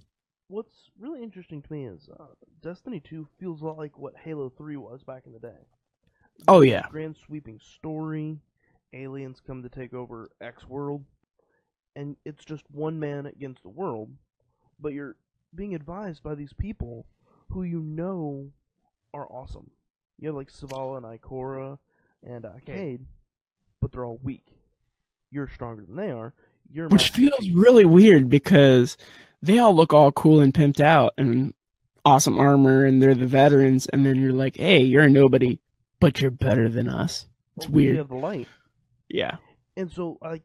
What's 0.48 0.90
really 0.98 1.22
interesting 1.22 1.62
to 1.62 1.72
me 1.72 1.86
is 1.86 2.08
uh, 2.18 2.26
Destiny 2.62 3.00
2 3.00 3.26
feels 3.38 3.60
a 3.60 3.64
lot 3.64 3.78
like 3.78 3.98
what 3.98 4.14
Halo 4.16 4.50
3 4.56 4.76
was 4.76 5.02
back 5.02 5.22
in 5.26 5.32
the 5.32 5.38
day. 5.38 5.66
Oh, 6.48 6.60
yeah. 6.60 6.86
Grand 6.90 7.16
sweeping 7.26 7.58
story, 7.60 8.38
aliens 8.92 9.40
come 9.44 9.62
to 9.62 9.68
take 9.68 9.94
over 9.94 10.30
X 10.40 10.68
world, 10.68 11.04
and 11.96 12.16
it's 12.24 12.44
just 12.44 12.64
one 12.70 13.00
man 13.00 13.26
against 13.26 13.62
the 13.62 13.70
world, 13.70 14.10
but 14.78 14.92
you're 14.92 15.16
being 15.54 15.74
advised 15.74 16.22
by 16.22 16.34
these 16.34 16.52
people 16.52 17.06
who 17.48 17.62
you 17.62 17.80
know 17.80 18.50
are 19.14 19.26
awesome. 19.32 19.70
You 20.18 20.28
have 20.28 20.36
like 20.36 20.50
Zavala 20.50 20.96
and 20.98 21.20
Ikora 21.20 21.78
and 22.26 22.44
uh, 22.44 22.52
Cayde, 22.64 23.04
but 23.80 23.92
they're 23.92 24.04
all 24.04 24.18
weak. 24.22 24.46
You're 25.30 25.50
stronger 25.52 25.84
than 25.84 25.96
they 25.96 26.10
are. 26.10 26.32
You're 26.70 26.88
Which 26.88 27.10
feels 27.10 27.50
really 27.50 27.84
weird 27.84 28.28
because 28.28 28.96
they 29.42 29.58
all 29.58 29.74
look 29.74 29.92
all 29.92 30.12
cool 30.12 30.40
and 30.40 30.52
pimped 30.54 30.80
out 30.80 31.12
and 31.18 31.52
awesome 32.04 32.38
armor 32.38 32.84
and 32.84 33.02
they're 33.02 33.14
the 33.14 33.26
veterans 33.26 33.86
and 33.86 34.06
then 34.06 34.16
you're 34.20 34.32
like, 34.32 34.56
hey, 34.56 34.82
you're 34.82 35.02
a 35.04 35.08
nobody, 35.10 35.60
but 36.00 36.20
you're 36.20 36.30
better 36.30 36.68
than 36.68 36.88
us. 36.88 37.26
It's 37.56 37.66
Well, 37.66 37.74
we 37.76 37.84
weird. 37.86 37.96
have 37.98 38.08
the 38.08 38.14
light. 38.16 38.48
Yeah. 39.08 39.36
And 39.76 39.90
so, 39.90 40.18
like, 40.22 40.42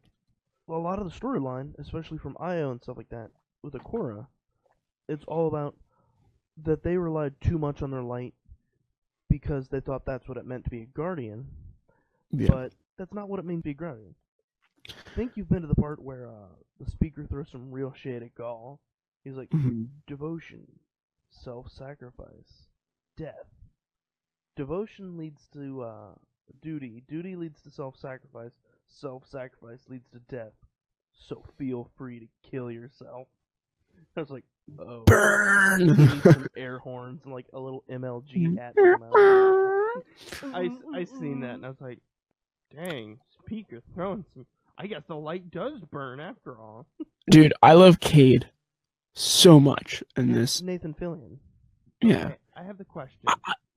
a 0.70 0.74
lot 0.74 1.00
of 1.00 1.06
the 1.12 1.18
storyline, 1.18 1.74
especially 1.80 2.18
from 2.18 2.36
Io 2.40 2.72
and 2.72 2.82
stuff 2.82 2.98
like 2.98 3.10
that, 3.10 3.30
with 3.64 3.74
Ikora, 3.74 4.28
it's 5.08 5.24
all 5.28 5.48
about 5.48 5.76
that 6.64 6.84
they 6.84 6.98
relied 6.98 7.34
too 7.42 7.58
much 7.58 7.82
on 7.82 7.92
their 7.92 8.04
light 8.04 8.34
because 9.32 9.68
they 9.70 9.80
thought 9.80 10.06
that's 10.06 10.28
what 10.28 10.38
it 10.38 10.46
meant 10.46 10.64
to 10.66 10.70
be 10.70 10.82
a 10.82 10.86
guardian. 10.86 11.48
Yeah. 12.32 12.50
But 12.50 12.74
that's 12.98 13.14
not 13.14 13.30
what 13.30 13.40
it 13.40 13.46
means 13.46 13.62
to 13.62 13.66
be 13.66 13.72
a 13.72 13.74
guardian. 13.74 14.16
I 14.90 15.16
think 15.16 15.32
you've 15.36 15.50
been 15.50 15.62
to 15.62 15.68
the 15.68 15.76
part 15.76 16.02
where 16.02 16.28
uh, 16.28 16.48
the 16.80 16.90
speaker 16.90 17.26
throws 17.26 17.50
some 17.52 17.72
real 17.72 17.94
shade 17.94 18.24
at 18.24 18.36
Ghaul. 18.36 18.80
He's 19.24 19.36
like, 19.36 19.50
Mhm. 19.50 19.88
devotion, 20.08 20.68
self-sacrifice, 21.30 22.68
death. 23.18 23.48
Devotion 24.56 25.18
leads 25.18 25.48
to 25.54 25.84
uh, 25.84 26.14
duty. 26.62 27.04
Duty 27.08 27.36
leads 27.36 27.62
to 27.62 27.70
self-sacrifice. 27.70 28.54
Self-sacrifice 28.88 29.88
leads 29.90 30.10
to 30.10 30.20
death. 30.30 30.54
So 31.14 31.44
feel 31.58 31.90
free 31.98 32.20
to 32.20 32.28
kill 32.50 32.72
yourself. 32.72 33.28
I 34.18 34.20
was 34.20 34.30
like, 34.30 34.46
oh. 34.80 35.04
Burn! 35.06 36.22
Some 36.22 36.48
air 36.58 36.80
horns 36.80 37.22
and 37.24 37.34
like 37.34 37.48
a 37.54 37.60
little 37.60 37.84
MLG 37.90 38.58
hat. 38.58 38.74
to 38.76 38.94
come 38.94 39.04
out. 39.04 40.56
I, 40.56 40.70
I 41.00 41.04
seen 41.04 41.42
that 41.42 41.56
and 41.56 41.66
I 41.66 41.70
was 41.70 41.82
like, 41.82 42.00
dang, 42.76 43.20
speaker 43.46 43.82
throwing 43.94 44.26
some. 44.34 44.46
I 44.78 44.88
guess 44.88 45.04
the 45.08 45.16
light 45.16 45.52
does 45.52 45.80
burn 45.92 46.20
after 46.20 46.58
all. 46.58 46.88
Dude, 47.30 47.54
I 47.62 47.74
love 47.74 48.00
Cayde 48.00 48.50
so 49.14 49.60
much 49.60 50.04
in 50.18 50.32
this. 50.32 50.62
Nathan 50.62 50.94
Fillion. 50.94 51.38
Yeah. 52.02 52.26
Okay, 52.28 52.38
I 52.56 52.64
have 52.64 52.78
the 52.78 52.86
question. 52.86 53.20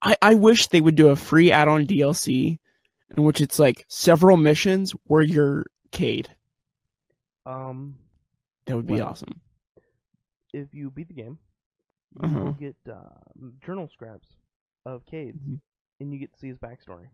I, 0.03 0.16
I 0.22 0.35
wish 0.35 0.68
they 0.68 0.80
would 0.80 0.95
do 0.95 1.09
a 1.09 1.16
free 1.16 1.51
add-on 1.53 1.87
DLC 1.87 2.59
in 3.16 3.22
which 3.24 3.41
it's 3.41 3.59
like 3.59 3.85
several 3.89 4.37
missions 4.37 4.93
where 5.05 5.22
you're 5.22 5.66
Cayde. 5.91 6.28
Um, 7.47 7.97
That 8.66 8.76
would 8.76 8.87
be 8.87 8.95
Well, 8.95 9.09
awesome. 9.09 9.41
If 10.55 10.72
you 10.72 10.90
beat 10.90 11.09
the 11.09 11.14
game, 11.14 11.38
you 12.20 12.28
Uh-huh. 12.28 12.44
will 12.44 12.52
get 12.52 12.76
uh, 12.88 13.11
journal 13.64 13.88
scraps 13.92 14.28
of 14.86 15.05
Cayde's, 15.07 15.42
Mhm. 15.42 15.61
and 16.00 16.12
you 16.12 16.18
get 16.20 16.32
to 16.32 16.38
see 16.38 16.48
his 16.48 16.59
backstory. 16.59 17.09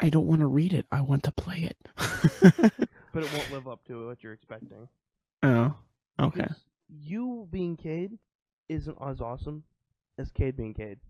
I 0.00 0.10
don't 0.10 0.26
want 0.26 0.40
to 0.42 0.46
read 0.46 0.72
it. 0.74 0.86
I 0.92 1.00
want 1.00 1.22
to 1.24 1.32
play 1.32 1.62
it. 1.62 1.76
But 3.12 3.22
it 3.24 3.32
won't 3.32 3.50
live 3.50 3.66
up 3.66 3.82
to 3.86 4.06
what 4.06 4.22
you're 4.22 4.34
expecting. 4.34 4.88
oh, 5.42 5.74
okay. 6.20 6.42
Because 6.42 6.64
You 6.90 7.48
being 7.50 7.76
Cayde 7.76 8.18
isn't 8.68 8.96
as 9.00 9.20
awesome 9.20 9.64
as 10.18 10.30
Cayde 10.32 10.56
being 10.56 10.74
Cayde. 10.74 11.00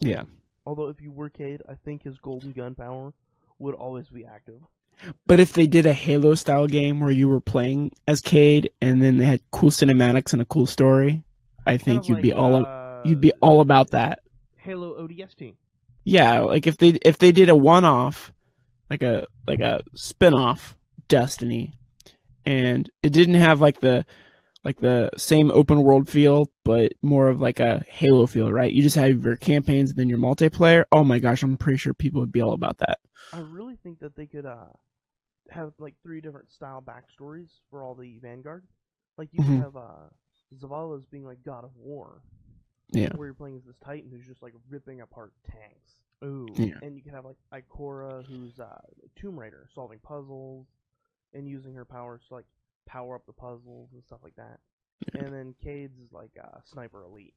Yeah. 0.00 0.24
Although 0.64 0.88
if 0.88 1.00
you 1.00 1.10
were 1.12 1.28
Cayde, 1.28 1.62
I 1.68 1.74
think 1.74 2.02
his 2.04 2.18
golden 2.18 2.52
gun 2.52 2.74
power 2.76 3.12
would 3.58 3.74
always 3.74 4.08
be 4.08 4.24
active. 4.24 4.62
But 5.26 5.40
if 5.40 5.52
they 5.52 5.66
did 5.66 5.86
a 5.86 5.92
Halo 5.92 6.34
style 6.34 6.66
game 6.66 7.00
where 7.00 7.10
you 7.10 7.28
were 7.28 7.40
playing 7.40 7.92
as 8.08 8.20
Cayde 8.20 8.70
and 8.80 9.02
then 9.02 9.18
they 9.18 9.26
had 9.26 9.40
cool 9.50 9.70
cinematics 9.70 10.32
and 10.32 10.40
a 10.40 10.46
cool 10.46 10.66
story, 10.66 11.22
I 11.66 11.76
think 11.76 12.02
Kind 12.02 12.04
of 12.04 12.08
you'd 12.08 12.22
be 12.22 12.32
all 12.32 12.66
uh, 12.66 13.00
you'd 13.04 13.20
be 13.20 13.32
all 13.40 13.60
about 13.60 13.90
that. 13.90 14.20
Halo 14.56 15.06
ODST. 15.06 15.54
Yeah, 16.04 16.40
like 16.40 16.66
if 16.66 16.76
they 16.78 16.98
if 17.02 17.18
they 17.18 17.32
did 17.32 17.48
a 17.48 17.56
one 17.56 17.84
off, 17.84 18.32
like 18.90 19.02
a 19.02 19.26
like 19.46 19.60
a 19.60 19.82
spin 19.94 20.34
off 20.34 20.76
Destiny, 21.08 21.72
and 22.46 22.90
it 23.02 23.12
didn't 23.12 23.34
have 23.34 23.60
like 23.60 23.80
the 23.80 24.06
like 24.64 24.80
the 24.80 25.10
same 25.16 25.50
open 25.50 25.82
world 25.82 26.08
feel, 26.08 26.50
but 26.64 26.92
more 27.02 27.28
of 27.28 27.40
like 27.40 27.60
a 27.60 27.84
Halo 27.88 28.26
feel, 28.26 28.50
right? 28.50 28.72
You 28.72 28.82
just 28.82 28.96
have 28.96 29.22
your 29.24 29.36
campaigns 29.36 29.90
and 29.90 29.98
then 29.98 30.08
your 30.08 30.18
multiplayer. 30.18 30.84
Oh 30.90 31.04
my 31.04 31.18
gosh, 31.18 31.42
I'm 31.42 31.56
pretty 31.56 31.78
sure 31.78 31.92
people 31.94 32.20
would 32.20 32.32
be 32.32 32.40
all 32.42 32.54
about 32.54 32.78
that. 32.78 32.98
I 33.32 33.38
really 33.40 33.76
think 33.82 34.00
that 34.00 34.16
they 34.16 34.26
could 34.26 34.46
uh 34.46 34.66
have 35.50 35.72
like 35.78 35.94
three 36.02 36.20
different 36.20 36.50
style 36.50 36.82
backstories 36.82 37.48
for 37.70 37.82
all 37.82 37.94
the 37.94 38.18
Vanguard. 38.22 38.64
Like 39.18 39.28
you 39.32 39.40
Mhm. 39.42 39.46
could 39.46 39.60
have 39.60 39.76
uh 39.76 40.08
Zavala 40.58 40.98
as 40.98 41.04
being 41.06 41.24
like 41.24 41.42
God 41.44 41.64
of 41.64 41.76
War. 41.76 42.22
Yeah. 42.90 43.10
Where 43.14 43.26
you're 43.26 43.34
playing 43.34 43.56
as 43.56 43.64
this 43.64 43.76
Titan 43.84 44.10
who's 44.10 44.26
just 44.26 44.42
like 44.42 44.54
ripping 44.70 45.00
apart 45.00 45.32
tanks. 45.50 45.96
Ooh. 46.24 46.46
Yeah. 46.54 46.78
And 46.82 46.96
you 46.96 47.02
can 47.02 47.12
have 47.12 47.24
like 47.24 47.36
Ikora 47.52 48.24
who's 48.26 48.58
uh 48.58 48.80
Tomb 49.16 49.38
Raider, 49.38 49.68
solving 49.74 49.98
puzzles 49.98 50.66
and 51.34 51.46
using 51.48 51.74
her 51.74 51.84
powers 51.84 52.22
to 52.28 52.34
like 52.34 52.46
power 52.86 53.16
up 53.16 53.26
the 53.26 53.32
puzzles 53.32 53.90
and 53.92 54.02
stuff 54.04 54.20
like 54.22 54.36
that. 54.36 54.58
And 55.14 55.32
then 55.32 55.54
Cayde's 55.62 55.98
is 55.98 56.12
like 56.12 56.30
uh 56.42 56.58
Sniper 56.64 57.02
Elite. 57.04 57.34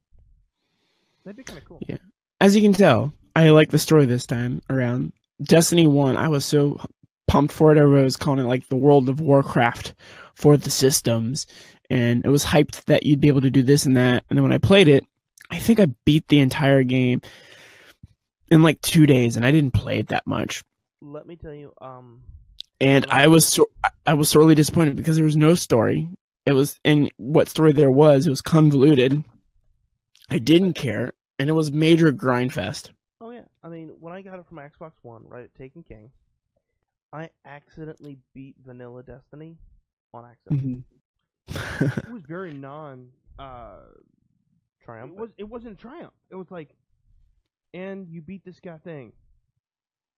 That'd 1.23 1.37
be 1.37 1.43
kind 1.43 1.59
of 1.59 1.65
cool. 1.65 1.79
Yeah. 1.87 1.97
As 2.39 2.55
you 2.55 2.61
can 2.61 2.73
tell, 2.73 3.13
I 3.35 3.49
like 3.49 3.71
the 3.71 3.79
story 3.79 4.05
this 4.05 4.25
time 4.25 4.61
around. 4.69 5.11
Destiny 5.43 5.87
1, 5.87 6.15
I 6.15 6.27
was 6.27 6.45
so 6.45 6.79
pumped 7.27 7.53
for 7.53 7.71
it. 7.71 7.77
Everybody 7.77 8.03
was 8.03 8.17
calling 8.17 8.39
it 8.39 8.47
like 8.47 8.67
the 8.69 8.75
World 8.75 9.09
of 9.09 9.19
Warcraft 9.19 9.93
for 10.35 10.55
the 10.55 10.71
systems. 10.71 11.47
And 11.89 12.23
it 12.25 12.29
was 12.29 12.45
hyped 12.45 12.85
that 12.85 13.05
you'd 13.05 13.21
be 13.21 13.27
able 13.27 13.41
to 13.41 13.49
do 13.49 13.63
this 13.63 13.85
and 13.85 13.97
that. 13.97 14.23
And 14.29 14.37
then 14.37 14.43
when 14.43 14.53
I 14.53 14.57
played 14.57 14.87
it, 14.87 15.05
I 15.49 15.59
think 15.59 15.79
I 15.79 15.87
beat 16.05 16.27
the 16.27 16.39
entire 16.39 16.83
game 16.83 17.21
in 18.49 18.63
like 18.63 18.81
two 18.81 19.05
days 19.05 19.35
and 19.35 19.45
I 19.45 19.51
didn't 19.51 19.73
play 19.73 19.99
it 19.99 20.07
that 20.07 20.27
much. 20.27 20.63
Let 21.01 21.27
me 21.27 21.35
tell 21.35 21.53
you, 21.53 21.73
um 21.81 22.21
And 22.79 23.05
I 23.09 23.27
was 23.27 23.47
so 23.47 23.69
I 24.05 24.13
was 24.13 24.29
sorely 24.29 24.55
disappointed 24.55 24.95
because 24.95 25.15
there 25.15 25.25
was 25.25 25.35
no 25.35 25.55
story. 25.55 26.09
It 26.45 26.53
was 26.53 26.79
and 26.85 27.11
what 27.17 27.49
story 27.49 27.71
there 27.73 27.91
was, 27.91 28.27
it 28.27 28.29
was 28.29 28.41
convoluted. 28.41 29.23
I 30.29 30.37
didn't 30.39 30.73
care, 30.73 31.13
and 31.39 31.49
it 31.49 31.53
was 31.53 31.71
major 31.71 32.11
grind 32.11 32.53
fest. 32.53 32.91
Oh 33.19 33.31
yeah, 33.31 33.45
I 33.63 33.69
mean 33.69 33.93
when 33.99 34.13
I 34.13 34.21
got 34.21 34.39
it 34.39 34.45
from 34.47 34.57
Xbox 34.57 34.91
One, 35.01 35.23
right 35.27 35.43
at 35.45 35.55
Taken 35.55 35.83
King, 35.83 36.11
I 37.11 37.29
accidentally 37.45 38.17
beat 38.33 38.55
Vanilla 38.65 39.03
Destiny 39.03 39.57
on 40.13 40.25
accident. 40.25 40.83
It 41.79 42.11
was 42.11 42.23
very 42.27 42.53
non. 42.53 43.07
Uh, 43.39 43.77
it 43.95 44.83
Triumphant. 44.83 45.19
was. 45.19 45.29
It 45.37 45.43
wasn't 45.45 45.73
a 45.73 45.75
triumph. 45.75 46.13
It 46.29 46.35
was 46.35 46.47
like, 46.49 46.69
and 47.73 48.07
you 48.09 48.21
beat 48.21 48.43
this 48.43 48.59
guy 48.59 48.77
thing. 48.83 49.13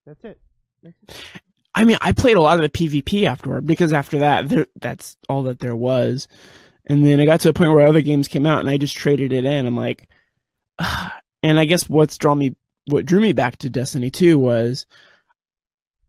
That's 0.05 0.23
it. 0.23 0.39
That's 0.81 0.95
it. 1.07 1.38
I 1.79 1.85
mean, 1.85 1.97
I 2.01 2.11
played 2.11 2.35
a 2.35 2.41
lot 2.41 2.61
of 2.61 2.61
the 2.61 2.69
PvP 2.69 3.25
afterward 3.25 3.65
because 3.65 3.93
after 3.93 4.19
that, 4.19 4.49
there, 4.49 4.67
that's 4.81 5.15
all 5.29 5.43
that 5.43 5.59
there 5.59 5.75
was. 5.75 6.27
And 6.87 7.05
then 7.05 7.19
I 7.19 7.25
got 7.25 7.39
to 7.41 7.49
a 7.49 7.53
point 7.53 7.71
where 7.71 7.87
other 7.87 8.01
games 8.01 8.27
came 8.27 8.45
out, 8.45 8.59
and 8.59 8.69
I 8.69 8.77
just 8.77 8.97
traded 8.97 9.31
it 9.31 9.45
in. 9.45 9.65
I'm 9.65 9.77
like, 9.77 10.09
and 11.43 11.57
I 11.59 11.65
guess 11.65 11.87
what's 11.87 12.17
drawn 12.17 12.37
me, 12.37 12.55
what 12.87 13.05
drew 13.05 13.21
me 13.21 13.31
back 13.31 13.57
to 13.59 13.69
Destiny 13.69 14.09
2 14.09 14.37
was 14.37 14.85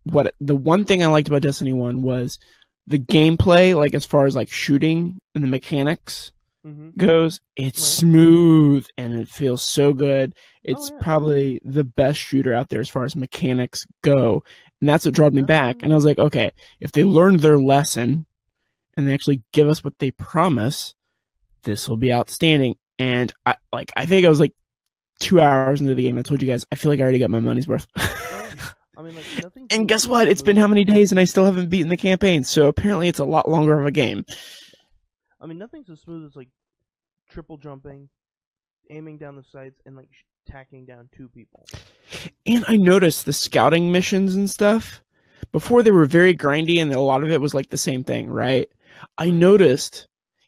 what 0.05 0.35
the 0.41 0.57
one 0.57 0.85
thing 0.85 1.03
I 1.03 1.07
liked 1.07 1.29
about 1.29 1.43
Destiny 1.43 1.73
1 1.73 2.03
was 2.03 2.39
the 2.87 2.99
gameplay, 2.99 3.77
like 3.77 3.95
as 3.95 4.05
far 4.07 4.27
as 4.27 4.35
like 4.35 4.51
shooting 4.51 5.19
and 5.35 5.45
the 5.45 5.49
mechanics 5.49 6.33
Mm-hmm. 6.67 6.91
goes, 6.99 7.41
it's 7.57 7.81
Right. 7.81 7.87
smooth 7.87 8.87
and 8.99 9.15
it 9.15 9.29
feels 9.29 9.63
so 9.63 9.95
good. 9.95 10.35
It's 10.63 10.91
yeah. 10.91 10.99
probably 11.01 11.59
the 11.65 11.85
best 11.85 12.19
shooter 12.21 12.53
out 12.53 12.69
there 12.69 12.83
as 12.83 12.89
far 12.91 13.05
as 13.05 13.17
mechanics 13.17 13.87
go. 14.03 14.45
And 14.81 14.89
that's 14.89 15.05
what 15.05 15.15
drove 15.15 15.35
me 15.35 15.43
back. 15.43 15.83
And 15.83 15.93
I 15.93 15.95
was 15.95 16.05
like, 16.05 16.19
okay, 16.19 16.53
if 16.81 16.93
they 16.93 17.05
learned 17.05 17.41
their 17.41 17.59
lesson 17.59 18.27
and 18.97 19.07
they 19.07 19.15
actually 19.15 19.43
give 19.53 19.69
us 19.69 19.85
what 19.85 19.99
they 19.99 20.11
promise, 20.13 20.95
this 21.63 21.89
will 21.89 21.97
be 21.99 22.13
outstanding. 22.13 22.77
and 22.99 23.33
I 23.47 23.57
like 23.73 23.93
I 23.97 24.07
think 24.07 24.27
I 24.27 24.29
was 24.29 24.41
like 24.41 24.55
two 25.19 25.41
hours 25.41 25.81
into 25.81 25.95
the 25.95 26.03
game. 26.03 26.19
I 26.19 26.23
told 26.23 26.41
you 26.43 26.49
guys 26.49 26.65
I 26.73 26.77
feel 26.77 26.91
like 26.91 27.01
I 27.01 27.03
already 27.03 27.19
got 27.19 27.31
my 27.31 27.41
money's 27.41 27.69
worth. 27.69 27.87
I 27.97 29.03
mean, 29.03 29.15
like 29.17 29.53
and 29.71 29.89
guess 29.89 30.07
what? 30.07 30.29
It's 30.29 30.43
been 30.43 30.57
how 30.57 30.67
many 30.67 30.85
days, 30.85 31.11
and 31.11 31.19
I 31.19 31.25
still 31.25 31.47
haven't 31.47 31.71
beaten 31.71 31.89
the 31.89 31.97
campaign. 31.97 32.45
So 32.45 32.69
apparently, 32.69 33.09
it's 33.09 33.19
a 33.19 33.25
lot 33.25 33.49
longer 33.49 33.81
of 33.81 33.87
a 33.87 33.91
game. 33.91 34.27
I 35.41 35.47
mean, 35.47 35.57
nothing's 35.57 35.89
as 35.89 36.01
smooth 36.01 36.27
as 36.27 36.37
like 36.37 36.49
triple 37.31 37.57
jumping, 37.57 38.11
aiming 38.91 39.17
down 39.17 39.37
the 39.37 39.43
sights, 39.43 39.81
and 39.87 39.97
like 39.97 40.09
sh- 40.11 40.25
tacking 40.47 40.85
down 40.85 41.09
two 41.13 41.29
people. 41.29 41.67
And 42.47 42.65
I 42.69 42.77
noticed 42.77 43.25
the 43.25 43.33
scouting 43.33 43.93
missions 43.93 44.35
and 44.35 44.49
stuff. 44.49 45.03
Before 45.53 45.83
they 45.83 45.91
were 45.91 46.07
very 46.07 46.37
grindy, 46.37 46.81
and 46.81 46.93
a 46.93 47.01
lot 47.01 47.25
of 47.25 47.31
it 47.31 47.41
was 47.41 47.55
like 47.55 47.71
the 47.71 47.77
same 47.77 48.05
thing, 48.05 48.29
right? 48.29 48.69
I 49.19 49.31
noticed 49.31 50.07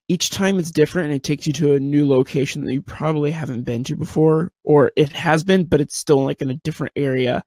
each 0.08 0.30
time 0.30 0.58
it's 0.58 0.70
different 0.70 1.06
and 1.06 1.14
it 1.16 1.22
takes 1.22 1.46
you 1.46 1.52
to 1.54 1.74
a 1.74 1.80
new 1.80 2.06
location 2.06 2.64
that 2.64 2.72
you 2.72 2.82
probably 2.82 3.30
haven't 3.30 3.62
been 3.62 3.82
to 3.84 3.96
before, 3.96 4.52
or 4.62 4.92
it 4.96 5.10
has 5.12 5.42
been, 5.42 5.64
but 5.64 5.80
it's 5.80 5.96
still 5.96 6.24
like 6.24 6.42
in 6.42 6.50
a 6.50 6.56
different 6.56 6.92
area. 6.96 7.42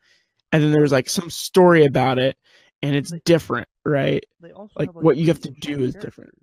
And 0.51 0.63
then 0.63 0.71
there's 0.71 0.91
like 0.91 1.09
some 1.09 1.29
story 1.29 1.85
about 1.85 2.17
it, 2.17 2.37
and 2.81 2.95
it's 2.95 3.13
different, 3.23 3.67
right? 3.85 4.23
They 4.41 4.51
also 4.51 4.73
Like, 4.75 4.93
have, 4.93 5.03
what 5.03 5.17
you 5.17 5.27
have 5.27 5.41
to 5.41 5.51
do 5.51 5.81
is 5.81 5.95
different. 5.95 6.33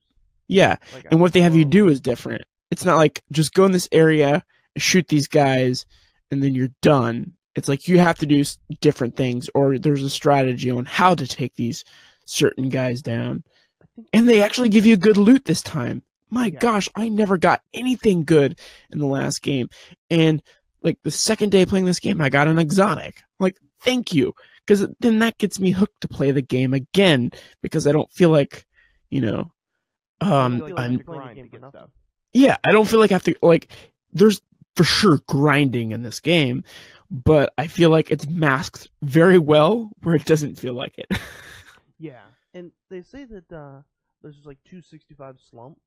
Yeah. 0.49 0.77
Like, 0.95 1.07
And 1.11 1.21
what 1.21 1.33
they 1.33 1.41
have 1.41 1.57
you 1.57 1.65
do 1.65 1.89
is 1.89 2.01
different. 2.01 2.43
It's 2.71 2.85
not 2.85 2.97
like 2.97 3.23
just 3.33 3.55
go 3.55 3.65
in 3.65 3.73
this 3.73 3.89
area, 3.93 4.45
shoot 4.77 5.09
these 5.09 5.29
guys, 5.29 5.87
and 6.31 6.43
then 6.43 6.55
you're 6.55 6.71
done. 6.83 7.33
It's 7.55 7.69
like 7.69 7.87
you 7.89 7.99
have 7.99 8.19
to 8.19 8.27
do 8.27 8.43
different 8.81 9.17
things, 9.17 9.51
or 9.55 9.79
there's 9.79 10.03
a 10.03 10.11
strategy 10.11 10.71
on 10.71 10.85
how 10.85 11.15
to 11.15 11.27
take 11.27 11.55
these 11.57 11.85
certain 12.25 12.69
guys 12.69 13.03
down. 13.03 13.45
And 14.13 14.27
they 14.29 14.43
actually 14.43 14.71
give 14.71 14.87
you 14.87 14.97
good 14.97 15.19
loot 15.19 15.45
this 15.45 15.61
time. 15.63 16.03
My 16.31 16.47
Yeah. 16.47 16.59
gosh, 16.61 16.89
I 16.95 17.09
never 17.11 17.37
got 17.37 17.61
anything 17.75 18.25
good 18.25 18.59
in 18.91 18.99
the 18.99 19.07
last 19.07 19.43
game. 19.43 19.69
And 20.11 20.43
like 20.83 20.99
the 21.03 21.11
second 21.11 21.51
day 21.53 21.67
playing 21.67 21.85
this 21.85 22.01
game, 22.01 22.21
I 22.23 22.31
got 22.31 22.49
an 22.49 22.59
exotic. 22.59 23.17
Like, 23.39 23.59
thank 23.83 24.15
you. 24.15 24.33
Because 24.67 24.87
then 25.01 25.19
that 25.19 25.37
gets 25.39 25.61
me 25.61 25.73
hooked 25.73 26.01
to 26.01 26.09
play 26.09 26.31
the 26.31 26.41
game 26.41 26.73
again 26.73 27.33
because 27.61 27.87
I 27.87 27.93
don't 27.93 28.11
feel 28.13 28.31
like, 28.31 28.65
you 29.11 29.21
know, 29.21 29.53
um, 30.23 30.61
like 30.61 30.73
I'm 30.79 30.93
you 30.93 30.99
to 30.99 31.05
playing 31.05 31.21
the 31.21 31.25
grind 31.25 31.37
game 31.37 31.45
to 31.45 31.51
for 31.51 31.57
get 31.57 31.61
nothing. 31.61 31.81
stuff. 31.81 31.91
yeah, 32.33 32.57
I 32.65 32.73
don't 32.73 32.89
feel 32.89 33.01
like 33.01 33.11
I 33.11 33.15
have 33.15 33.25
to 33.25 33.35
like 33.43 33.71
there's 34.13 34.41
for 34.77 34.85
sure 34.85 35.21
grinding 35.27 35.93
in 35.93 36.03
this 36.03 36.21
game, 36.21 36.65
but 37.11 37.53
I 37.59 37.67
feel 37.67 37.91
like 37.91 38.11
it's 38.11 38.29
masked 38.29 38.89
very 39.03 39.39
well 39.39 39.91
where 40.03 40.15
it 40.15 40.25
doesn't 40.25 40.59
feel 40.59 40.75
like 40.75 40.99
it. 40.99 41.09
Yeah, 41.99 42.25
and 42.55 42.73
they 42.91 43.03
say 43.03 43.25
that 43.25 43.53
uh, 43.53 43.83
there's 44.23 44.37
just 44.37 44.47
like 44.47 44.59
265 44.65 45.37
slump. 45.51 45.79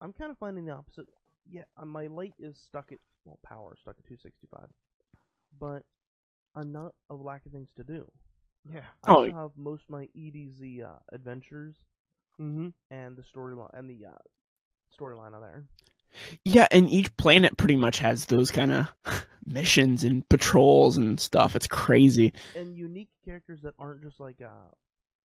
I'm 0.00 0.12
kind 0.12 0.30
of 0.30 0.38
finding 0.38 0.64
the 0.66 0.72
opposite. 0.72 1.06
Yeah, 1.48 1.64
uh, 1.76 1.84
my 1.86 2.06
light 2.06 2.34
is 2.38 2.56
stuck 2.58 2.92
at 2.92 2.98
well, 3.24 3.38
power 3.42 3.76
stuck 3.80 3.96
at 3.98 4.06
265, 4.06 4.68
but 5.58 5.84
I'm 6.54 6.72
not 6.72 6.94
a 7.10 7.14
lack 7.14 7.46
of 7.46 7.52
things 7.52 7.68
to 7.76 7.84
do. 7.84 8.10
Yeah. 8.70 8.84
I 9.04 9.16
Oh, 9.16 9.32
have 9.32 9.50
most 9.56 9.84
of 9.84 9.90
my 9.90 10.08
EDZ 10.14 10.82
uh, 10.82 10.98
adventures 11.12 11.76
Mm-hmm. 12.40 12.68
and 12.90 13.16
the 13.16 13.22
storyline 13.22 13.70
and 13.74 13.88
the 13.88 14.06
uh, 14.06 14.18
storyline 14.98 15.32
are 15.32 15.40
there. 15.40 15.64
Yeah, 16.44 16.66
and 16.70 16.90
each 16.90 17.14
planet 17.16 17.56
pretty 17.56 17.76
much 17.76 17.98
has 17.98 18.26
those 18.26 18.50
kind 18.50 18.72
of 18.72 18.88
missions 19.46 20.04
and 20.04 20.28
patrols 20.28 20.96
and 20.96 21.18
stuff. 21.20 21.56
It's 21.56 21.66
crazy. 21.66 22.32
and 22.56 22.76
unique 22.76 23.08
characters 23.24 23.60
that 23.62 23.74
aren't 23.78 24.02
just 24.02 24.20
like 24.20 24.40
uh 24.42 24.70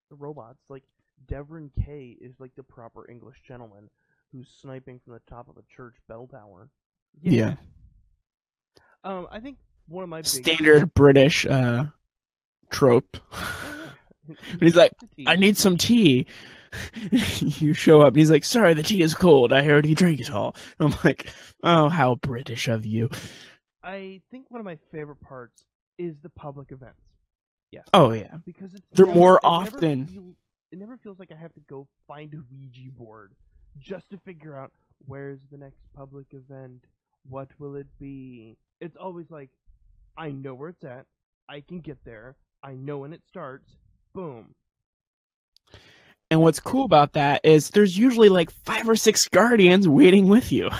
robots. 0.09 0.59
Like 0.69 0.83
Devrim 1.27 1.69
Kay 1.85 2.17
is 2.19 2.39
like 2.39 2.55
the 2.55 2.63
proper 2.63 3.09
English 3.09 3.37
gentleman 3.47 3.89
who's 4.31 4.47
sniping 4.61 4.99
from 5.03 5.13
the 5.13 5.21
top 5.29 5.49
of 5.49 5.57
a 5.57 5.63
church 5.75 5.95
bell 6.07 6.27
tower. 6.27 6.69
Yeah. 7.21 7.55
Um, 9.03 9.27
I 9.31 9.39
think 9.39 9.57
one 9.87 10.03
of 10.03 10.09
my 10.09 10.19
big 10.19 10.27
Standard 10.27 10.93
British 10.93 11.45
uh 11.45 11.85
trope. 12.69 13.17
He's 14.59 14.75
like, 14.75 14.93
I 15.25 15.35
need 15.35 15.57
some 15.57 15.77
tea. 15.77 16.25
you 17.11 17.73
show 17.73 18.01
up 18.01 18.09
and 18.09 18.17
he's 18.17 18.31
like, 18.31 18.43
Sorry, 18.43 18.73
the 18.73 18.83
tea 18.83 19.01
is 19.01 19.13
cold. 19.13 19.53
I 19.53 19.63
heard 19.63 19.85
you 19.85 19.95
drank 19.95 20.19
it 20.19 20.31
all. 20.31 20.55
I'm 20.79 20.93
like, 21.03 21.29
Oh, 21.63 21.89
how 21.89 22.15
British 22.15 22.67
of 22.67 22.85
you. 22.85 23.09
I 23.83 24.21
think 24.31 24.45
one 24.49 24.59
of 24.59 24.65
my 24.65 24.77
favorite 24.91 25.21
parts 25.21 25.65
is 25.97 26.15
the 26.23 26.29
public 26.29 26.71
events. 26.71 27.01
Yes. 27.71 27.85
Oh 27.93 28.11
yeah. 28.11 28.37
because 28.45 28.73
it's 28.73 28.85
They're 28.93 29.05
never- 29.05 29.17
more 29.19 29.35
it 29.37 29.43
never 29.43 29.55
often. 29.55 30.05
feel- 30.07 30.35
it 30.71 30.79
never 30.79 30.97
feels 30.97 31.19
like 31.19 31.31
I 31.31 31.35
have 31.35 31.53
to 31.53 31.59
go 31.69 31.87
find 32.07 32.33
a 32.33 32.37
Ouija 32.51 32.89
board 32.97 33.33
just 33.79 34.09
to 34.09 34.17
figure 34.25 34.57
out 34.57 34.71
where's 35.05 35.39
the 35.51 35.57
next 35.57 35.81
public 35.95 36.27
event. 36.31 36.83
What 37.29 37.49
will 37.59 37.75
it 37.75 37.87
be? 37.99 38.57
It's 38.81 38.97
always 38.97 39.29
like, 39.29 39.49
I 40.17 40.31
know 40.31 40.55
where 40.55 40.69
it's 40.69 40.83
at. 40.83 41.05
I 41.47 41.61
can 41.61 41.79
get 41.79 41.97
there. 42.05 42.35
I 42.63 42.73
know 42.73 42.99
when 42.99 43.13
it 43.13 43.21
starts. 43.27 43.75
Boom. 44.13 44.55
And 46.33 46.41
what's 46.41 46.59
cool 46.59 46.83
about 46.85 47.13
that 47.13 47.41
is 47.43 47.69
there's 47.69 47.95
usually 47.95 48.27
like 48.27 48.49
five 48.49 48.89
or 48.89 48.95
six 48.95 49.27
guardians 49.27 49.87
waiting 49.87 50.27
with 50.27 50.51
you. 50.51 50.69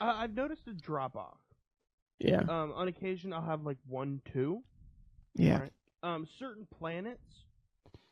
Uh, 0.00 0.14
I've 0.16 0.32
noticed 0.36 0.62
a 0.68 0.72
drop 0.72 1.16
off. 1.16 1.38
yeah. 2.20 2.38
Um, 2.48 2.70
on 2.76 2.86
occasion, 2.86 3.32
I'll 3.32 3.42
have 3.42 3.64
like 3.64 3.78
one, 3.88 4.20
two. 4.32 4.62
Yeah. 5.34 5.58
Right. 5.58 5.72
Um, 6.04 6.24
certain 6.38 6.68
planets 6.78 7.24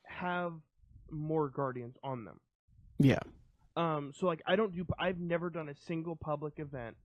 have 0.03 0.55
more 1.13 1.49
guardians 1.49 1.95
on 2.03 2.25
them. 2.25 2.41
Yeah. 2.99 3.21
Um, 3.77 4.13
so 4.19 4.27
like 4.27 4.43
I 4.49 4.57
don't 4.57 4.75
do. 4.75 4.85
I've 4.99 5.21
never 5.21 5.49
done 5.49 5.69
a 5.69 5.77
single 5.87 6.17
public 6.17 6.55
event 6.59 6.97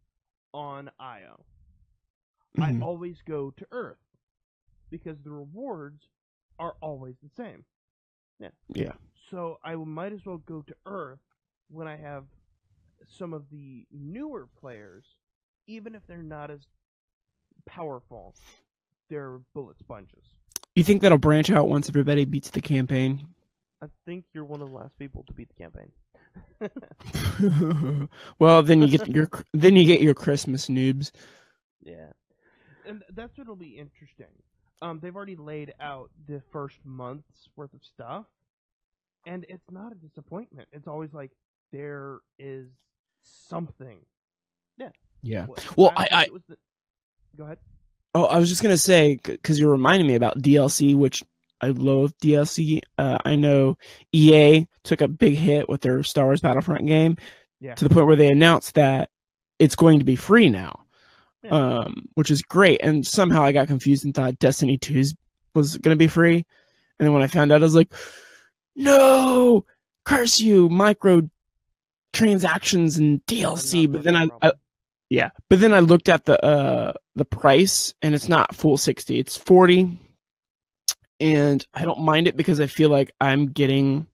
on 0.52 0.90
Io. 1.00 1.46
I 2.60 2.72
Mhm. 2.72 2.82
always 2.82 3.18
go 3.28 3.52
to 3.52 3.68
Earth 3.72 4.02
because 4.90 5.22
the 5.24 5.30
rewards 5.30 6.08
are 6.58 6.74
always 6.82 7.14
the 7.22 7.30
same. 7.38 7.66
Yeah. 8.40 8.50
Yeah. 8.74 8.94
So 9.32 9.60
I 9.64 9.76
might 9.76 10.12
as 10.12 10.26
well 10.26 10.38
go 10.38 10.62
to 10.62 10.76
Earth 10.86 11.20
when 11.70 11.88
I 11.88 11.96
have 11.96 12.26
some 13.18 13.34
of 13.34 13.50
the 13.50 13.86
newer 13.92 14.48
players, 14.60 15.06
even 15.68 15.96
if 15.96 16.02
they're 16.06 16.22
not 16.22 16.52
as 16.52 16.60
powerful. 17.66 18.36
They're 19.10 19.40
bullet 19.54 19.80
sponges. 19.80 20.24
You 20.76 20.84
think 20.84 21.02
that'll 21.02 21.18
branch 21.18 21.50
out 21.50 21.70
once 21.70 21.90
everybody 21.90 22.26
beats 22.26 22.50
the 22.50 22.62
campaign? 22.62 23.28
I 23.82 23.88
think 24.06 24.26
you're 24.34 24.46
one 24.46 24.62
of 24.62 24.70
the 24.70 24.76
last 24.76 24.98
people 25.00 25.24
to 25.28 25.34
beat 25.34 25.50
the 25.50 25.56
campaign. 25.56 25.92
well, 28.40 28.62
then 28.64 28.82
you 28.82 28.88
get 28.88 29.08
your 29.08 29.30
then 29.54 29.76
you 29.76 29.86
get 29.86 30.02
your 30.02 30.14
Christmas 30.14 30.68
noobs. 30.68 31.12
Yeah. 31.82 32.12
and 32.86 33.04
that's 33.14 33.38
what'll 33.38 33.56
be 33.56 33.78
interesting. 33.78 34.28
Um, 34.82 35.00
they've 35.02 35.16
already 35.16 35.36
laid 35.36 35.74
out 35.80 36.10
the 36.28 36.42
first 36.52 36.78
month's 36.86 37.50
worth 37.56 37.74
of 37.74 37.84
stuff, 37.84 38.26
and 39.26 39.46
it's 39.50 39.70
not 39.72 39.92
a 39.92 39.96
disappointment. 39.96 40.68
It's 40.72 40.88
always 40.88 41.14
like 41.14 41.32
there 41.72 42.20
is 42.40 42.68
something. 43.24 43.98
Yeah. 44.78 44.90
Yeah. 45.22 45.46
Well, 45.76 45.94
last 45.96 46.12
I- 46.12 46.26
I- 46.26 46.30
was 46.32 46.42
the- 46.48 46.58
Go 47.38 47.44
ahead. 47.46 47.60
Oh, 48.14 48.26
I 48.26 48.40
was 48.40 48.50
just 48.50 48.62
gonna 48.62 48.78
say 48.78 49.18
because 49.24 49.58
you're 49.60 49.72
reminding 49.72 50.08
me 50.08 50.16
about 50.16 50.40
DLC, 50.42 50.96
which 50.96 51.24
I 51.62 51.68
love 51.68 52.14
DLC. 52.18 52.82
Uh, 52.98 53.18
I 53.24 53.36
know 53.36 53.78
EA 54.12 54.68
took 54.84 55.00
a 55.02 55.08
big 55.08 55.36
hit 55.36 55.70
with 55.70 55.82
their 55.82 56.04
Star 56.04 56.26
Wars 56.26 56.42
Battlefront 56.42 56.86
game 56.88 57.16
Yeah. 57.62 57.76
to 57.76 57.88
the 57.88 57.94
point 57.94 58.08
where 58.08 58.16
they 58.18 58.28
announced 58.30 58.74
that 58.76 59.10
it's 59.60 59.76
going 59.76 60.00
to 60.00 60.06
be 60.06 60.16
free 60.18 60.50
now, 60.50 60.86
Yeah. 61.44 61.52
um, 61.52 62.10
which 62.16 62.32
is 62.32 62.42
great. 62.42 62.82
And 62.82 63.06
somehow 63.08 63.44
I 63.44 63.52
got 63.54 63.68
confused 63.68 64.04
and 64.04 64.14
thought 64.14 64.40
Destiny 64.40 64.78
2 64.78 65.04
was 65.54 65.78
going 65.78 65.96
to 65.96 66.00
be 66.00 66.08
free, 66.08 66.38
and 67.00 67.06
then 67.06 67.14
when 67.14 67.22
I 67.24 67.28
found 67.28 67.52
out, 67.52 67.62
I 67.62 67.64
was 67.64 67.76
like, 67.76 67.94
"No, 68.76 69.66
curse 70.06 70.40
you, 70.40 70.70
micro 70.70 71.30
transactions 72.14 72.98
and 72.98 73.26
DLC." 73.26 73.92
But 73.92 74.04
then 74.04 74.16
I, 74.16 74.30
I 74.42 74.52
yeah, 75.10 75.30
but 75.50 75.60
then 75.60 75.74
I 75.74 75.80
looked 75.80 76.10
at 76.10 76.26
the 76.26 76.44
uh 76.44 76.94
the 77.16 77.26
price 77.26 77.94
and 78.02 78.16
it's 78.16 78.30
not 78.30 78.56
full 78.56 78.78
60. 78.78 79.20
It's 79.20 79.36
40 79.38 80.00
and 81.20 81.66
I 81.74 81.84
don't 81.84 82.00
mind 82.02 82.28
it 82.28 82.36
because 82.38 82.60
I 82.60 82.68
feel 82.68 82.90
like 82.90 83.12
I'm 83.20 83.48
getting 83.52 84.08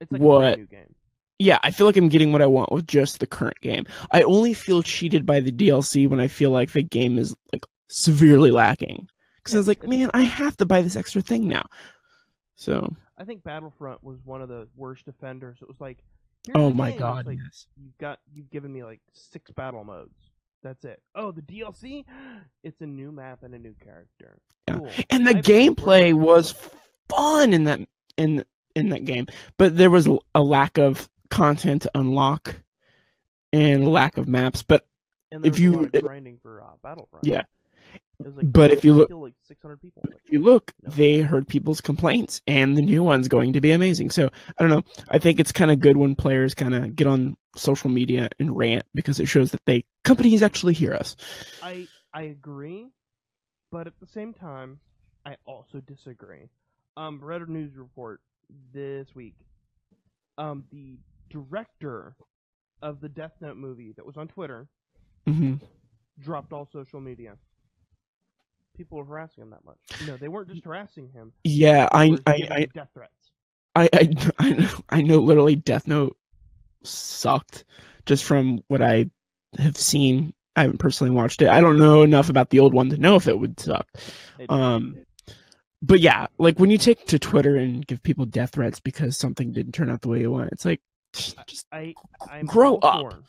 It's 0.00 0.12
like 0.12 0.20
what- 0.20 0.40
brand 0.40 0.58
new 0.60 0.66
game. 0.66 0.94
yeah, 1.38 1.58
I 1.62 1.70
feel 1.70 1.86
like 1.86 1.96
I'm 1.96 2.08
getting 2.10 2.32
what 2.32 2.42
I 2.42 2.46
want 2.46 2.70
with 2.72 2.86
just 2.86 3.18
the 3.20 3.26
current 3.26 3.60
game. 3.60 3.86
I 4.12 4.22
only 4.22 4.52
feel 4.54 4.82
cheated 4.82 5.24
by 5.26 5.40
the 5.40 5.50
DLC 5.50 6.08
when 6.08 6.20
I 6.20 6.28
feel 6.28 6.50
like 6.50 6.72
the 6.72 6.82
game 6.82 7.18
is 7.18 7.34
like 7.52 7.64
severely 7.88 8.50
lacking. 8.50 9.08
Cuz 9.44 9.54
I 9.54 9.58
was 9.58 9.68
like, 9.68 9.86
"Man, 9.86 10.10
I 10.12 10.22
have 10.22 10.56
to 10.58 10.66
buy 10.66 10.82
this 10.82 10.96
extra 10.96 11.22
thing 11.22 11.48
now." 11.48 11.64
So, 12.56 12.94
I 13.18 13.24
think 13.24 13.42
Battlefront 13.44 14.02
was 14.04 14.18
one 14.24 14.42
of 14.42 14.48
the 14.48 14.68
worst 14.76 15.08
offenders. 15.08 15.58
It 15.62 15.68
was 15.68 15.80
like, 15.80 15.98
oh 16.54 16.70
my 16.70 16.90
game. 16.90 16.98
god, 17.00 17.26
like, 17.26 17.38
yes. 17.42 17.66
you've 17.82 17.96
got 17.98 18.18
you've 18.34 18.50
given 18.50 18.72
me 18.72 18.84
like 18.84 19.00
six 19.12 19.50
battle 19.50 19.84
modes. 19.84 20.14
That's 20.62 20.84
it. 20.84 21.00
Oh, 21.14 21.30
the 21.32 21.42
DLC? 21.42 22.04
It's 22.64 22.80
a 22.80 22.86
new 22.86 23.12
map 23.12 23.42
and 23.44 23.54
a 23.54 23.58
new 23.58 23.74
character. 23.82 24.38
Yeah. 24.68 24.78
Cool. 24.78 24.90
And 25.10 25.24
the 25.26 25.36
I've 25.38 25.44
gameplay 25.44 26.12
was 26.12 26.54
fun 27.08 27.52
in 27.52 27.64
that 27.64 27.80
in 28.16 28.44
in 28.74 28.88
that 28.90 29.04
game, 29.04 29.26
but 29.56 29.76
there 29.76 29.90
was 29.90 30.08
a 30.34 30.42
lack 30.42 30.78
of 30.78 31.08
content 31.30 31.82
to 31.82 31.90
unlock. 31.94 32.56
and 33.52 33.88
lack 33.88 34.16
of 34.18 34.26
maps. 34.28 34.62
But 34.62 34.86
If 35.30 35.40
there 35.42 35.50
was 35.50 35.58
a 35.58 35.62
you- 35.62 36.00
grinding 36.02 36.38
for 36.42 36.62
uh, 36.62 36.66
Battlefront. 36.82 37.24
Yeah. 37.24 37.42
Like, 38.24 38.50
But 38.52 38.70
if 38.70 38.84
you 38.84 38.94
look- 38.94 39.10
like 39.10 39.34
600 39.42 39.80
people. 39.80 40.02
If 40.24 40.32
you 40.32 40.40
look, 40.40 40.72
No. 40.82 40.90
they 40.90 41.20
heard 41.20 41.46
people's 41.46 41.80
complaints, 41.80 42.40
and 42.46 42.76
the 42.76 42.82
new 42.82 43.02
one's 43.02 43.28
going 43.28 43.52
to 43.52 43.60
be 43.60 43.72
amazing. 43.72 44.10
So 44.10 44.30
I 44.58 44.62
don't 44.62 44.70
know. 44.70 44.82
I 45.08 45.18
think 45.18 45.38
it's 45.38 45.52
kind 45.52 45.70
of 45.70 45.80
good 45.80 45.96
when 45.96 46.14
players 46.14 46.54
kind 46.54 46.74
of 46.74 46.96
get 46.96 47.06
on 47.06 47.36
social 47.56 47.90
media 47.90 48.28
and 48.38 48.56
rant 48.56 48.84
because 48.94 49.20
it 49.20 49.26
shows 49.26 49.50
that 49.52 49.64
they 49.66 49.84
companies 50.04 50.42
actually 50.42 50.72
hear 50.74 50.94
us. 50.94 51.16
I 51.62 51.86
I 52.14 52.22
agree, 52.22 52.86
but 53.70 53.86
at 53.86 53.98
the 54.00 54.06
same 54.06 54.32
time, 54.32 54.80
I 55.26 55.36
also 55.44 55.80
disagree. 55.80 56.48
Um, 56.96 57.20
read 57.22 57.42
a 57.42 57.50
news 57.50 57.76
report 57.76 58.20
this 58.72 59.14
week. 59.14 59.34
Um, 60.38 60.64
the 60.70 60.98
director 61.30 62.16
of 62.82 63.00
the 63.00 63.08
Death 63.08 63.32
Note 63.40 63.56
movie 63.56 63.92
that 63.92 64.06
was 64.06 64.16
on 64.16 64.28
Twitter 64.28 64.68
hmm 65.26 65.54
dropped 66.18 66.52
all 66.54 66.66
social 66.72 67.00
media. 67.00 67.36
People 68.76 68.98
were 68.98 69.04
harassing 69.04 69.42
him 69.42 69.50
that 69.50 69.64
much. 69.64 69.78
No, 70.06 70.16
they 70.16 70.28
weren't 70.28 70.48
just 70.48 70.64
harassing 70.64 71.08
him. 71.10 71.32
Yeah, 71.44 71.88
I 71.92 72.16
I 72.26 72.32
I 72.50 72.68
death 72.74 72.88
threats. 72.94 73.12
I 73.74 73.88
I 73.92 74.08
I 74.38 74.50
know, 74.52 74.68
I 74.90 75.02
know 75.02 75.18
literally 75.18 75.56
Death 75.56 75.86
Note 75.86 76.16
sucked 76.82 77.64
just 78.06 78.24
from 78.24 78.62
what 78.68 78.82
I 78.82 79.10
have 79.58 79.76
seen. 79.76 80.32
I 80.54 80.62
haven't 80.62 80.78
personally 80.78 81.10
watched 81.10 81.42
it. 81.42 81.48
I 81.48 81.60
don't 81.60 81.78
know 81.78 82.02
enough 82.02 82.30
about 82.30 82.50
the 82.50 82.60
old 82.60 82.72
one 82.72 82.88
to 82.90 82.96
know 82.96 83.16
if 83.16 83.28
it 83.28 83.38
would 83.38 83.60
suck. 83.60 83.86
It- 84.38 84.50
Um, 84.50 84.96
but 85.82 86.00
yeah, 86.00 86.26
like 86.38 86.58
when 86.58 86.70
you 86.70 86.78
take 86.78 87.06
to 87.08 87.18
Twitter 87.18 87.56
and 87.56 87.86
give 87.86 88.02
people 88.02 88.24
death 88.24 88.52
threats 88.52 88.80
because 88.80 89.18
something 89.18 89.52
didn't 89.52 89.72
turn 89.72 89.90
out 89.90 90.00
the 90.00 90.08
way 90.08 90.20
you 90.20 90.30
want, 90.30 90.50
it's 90.52 90.64
like 90.64 90.80
just, 91.12 91.36
just 91.46 91.66
I 91.70 91.94
I'm 92.30 92.46
Grow 92.46 92.76
up. 92.76 93.12
for- 93.12 93.22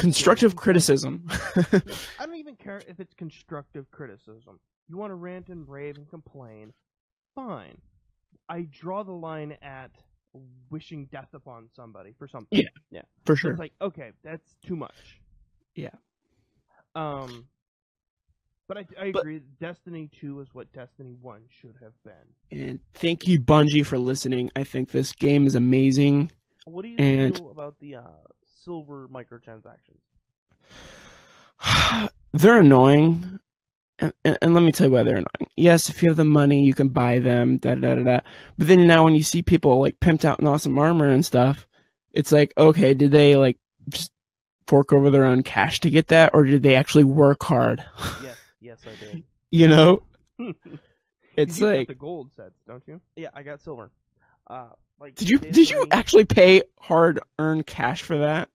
constructive 0.00 0.56
criticism. 0.56 1.24
I 1.28 2.26
don't 2.26 2.36
even 2.36 2.56
care 2.56 2.80
if 2.88 2.98
it's 3.00 3.14
constructive 3.14 3.90
criticism. 3.90 4.58
You 4.88 4.96
want 4.96 5.10
to 5.10 5.14
rant 5.14 5.48
and 5.48 5.68
rave 5.68 5.96
and 5.96 6.08
complain, 6.08 6.72
fine. 7.34 7.78
I 8.48 8.62
draw 8.72 9.02
the 9.04 9.12
line 9.12 9.56
at 9.62 9.90
wishing 10.70 11.06
death 11.12 11.28
upon 11.34 11.68
somebody 11.74 12.14
for 12.18 12.26
something. 12.26 12.58
Yeah. 12.60 12.68
yeah, 12.90 13.02
For 13.24 13.36
So 13.36 13.40
sure. 13.40 13.50
It's 13.52 13.60
like, 13.60 13.72
okay, 13.80 14.10
that's 14.24 14.54
too 14.64 14.74
much. 14.76 15.20
Yeah. 15.74 15.90
Um, 16.94 17.46
but 18.66 18.78
I, 18.78 18.86
I 19.00 19.10
But- 19.12 19.20
agree. 19.20 19.40
Destiny 19.60 20.08
Two 20.20 20.40
is 20.40 20.48
what 20.52 20.72
Destiny 20.72 21.14
One 21.20 21.42
should 21.60 21.76
have 21.82 21.92
been. 22.04 22.58
And 22.58 22.80
thank 22.94 23.28
you, 23.28 23.40
Bungie, 23.40 23.84
for 23.86 23.98
listening. 23.98 24.50
I 24.56 24.64
think 24.64 24.90
this 24.90 25.12
game 25.12 25.46
is 25.46 25.54
amazing. 25.54 26.32
What 26.64 26.82
do 26.82 26.88
you 26.88 26.96
and- 26.98 27.36
feel 27.36 27.50
about 27.50 27.76
the 27.80 27.96
uh, 27.96 28.02
silver 28.64 29.08
microtransactions? 29.08 30.00
they're 32.32 32.60
annoying. 32.60 33.38
And, 33.98 34.12
and, 34.24 34.38
and 34.40 34.54
let 34.54 34.62
me 34.62 34.72
tell 34.72 34.86
you 34.86 34.94
why 34.94 35.02
they're 35.02 35.16
annoying. 35.16 35.50
Yes, 35.56 35.90
if 35.90 36.02
you 36.02 36.08
have 36.08 36.16
the 36.16 36.24
money, 36.24 36.64
you 36.64 36.72
can 36.72 36.88
buy 36.88 37.18
them, 37.18 37.58
da 37.58 37.74
da 37.74 37.96
da 37.96 38.02
da. 38.02 38.20
But 38.56 38.66
then 38.66 38.86
now, 38.86 39.04
when 39.04 39.14
you 39.14 39.22
see 39.22 39.42
people 39.42 39.78
like 39.78 40.00
pimped 40.00 40.24
out 40.24 40.40
in 40.40 40.46
awesome 40.46 40.78
armor 40.78 41.08
and 41.08 41.24
stuff, 41.24 41.66
it's 42.12 42.32
like, 42.32 42.54
okay, 42.56 42.94
did 42.94 43.10
they 43.10 43.36
like 43.36 43.58
just 43.90 44.10
fork 44.66 44.92
over 44.92 45.10
their 45.10 45.24
own 45.24 45.42
cash 45.42 45.80
to 45.80 45.90
get 45.90 46.08
that, 46.08 46.30
or 46.32 46.44
did 46.44 46.62
they 46.62 46.76
actually 46.76 47.04
work 47.04 47.42
hard? 47.42 47.84
yes, 48.22 48.36
yes, 48.60 48.78
I 48.86 49.04
did. 49.04 49.22
you 49.50 49.68
know, 49.68 50.02
it's 51.36 51.56
do 51.56 51.60
get 51.60 51.78
like, 51.78 51.88
the 51.88 51.94
gold 51.94 52.30
sets, 52.36 52.58
don't 52.66 52.82
you? 52.86 53.00
Yeah, 53.16 53.28
I 53.34 53.42
got 53.42 53.60
silver. 53.60 53.90
Uh, 54.46 54.70
like 55.00 55.14
did 55.14 55.28
you 55.30 55.38
did 55.38 55.70
you 55.70 55.86
actually 55.90 56.24
pay 56.26 56.62
hard 56.78 57.20
earned 57.38 57.66
cash 57.66 58.02
for 58.02 58.18
that? 58.18 58.48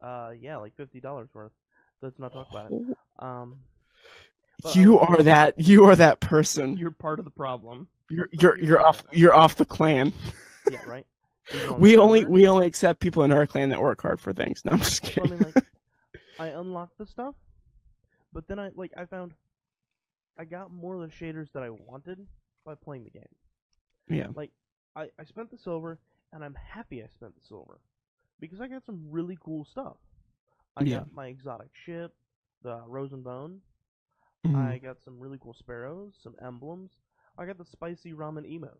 Uh, 0.00 0.30
yeah, 0.38 0.56
like 0.58 0.74
fifty 0.76 1.00
dollars 1.00 1.28
worth. 1.34 1.52
Let's 2.02 2.18
not 2.18 2.32
talk 2.32 2.48
about 2.50 2.70
it. 2.70 2.82
Um, 3.18 3.56
But 4.62 4.76
You 4.76 4.98
I- 4.98 5.06
are 5.06 5.22
that. 5.22 5.58
You 5.58 5.84
are 5.86 5.96
that 5.96 6.20
person. 6.20 6.76
You're 6.76 6.90
part 6.90 7.18
of 7.18 7.24
the 7.24 7.30
problem. 7.30 7.88
You're 8.10 8.28
you're 8.32 8.58
you're 8.58 8.80
off. 8.86 9.02
You're 9.12 9.34
off 9.34 9.56
the 9.56 9.64
clan. 9.64 10.12
yeah, 10.70 10.82
right. 10.86 11.06
We 11.78 11.96
only 11.98 12.24
we 12.24 12.46
only 12.48 12.66
accept 12.66 13.00
people 13.00 13.22
in 13.24 13.32
our 13.32 13.46
clan 13.46 13.68
that 13.70 13.80
work 13.80 14.00
hard 14.02 14.20
for 14.20 14.32
things. 14.32 14.62
No, 14.64 14.72
I'm 14.72 14.78
just 14.78 15.02
so, 15.04 15.08
I 15.08 15.10
kidding. 15.12 15.30
mean, 15.38 15.52
like, 15.54 15.64
I 16.38 16.46
unlocked 16.48 16.96
the 16.98 17.06
stuff, 17.06 17.34
but 18.32 18.46
then 18.48 18.58
I 18.58 18.70
like 18.74 18.92
I 18.96 19.04
found 19.06 19.32
I 20.38 20.44
got 20.44 20.70
more 20.72 20.94
of 20.94 21.00
the 21.02 21.14
shaders 21.14 21.52
that 21.52 21.62
I 21.62 21.70
wanted 21.70 22.18
by 22.64 22.74
playing 22.76 23.04
the 23.04 23.10
game. 23.10 23.28
yeah. 24.08 24.28
Like 24.34 24.50
I, 24.96 25.08
I 25.18 25.24
spent 25.24 25.50
the 25.50 25.58
silver 25.58 25.98
and 26.32 26.44
I'm 26.44 26.54
happy 26.54 27.02
I 27.02 27.06
spent 27.08 27.34
the 27.34 27.46
silver 27.46 27.80
because 28.40 28.60
I 28.60 28.68
got 28.68 28.84
some 28.84 29.00
really 29.10 29.38
cool 29.40 29.64
stuff. 29.64 29.96
I 30.76 30.84
Yeah. 30.84 30.98
got 30.98 31.12
my 31.12 31.26
exotic 31.28 31.68
ship, 31.84 32.14
the 32.62 32.80
Rose 32.86 33.12
and 33.12 33.24
Bone. 33.24 33.60
Mhm. 34.44 34.56
I 34.56 34.78
got 34.78 35.00
some 35.02 35.18
really 35.18 35.38
cool 35.40 35.54
sparrows, 35.54 36.14
some 36.22 36.34
emblems. 36.42 36.90
I 37.38 37.46
got 37.46 37.58
the 37.58 37.64
spicy 37.64 38.12
ramen 38.12 38.44
emote. 38.46 38.78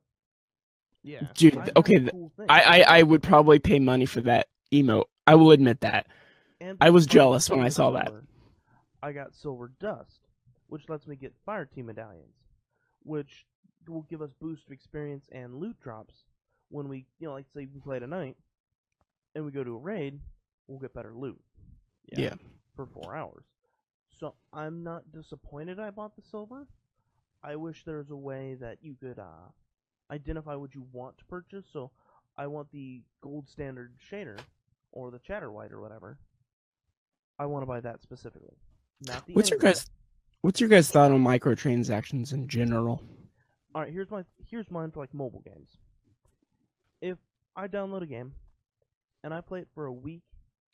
Yeah. 1.02 1.26
Dude, 1.34 1.56
I 1.56 1.70
okay, 1.76 2.00
cool. 2.10 2.32
I, 2.48 2.60
I 2.82 2.98
I 2.98 3.02
would 3.02 3.22
probably 3.22 3.58
pay 3.58 3.78
money 3.78 4.06
for 4.06 4.20
that 4.22 4.48
emote. 4.72 5.04
I 5.26 5.34
will 5.34 5.50
admit 5.52 5.80
that. 5.80 6.06
And 6.60 6.78
I 6.80 6.90
was 6.90 7.06
jealous 7.06 7.48
when 7.50 7.60
I 7.60 7.68
saw 7.68 7.90
that. 7.92 8.12
I 9.02 9.12
got 9.12 9.34
silver 9.34 9.72
dust, 9.80 10.20
which 10.68 10.88
lets 10.88 11.06
me 11.06 11.16
get 11.16 11.34
fire 11.44 11.66
team 11.66 11.86
medallions, 11.86 12.34
which 13.02 13.46
will 13.88 14.06
give 14.10 14.22
us 14.22 14.30
boost 14.40 14.66
of 14.66 14.72
experience 14.72 15.24
and 15.32 15.54
loot 15.54 15.76
drops 15.82 16.14
when 16.70 16.88
we, 16.88 17.06
you 17.18 17.28
know, 17.28 17.34
like 17.34 17.46
say 17.54 17.68
we 17.72 17.80
play 17.80 17.98
tonight, 17.98 18.36
and 19.34 19.44
we 19.44 19.50
go 19.50 19.64
to 19.64 19.74
a 19.74 19.78
raid, 19.78 20.18
we'll 20.66 20.78
get 20.78 20.94
better 20.94 21.12
loot. 21.14 21.40
Yeah. 22.06 22.34
For 22.76 22.86
four 22.86 23.16
hours. 23.16 23.44
So 24.20 24.34
I'm 24.52 24.82
not 24.82 25.10
disappointed 25.12 25.80
I 25.80 25.90
bought 25.90 26.16
the 26.16 26.22
silver. 26.30 26.66
I 27.42 27.56
wish 27.56 27.84
there 27.84 27.98
was 27.98 28.10
a 28.10 28.16
way 28.16 28.56
that 28.60 28.78
you 28.80 28.94
could 29.00 29.18
uh, 29.18 29.50
identify 30.10 30.54
what 30.54 30.74
you 30.74 30.86
want 30.92 31.18
to 31.18 31.24
purchase. 31.26 31.64
So 31.72 31.90
I 32.36 32.46
want 32.46 32.70
the 32.72 33.02
gold 33.20 33.48
standard 33.48 33.92
shader 34.10 34.38
or 34.92 35.10
the 35.10 35.18
Chatterwhite 35.18 35.72
or 35.72 35.80
whatever. 35.80 36.18
I 37.38 37.46
want 37.46 37.62
to 37.62 37.66
buy 37.66 37.80
that 37.80 38.02
specifically. 38.02 38.56
Not 39.06 39.26
the 39.26 39.34
What's 39.34 39.50
your 39.50 39.58
guys 39.58 39.86
What's 40.44 40.60
your 40.60 40.68
guys 40.68 40.90
thought 40.90 41.10
on 41.10 41.24
microtransactions 41.24 42.34
in 42.34 42.48
general? 42.48 43.02
All 43.74 43.82
right, 43.82 43.92
here's 43.92 44.10
my 44.10 44.24
here's 44.50 44.70
mine 44.70 44.90
for 44.90 45.00
like 45.00 45.12
mobile 45.12 45.42
games. 45.44 45.70
If 47.00 47.18
I 47.56 47.68
download 47.68 48.02
a 48.02 48.06
game 48.06 48.32
and 49.22 49.34
I 49.34 49.40
play 49.40 49.60
it 49.60 49.68
for 49.74 49.86
a 49.86 49.92
week 49.92 50.22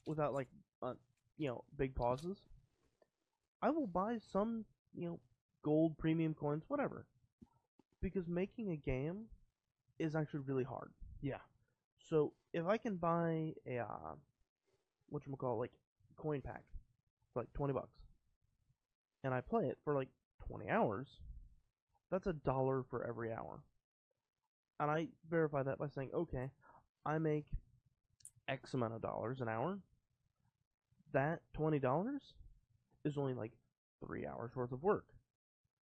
without 0.07 0.35
like 0.35 0.49
uh, 0.83 0.95
you 1.39 1.49
know 1.49 1.65
big 1.77 1.95
pauses, 1.95 2.39
I 3.63 3.71
will 3.71 3.87
buy 3.87 4.19
some 4.33 4.65
you 4.95 5.09
know 5.09 5.21
gold 5.65 5.97
premium 5.99 6.35
coins, 6.35 6.65
whatever, 6.69 7.07
because 8.03 8.27
making 8.29 8.71
a 8.71 8.77
game 8.77 9.27
is 9.99 10.15
actually 10.15 10.41
really 10.41 10.65
hard. 10.65 10.91
Yeah. 11.23 11.43
So 12.09 12.33
if 12.53 12.67
I 12.67 12.77
can 12.79 12.97
buy 12.97 13.55
a 13.67 13.79
uh, 13.79 14.15
what 15.09 15.27
you 15.27 15.37
call 15.37 15.59
like 15.59 15.73
coin 16.17 16.41
pack 16.43 16.65
for 17.33 17.41
like 17.41 17.53
twenty 17.55 17.73
bucks, 17.73 17.99
and 19.25 19.33
I 19.35 19.41
play 19.41 19.67
it 19.67 19.79
for 19.85 19.95
like 19.95 20.09
twenty 20.47 20.69
hours, 20.69 21.07
that's 22.11 22.27
a 22.27 22.33
dollar 22.33 22.83
for 22.91 23.07
every 23.07 23.33
hour. 23.33 23.61
And 24.79 24.91
I 24.91 25.09
verify 25.29 25.63
that 25.63 25.79
by 25.79 25.89
saying, 25.89 26.11
okay, 26.15 26.51
I 27.05 27.19
make 27.19 27.47
X 28.49 28.75
amount 28.75 28.95
of 28.95 29.03
dollars 29.03 29.41
an 29.41 29.49
hour. 29.49 29.79
That 31.13 31.41
twenty 31.53 31.79
dollars 31.79 32.23
is 33.05 33.19
only 33.19 33.35
like 33.35 33.53
three 34.05 34.27
hours 34.27 34.55
worth 34.55 34.73
of 34.73 34.83
work. 34.83 35.05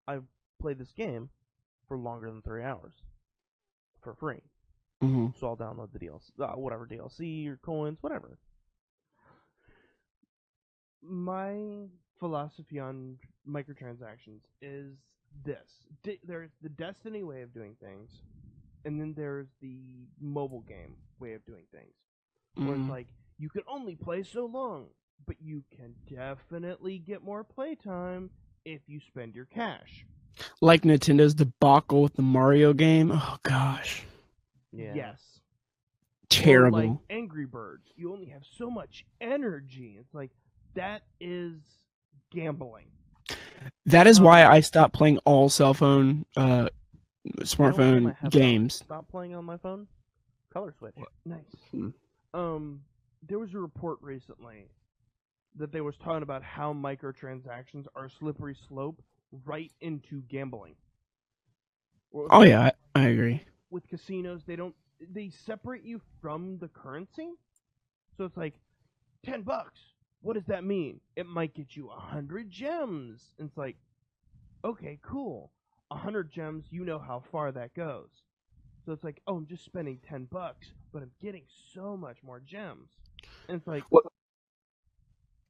I've 0.08 0.24
played 0.60 0.80
this 0.80 0.92
game 0.94 1.30
for 1.88 1.98
longer 1.98 2.28
than 2.30 2.42
three 2.42 2.64
hours 2.64 2.94
for 4.02 4.16
free. 4.16 4.42
hmm 5.02 5.28
So 5.40 5.48
I'll 5.48 5.58
download 5.58 5.92
the 5.94 6.00
DLC, 6.00 6.32
uh, 6.40 6.58
whatever 6.58 6.88
DLC 6.88 7.48
or 7.48 7.58
coins, 7.58 7.98
whatever. 8.02 8.38
my 11.02 11.86
philosophy 12.20 12.80
on 12.80 13.18
microtransactions 13.48 14.42
is 14.62 14.94
this: 15.44 15.86
Di- 16.04 16.20
there's 16.26 16.52
the 16.62 16.70
Destiny 16.70 17.24
way 17.24 17.42
of 17.42 17.54
doing 17.54 17.76
things, 17.82 18.10
and 18.86 19.00
then 19.00 19.14
there's 19.16 19.48
the 19.62 19.78
mobile 20.20 20.62
game 20.62 20.96
way 21.20 21.34
of 21.34 21.46
doing 21.46 21.64
things. 21.72 21.94
Where 22.56 22.76
Mhm. 22.76 22.82
it's 22.82 22.90
like 22.90 23.08
you 23.38 23.50
can 23.50 23.64
only 23.68 23.96
play 23.96 24.24
so 24.24 24.46
long, 24.46 24.88
but 25.26 25.36
you 25.42 25.64
can 25.76 25.94
definitely 26.10 26.98
get 27.00 27.22
more 27.24 27.44
playtime 27.44 28.30
if 28.66 28.82
you 28.88 29.00
spend 29.00 29.36
your 29.36 29.46
cash. 29.46 30.06
Like 30.62 30.82
Nintendo's 30.84 31.34
debacle 31.34 32.02
with 32.04 32.14
the 32.14 32.22
Mario 32.22 32.74
game. 32.74 33.12
Oh 33.14 33.38
gosh, 33.44 34.06
Yeah. 34.72 34.94
Yes. 34.94 35.42
Terrible. 36.30 36.78
like 36.80 37.00
Angry 37.10 37.46
Birds, 37.46 37.92
you 37.96 38.12
only 38.12 38.26
have 38.26 38.44
so 38.46 38.70
much 38.70 39.06
energy. 39.22 39.98
It's 40.00 40.14
like 40.14 40.32
that 40.74 41.04
is 41.20 41.56
gambling. 42.32 42.92
That 43.86 44.08
is 44.08 44.20
why 44.22 44.46
I 44.46 44.62
stopped 44.62 44.94
playing 44.94 45.20
all 45.26 45.50
cell 45.50 45.74
phone, 45.74 46.26
uh, 46.36 46.70
You 47.60 47.66
know 47.66 47.74
what 47.74 47.76
smartphone 47.76 48.04
game 48.04 48.08
I 48.08 48.14
have 48.22 48.34
not 48.34 48.42
games. 48.42 48.76
Stop 48.76 49.10
playing 49.10 49.36
on 49.36 49.46
my 49.46 49.58
phone. 49.58 49.88
Color 50.54 50.74
Switch. 50.78 50.96
Nice. 51.26 51.40
Hmm. 51.72 51.90
Um, 52.34 52.82
there 53.28 53.40
was 53.40 53.54
a 53.54 53.60
report 53.60 54.00
recently 54.02 54.70
that 55.56 55.72
they 55.72 55.82
was 55.82 55.96
talking 55.98 56.24
about 56.24 56.44
how 56.44 56.74
microtransactions 56.74 57.86
are 57.96 58.06
a 58.06 58.10
slippery 58.10 58.56
slope 58.68 59.02
right 59.46 59.72
into 59.82 60.22
gambling. 60.30 60.76
Oh 62.14 62.44
yeah, 62.44 62.72
I, 62.96 63.00
I 63.00 63.08
agree. 63.10 63.44
with 63.70 63.88
casinos, 63.88 64.44
they 64.46 64.56
don't 64.56 64.76
they 65.14 65.30
separate 65.30 65.84
you 65.84 66.02
from 66.22 66.58
the 66.60 66.68
currency. 66.70 67.30
So 68.18 68.26
it's 68.26 68.38
like 68.38 68.56
ten 69.26 69.42
bucks. 69.44 69.80
What 70.28 70.34
does 70.34 70.46
that 70.48 70.66
mean? 70.66 71.00
It 71.16 71.26
might 71.26 71.54
get 71.54 71.78
you 71.78 71.88
a 71.90 71.98
hundred 71.98 72.52
gems. 72.52 73.22
And 73.40 73.48
it's 73.48 73.58
like, 73.58 73.78
okay, 74.66 75.00
cool. 75.02 75.52
A 75.90 75.96
hundred 75.96 76.30
gems, 76.32 76.66
you 76.70 76.84
know 76.84 77.00
how 77.00 77.24
far 77.32 77.50
that 77.54 77.74
goes. 77.74 78.10
So 78.86 78.92
it's 78.92 79.06
like, 79.06 79.22
oh, 79.26 79.38
I'm 79.38 79.46
just 79.48 79.64
spending 79.64 80.00
ten 80.06 80.26
bucks, 80.26 80.68
but 80.92 81.02
I'm 81.02 81.12
getting 81.22 81.44
so 81.74 81.96
much 81.96 82.18
more 82.24 82.42
gems. 82.42 82.90
And 83.48 83.58
it's 83.58 83.68
like, 83.68 83.84
What- 83.90 84.04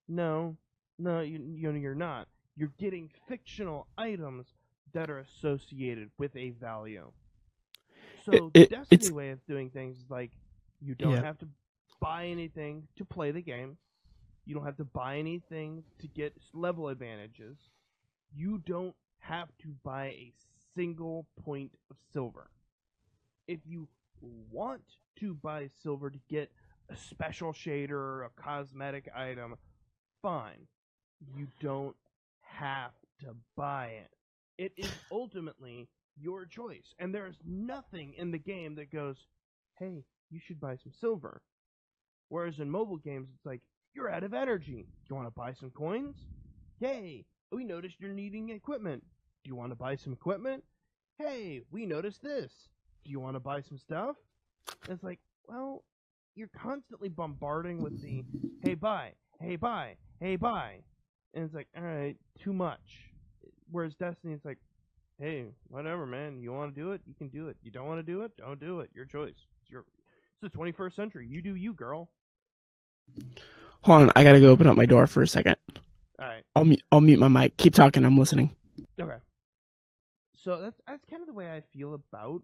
no, 0.07 0.55
no, 0.99 1.21
you, 1.21 1.39
you 1.55 1.71
you're 1.71 1.95
not. 1.95 2.27
You're 2.55 2.71
getting 2.77 3.09
fictional 3.27 3.87
items 3.97 4.45
that 4.93 5.09
are 5.09 5.19
associated 5.19 6.11
with 6.19 6.35
a 6.35 6.51
value. 6.51 7.11
So 8.25 8.31
It- 8.31 8.53
the 8.53 8.61
it- 8.61 8.69
Destiny 8.69 8.95
it's- 8.97 9.11
way 9.11 9.31
of 9.31 9.43
doing 9.47 9.71
things 9.71 9.97
is 9.97 10.09
like 10.11 10.31
you 10.81 10.93
don't 10.93 11.13
Yeah. 11.13 11.23
have 11.23 11.39
to 11.39 11.47
buy 11.99 12.27
anything 12.27 12.87
to 12.97 13.05
play 13.05 13.31
the 13.31 13.41
game. 13.41 13.77
You 14.47 14.55
don't 14.55 14.65
have 14.65 14.77
to 14.77 14.85
buy 14.85 15.17
anything 15.17 15.83
to 15.99 16.07
get 16.07 16.33
level 16.53 16.87
advantages. 16.87 17.57
You 18.33 18.63
don't 18.65 18.95
have 19.19 19.49
to 19.61 19.75
buy 19.83 20.05
a 20.05 20.31
single 20.73 21.27
point 21.43 21.71
of 21.91 21.97
silver. 22.13 22.49
If 23.49 23.59
you 23.67 23.89
want 24.21 24.83
to 25.19 25.33
buy 25.33 25.69
silver 25.83 26.09
to 26.09 26.19
get 26.29 26.49
a 26.89 26.95
special 26.95 27.51
shader 27.51 27.91
or 27.91 28.23
a 28.23 28.41
cosmetic 28.41 29.09
item, 29.13 29.55
fine. 30.21 30.67
You 31.35 31.47
don't 31.59 31.97
have 32.39 32.91
to 33.19 33.35
buy 33.57 33.87
it. 33.87 34.11
It 34.57 34.71
is 34.77 34.91
ultimately 35.11 35.89
your 36.17 36.45
choice. 36.45 36.93
And 36.99 37.13
there's 37.13 37.35
nothing 37.45 38.13
in 38.17 38.31
the 38.31 38.37
game 38.37 38.75
that 38.75 38.93
goes, 38.93 39.17
hey, 39.77 40.05
you 40.29 40.39
should 40.39 40.61
buy 40.61 40.77
some 40.77 40.93
silver. 41.01 41.41
Whereas 42.29 42.59
in 42.59 42.69
mobile 42.69 42.97
games, 42.97 43.27
it's 43.35 43.45
like, 43.45 43.61
you're 43.93 44.09
out 44.09 44.23
of 44.23 44.33
energy. 44.33 44.87
Do 44.87 45.05
You 45.09 45.15
want 45.15 45.27
to 45.27 45.33
buy 45.33 45.53
some 45.53 45.71
coins? 45.71 46.15
Yay! 46.79 47.25
We 47.51 47.63
noticed 47.63 47.95
you're 47.99 48.13
needing 48.13 48.49
equipment. 48.49 49.03
Do 49.43 49.49
you 49.49 49.55
want 49.55 49.71
to 49.71 49.75
buy 49.75 49.95
some 49.95 50.13
equipment? 50.13 50.63
Hey, 51.17 51.61
we 51.71 51.85
noticed 51.85 52.21
this. 52.21 52.51
Do 53.03 53.11
you 53.11 53.19
want 53.19 53.35
to 53.35 53.39
buy 53.39 53.61
some 53.61 53.77
stuff? 53.77 54.15
And 54.83 54.93
it's 54.93 55.03
like, 55.03 55.19
well, 55.47 55.83
you're 56.35 56.49
constantly 56.55 57.09
bombarding 57.09 57.81
with 57.81 58.01
the, 58.01 58.23
hey, 58.61 58.75
buy, 58.75 59.13
hey, 59.39 59.55
buy, 59.55 59.95
hey, 60.19 60.35
buy. 60.35 60.79
And 61.33 61.45
it's 61.45 61.53
like, 61.53 61.67
alright, 61.77 62.17
too 62.39 62.53
much. 62.53 63.11
Whereas 63.71 63.95
Destiny, 63.95 64.33
it's 64.33 64.45
like, 64.45 64.59
hey, 65.19 65.45
whatever, 65.69 66.05
man. 66.05 66.41
You 66.41 66.51
want 66.51 66.73
to 66.73 66.79
do 66.79 66.91
it? 66.91 67.01
You 67.05 67.13
can 67.15 67.29
do 67.29 67.47
it. 67.47 67.57
You 67.63 67.71
don't 67.71 67.87
want 67.87 67.99
to 67.99 68.11
do 68.11 68.21
it? 68.21 68.31
Don't 68.37 68.59
do 68.59 68.81
it. 68.81 68.89
Your 68.93 69.05
choice. 69.05 69.33
It's 69.61 69.71
your. 69.71 69.85
It's 70.41 70.53
the 70.53 70.57
21st 70.57 70.95
century. 70.95 71.27
You 71.27 71.41
do 71.41 71.55
you, 71.55 71.73
girl. 71.73 72.09
Hold 73.87 74.01
on, 74.01 74.11
I 74.17 74.25
gotta 74.25 74.41
go 74.41 74.49
open 74.49 74.67
up 74.67 74.75
my 74.75 74.85
door 74.85 75.07
for 75.07 75.21
a 75.21 75.27
second. 75.29 75.55
All 76.19 76.27
right. 76.27 76.43
I'll 76.57 76.65
mute, 76.65 76.83
I'll 76.91 76.99
mute 76.99 77.19
my 77.19 77.29
mic. 77.29 77.55
Keep 77.55 77.73
talking. 77.73 78.03
I'm 78.03 78.17
listening. 78.17 78.53
Okay. 78.99 79.15
So 80.35 80.59
that's 80.59 80.75
that's 80.85 81.05
kind 81.09 81.21
of 81.21 81.27
the 81.27 81.33
way 81.33 81.49
I 81.49 81.61
feel 81.71 81.93
about 81.93 82.41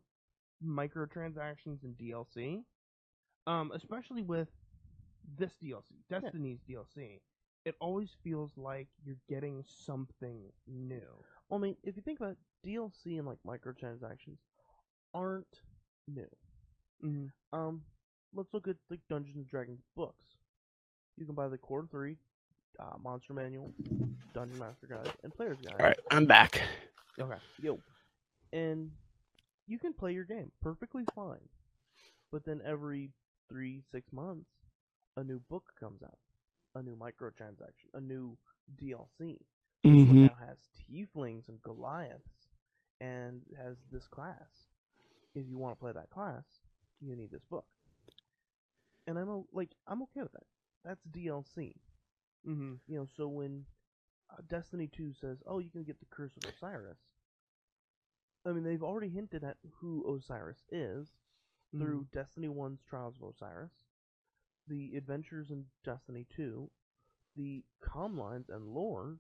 microtransactions 0.66 1.84
and 1.84 1.98
DLC. 2.02 2.64
Um, 3.46 3.74
especially 3.76 4.22
with 4.22 4.48
this 5.38 5.52
DLC, 5.62 5.82
Destiny's 6.10 6.60
DLC. 6.70 7.20
It 7.66 7.76
always 7.82 8.12
feels 8.24 8.52
like 8.56 8.88
you're 9.04 9.18
getting 9.28 9.66
something 9.86 10.40
new. 10.66 11.02
I 11.52 11.58
mean, 11.58 11.76
if 11.84 11.98
you 11.98 12.04
think 12.04 12.22
about 12.22 12.38
it, 12.38 12.70
DLC 12.70 13.20
and 13.20 13.28
like 13.28 13.40
microtransactions 13.46 14.38
aren't 15.14 15.60
new. 16.08 16.30
Mm-hmm. 17.04 17.60
Um, 17.60 17.82
let's 18.34 18.54
look 18.54 18.70
at 18.70 18.78
like 18.90 19.02
Dungeons 19.10 19.36
and 19.36 19.50
Dragons 19.50 19.82
books. 19.98 20.24
You 21.18 21.26
can 21.26 21.36
buy 21.36 21.48
the 21.48 21.58
Core 21.58 21.88
Three, 21.90 22.18
uh, 22.80 22.98
Monster 23.04 23.34
Manual, 23.34 23.74
Dungeon 24.34 24.58
Master 24.60 24.88
Guide, 24.88 25.12
and 25.24 25.34
Player's 25.34 25.60
Guide. 25.62 25.82
All 25.82 25.86
right, 25.88 25.98
I'm 26.12 26.26
back. 26.26 26.62
Okay. 27.20 27.38
Yo, 27.58 27.80
and 28.54 28.92
you 29.68 29.80
can 29.80 29.94
play 29.94 30.14
your 30.14 30.24
game 30.26 30.52
perfectly 30.62 31.06
fine. 31.16 31.48
But 32.32 32.46
then 32.46 32.62
every 32.66 33.12
three, 33.50 33.82
six 33.92 34.12
months, 34.12 34.50
a 35.18 35.24
new 35.24 35.40
book 35.50 35.64
comes 35.80 36.02
out, 36.04 36.18
a 36.76 36.82
new 36.82 36.96
microtransaction, 36.96 37.90
a 37.94 38.02
new 38.02 38.38
DLC. 38.78 39.38
This 39.90 40.06
one 40.06 40.18
hmm 40.18 40.28
now 40.28 40.34
has 40.40 40.58
tieflings 40.90 41.48
and 41.50 41.62
Goliaths, 41.62 42.48
and 43.02 43.42
has 43.58 43.78
this 43.92 44.08
class. 44.08 44.68
If 45.36 45.48
you 45.48 45.58
want 45.58 45.76
to 45.78 45.80
play 45.80 45.92
that 45.94 46.10
class, 46.10 46.44
you 47.02 47.16
need 47.16 47.32
this 47.32 47.46
book. 47.50 47.66
And 49.08 49.18
I'm 49.18 49.46
like, 49.54 49.72
I'm 49.88 50.02
okay 50.04 50.22
with 50.22 50.32
that. 50.34 50.46
That's 50.84 51.02
DLC. 51.12 51.76
Mm-hmm. 52.48 52.74
You 52.88 52.98
know, 52.98 53.08
so 53.16 53.28
when 53.28 53.66
uh, 54.32 54.42
Destiny 54.50 54.90
2 54.96 55.14
says, 55.14 55.38
"Oh, 55.46 55.60
you 55.60 55.70
can 55.70 55.84
get 55.84 56.00
the 56.00 56.06
Curse 56.12 56.36
of 56.38 56.50
Osiris," 56.50 57.00
I 58.46 58.52
mean, 58.52 58.64
they've 58.64 58.84
already 58.84 59.10
hinted 59.10 59.44
at 59.44 59.58
who 59.80 60.16
Osiris 60.16 60.64
is 60.72 61.08
through 61.78 62.06
Destiny 62.14 62.48
1's 62.48 62.82
Trials 62.88 63.16
of 63.22 63.30
Osiris, 63.30 63.72
the 64.68 64.96
adventures 64.96 65.50
in 65.50 65.66
Destiny 65.84 66.28
2, 66.36 66.70
the 67.36 67.64
comm 67.84 68.18
lines 68.18 68.50
and 68.50 68.68
lore, 68.68 69.18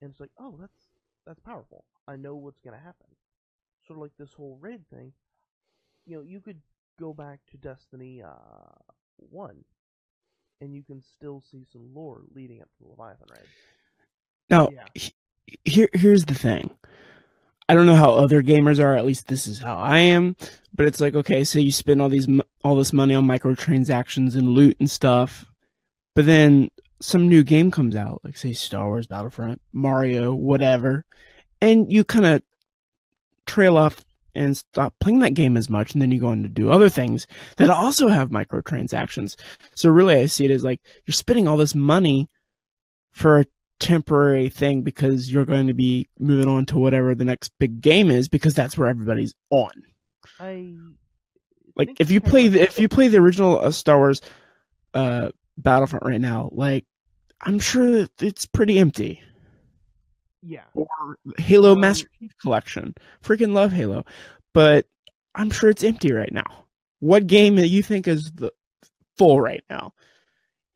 and 0.00 0.10
it's 0.10 0.20
like, 0.20 0.30
oh, 0.38 0.56
that's 0.58 0.78
that's 1.26 1.40
powerful. 1.40 1.84
I 2.06 2.16
know 2.16 2.36
what's 2.36 2.60
gonna 2.60 2.78
happen. 2.78 3.06
Sort 3.86 3.98
of 3.98 4.02
like 4.02 4.16
this 4.18 4.32
whole 4.32 4.56
raid 4.60 4.88
thing. 4.88 5.12
You 6.06 6.16
know, 6.16 6.22
you 6.22 6.40
could 6.40 6.60
go 6.98 7.12
back 7.12 7.40
to 7.50 7.56
Destiny 7.56 8.22
uh, 8.22 8.92
1, 9.16 9.64
and 10.64 10.74
you 10.74 10.82
can 10.82 11.00
still 11.02 11.42
see 11.50 11.64
some 11.72 11.88
lore 11.94 12.22
leading 12.34 12.60
up 12.60 12.68
to 12.78 12.82
the 12.84 12.88
Leviathan 12.90 13.26
raid. 13.30 13.46
Now, 14.50 14.68
Yeah. 14.72 14.86
he- 14.94 15.14
here 15.64 15.88
here's 15.92 16.24
the 16.24 16.34
thing. 16.34 16.70
I 17.68 17.74
don't 17.74 17.86
know 17.86 17.94
how 17.96 18.12
other 18.12 18.42
gamers 18.42 18.78
are. 18.78 18.94
At 18.94 19.06
least 19.06 19.28
this 19.28 19.46
is 19.46 19.58
how 19.58 19.76
I 19.76 19.98
am. 19.98 20.36
But 20.74 20.86
it's 20.86 21.00
like, 21.00 21.14
okay, 21.14 21.44
so 21.44 21.58
you 21.58 21.70
spend 21.72 22.02
all 22.02 22.08
these 22.08 22.28
all 22.62 22.76
this 22.76 22.92
money 22.92 23.14
on 23.14 23.26
microtransactions 23.26 24.34
and 24.34 24.48
loot 24.50 24.76
and 24.80 24.90
stuff, 24.90 25.46
but 26.14 26.26
then 26.26 26.70
some 27.00 27.28
new 27.28 27.42
game 27.44 27.70
comes 27.70 27.94
out, 27.94 28.20
like 28.24 28.36
say 28.36 28.52
Star 28.52 28.86
Wars 28.86 29.06
Battlefront, 29.06 29.60
Mario, 29.72 30.34
whatever, 30.34 31.04
and 31.60 31.92
you 31.92 32.04
kind 32.04 32.24
of 32.26 32.42
trail 33.46 33.76
off 33.76 34.02
and 34.34 34.56
stop 34.56 34.94
playing 35.00 35.20
that 35.20 35.34
game 35.34 35.56
as 35.56 35.70
much, 35.70 35.92
and 35.92 36.02
then 36.02 36.10
you 36.10 36.20
go 36.20 36.28
on 36.28 36.42
to 36.42 36.48
do 36.48 36.70
other 36.70 36.88
things 36.88 37.26
that 37.56 37.70
also 37.70 38.08
have 38.08 38.30
microtransactions. 38.30 39.36
So 39.74 39.90
really, 39.90 40.14
I 40.16 40.26
see 40.26 40.44
it 40.44 40.50
as 40.50 40.64
like 40.64 40.80
you're 41.06 41.12
spending 41.12 41.48
all 41.48 41.56
this 41.56 41.74
money 41.74 42.28
for 43.12 43.40
a 43.40 43.46
temporary 43.80 44.48
thing 44.48 44.82
because 44.82 45.32
you're 45.32 45.44
going 45.44 45.66
to 45.66 45.74
be 45.74 46.08
moving 46.18 46.48
on 46.48 46.66
to 46.66 46.78
whatever 46.78 47.14
the 47.14 47.24
next 47.24 47.52
big 47.58 47.80
game 47.80 48.10
is 48.10 48.28
because 48.28 48.54
that's 48.54 48.78
where 48.78 48.88
everybody's 48.88 49.34
on. 49.50 49.70
I 50.40 50.74
Like 51.76 51.96
if 52.00 52.10
you 52.10 52.20
play 52.20 52.48
the 52.48 52.62
if 52.62 52.78
you 52.78 52.88
play 52.88 53.08
the 53.08 53.18
original 53.18 53.60
uh, 53.60 53.70
Star 53.70 53.98
Wars 53.98 54.20
uh 54.94 55.30
Battlefront 55.56 56.04
right 56.04 56.20
now, 56.20 56.50
like 56.52 56.84
I'm 57.40 57.58
sure 57.58 57.90
that 57.90 58.22
it's 58.22 58.46
pretty 58.46 58.78
empty. 58.78 59.22
Yeah. 60.46 60.64
Or 60.74 60.86
Halo 61.38 61.72
Um, 61.72 61.80
Master 61.80 62.08
Chief 62.18 62.32
Collection. 62.40 62.94
Freaking 63.22 63.52
love 63.52 63.72
Halo. 63.72 64.04
But 64.52 64.86
I'm 65.34 65.50
sure 65.50 65.70
it's 65.70 65.84
empty 65.84 66.12
right 66.12 66.32
now. 66.32 66.66
What 67.00 67.26
game 67.26 67.56
that 67.56 67.68
you 67.68 67.82
think 67.82 68.06
is 68.08 68.30
the 68.34 68.52
full 69.16 69.40
right 69.40 69.64
now? 69.70 69.92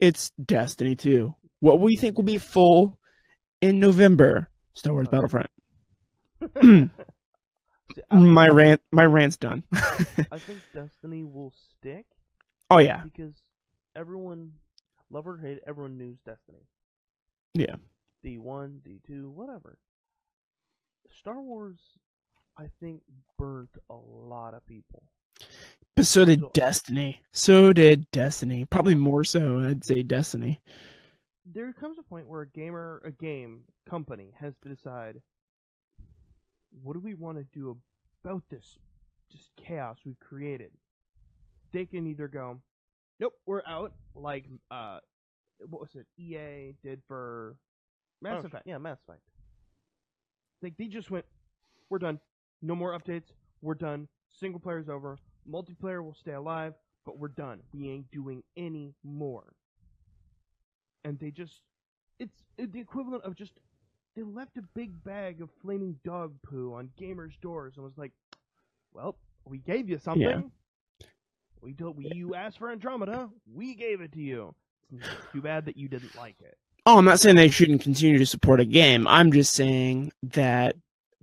It's 0.01 0.31
Destiny 0.43 0.97
2. 0.97 1.35
What 1.61 1.81
we 1.81 1.97
think 1.97 2.17
will 2.17 2.25
be 2.25 2.39
full 2.39 2.99
in 3.61 3.81
November? 3.81 4.49
Star 4.75 4.93
Wars 4.93 5.09
Uh, 5.09 5.11
Battlefront. 5.11 5.51
my 8.13 8.49
rant 8.49 8.81
my 8.93 9.05
rant's 9.05 9.37
done. 9.37 9.65
I 9.73 10.39
think 10.39 10.61
Destiny 10.73 11.25
will 11.25 11.53
stick 11.71 12.07
oh 12.71 12.79
yeah. 12.79 13.03
because 13.03 13.35
everyone, 13.97 14.53
love 15.11 15.27
or 15.27 15.37
hate, 15.39 15.59
everyone 15.67 15.99
knows 15.99 16.17
Destiny. 16.25 16.59
Yeah. 17.55 17.77
D1, 18.25 18.81
D2, 18.87 19.31
whatever. 19.31 19.79
Star 21.11 21.41
Wars, 21.41 21.79
I 22.59 22.65
think, 22.81 23.03
burnt 23.39 23.71
a 23.91 23.95
lot 23.95 24.55
of 24.55 24.65
people. 24.67 25.03
But 25.97 26.07
so 26.07 26.25
did 26.25 26.41
So- 26.41 26.51
Destiny. 26.55 27.23
So 27.33 27.73
did 27.73 28.11
Destiny. 28.11 28.65
Probably 28.65 28.95
more 28.95 29.25
so, 29.25 29.61
I'd 29.61 29.85
say 29.85 30.03
Destiny. 30.03 30.61
there 31.51 31.73
comes 31.73 31.99
a 31.99 32.03
point 32.03 32.27
where 32.29 32.43
a 32.43 32.49
gamer, 32.49 33.01
a 33.05 33.11
game 33.11 33.65
company 33.89 34.33
has 34.39 34.55
to 34.63 34.69
decide 34.69 35.21
what 36.83 36.93
do 36.93 37.01
we 37.01 37.15
want 37.15 37.39
to 37.39 37.45
do 37.59 37.77
about 38.23 38.43
this 38.51 38.79
just 39.33 39.51
chaos 39.57 39.99
we've 40.05 40.19
created. 40.21 40.71
They 41.73 41.87
can 41.87 42.07
either 42.07 42.29
go, 42.29 42.61
Nope, 43.21 43.35
we're 43.47 43.63
out. 43.67 43.93
Like 44.15 44.45
uh, 44.71 45.01
what 45.69 45.81
was 45.81 45.95
it? 45.97 46.07
EA 46.23 46.75
did 46.83 47.03
for 47.09 47.57
Mass 48.21 48.43
Oh, 48.43 48.47
Effect. 48.47 48.67
Yeah, 48.67 48.79
Mass 48.79 48.99
Effect. 49.07 49.23
Like 50.63 50.77
they 50.77 50.87
just 50.87 51.11
went, 51.11 51.25
we're 51.91 51.99
done. 51.99 52.19
No 52.63 52.75
more 52.75 52.99
updates. 52.99 53.33
We're 53.63 53.75
done. 53.75 54.09
Single 54.31 54.61
player's 54.61 54.89
over. 54.89 55.19
Multiplayer 55.51 56.03
will 56.03 56.15
stay 56.15 56.33
alive, 56.33 56.75
but 57.07 57.19
we're 57.19 57.29
done. 57.29 57.61
We 57.73 57.89
ain't 57.89 58.11
doing 58.11 58.43
any 58.57 58.95
more. 59.05 59.45
And 61.05 61.19
they 61.19 61.31
just, 61.31 61.63
it's 62.19 62.43
the 62.59 62.81
equivalent 62.81 63.25
of 63.25 63.37
just, 63.37 63.53
they 64.17 64.23
left 64.23 64.57
a 64.57 64.63
big 64.75 65.03
bag 65.05 65.41
of 65.41 65.49
flaming 65.63 65.97
dog 66.05 66.35
poo 66.43 66.75
on 66.75 66.91
gamers' 67.01 67.41
doors 67.41 67.75
and 67.77 67.85
was 67.85 67.97
like, 67.97 68.13
well, 68.93 69.17
we 69.45 69.59
gave 69.59 69.89
you 69.89 69.99
something. 69.99 70.23
We 71.63 71.73
told 71.73 71.97
we 71.97 72.11
you 72.13 72.35
asked 72.35 72.59
for 72.59 72.71
Andromeda. 72.71 73.29
We 73.53 73.75
gave 73.75 74.01
it 74.01 74.13
to 74.13 74.21
you. 74.21 74.55
It's 74.93 75.09
too 75.33 75.41
bad 75.43 75.67
that 75.67 75.77
you 75.77 75.89
didn't 75.89 76.17
like 76.17 76.37
it. 76.41 76.57
Oh, 76.87 76.99
I'm 76.99 77.05
not 77.05 77.21
saying 77.21 77.37
they 77.37 77.49
shouldn't 77.51 77.83
continue 77.83 78.19
to 78.19 78.27
support 78.27 78.61
a 78.61 78.65
game. 78.65 79.07
I'm 79.07 79.31
just 79.33 79.55
saying 79.55 80.11
that 80.23 80.75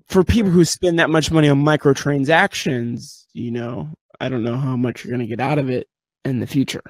for 0.07 0.23
people 0.23 0.51
who 0.51 0.63
spend 0.63 0.99
that 0.99 1.09
much 1.09 1.31
money 1.31 1.49
on 1.49 1.63
microtransactions, 1.63 3.25
you 3.33 3.49
know, 3.51 3.89
I 4.19 4.29
don't 4.29 4.43
know 4.43 4.57
how 4.57 4.75
much 4.75 5.03
you're 5.03 5.11
going 5.11 5.27
to 5.27 5.35
get 5.35 5.39
out 5.39 5.57
of 5.57 5.69
it 5.69 5.87
in 6.23 6.39
the 6.39 6.47
future. 6.47 6.83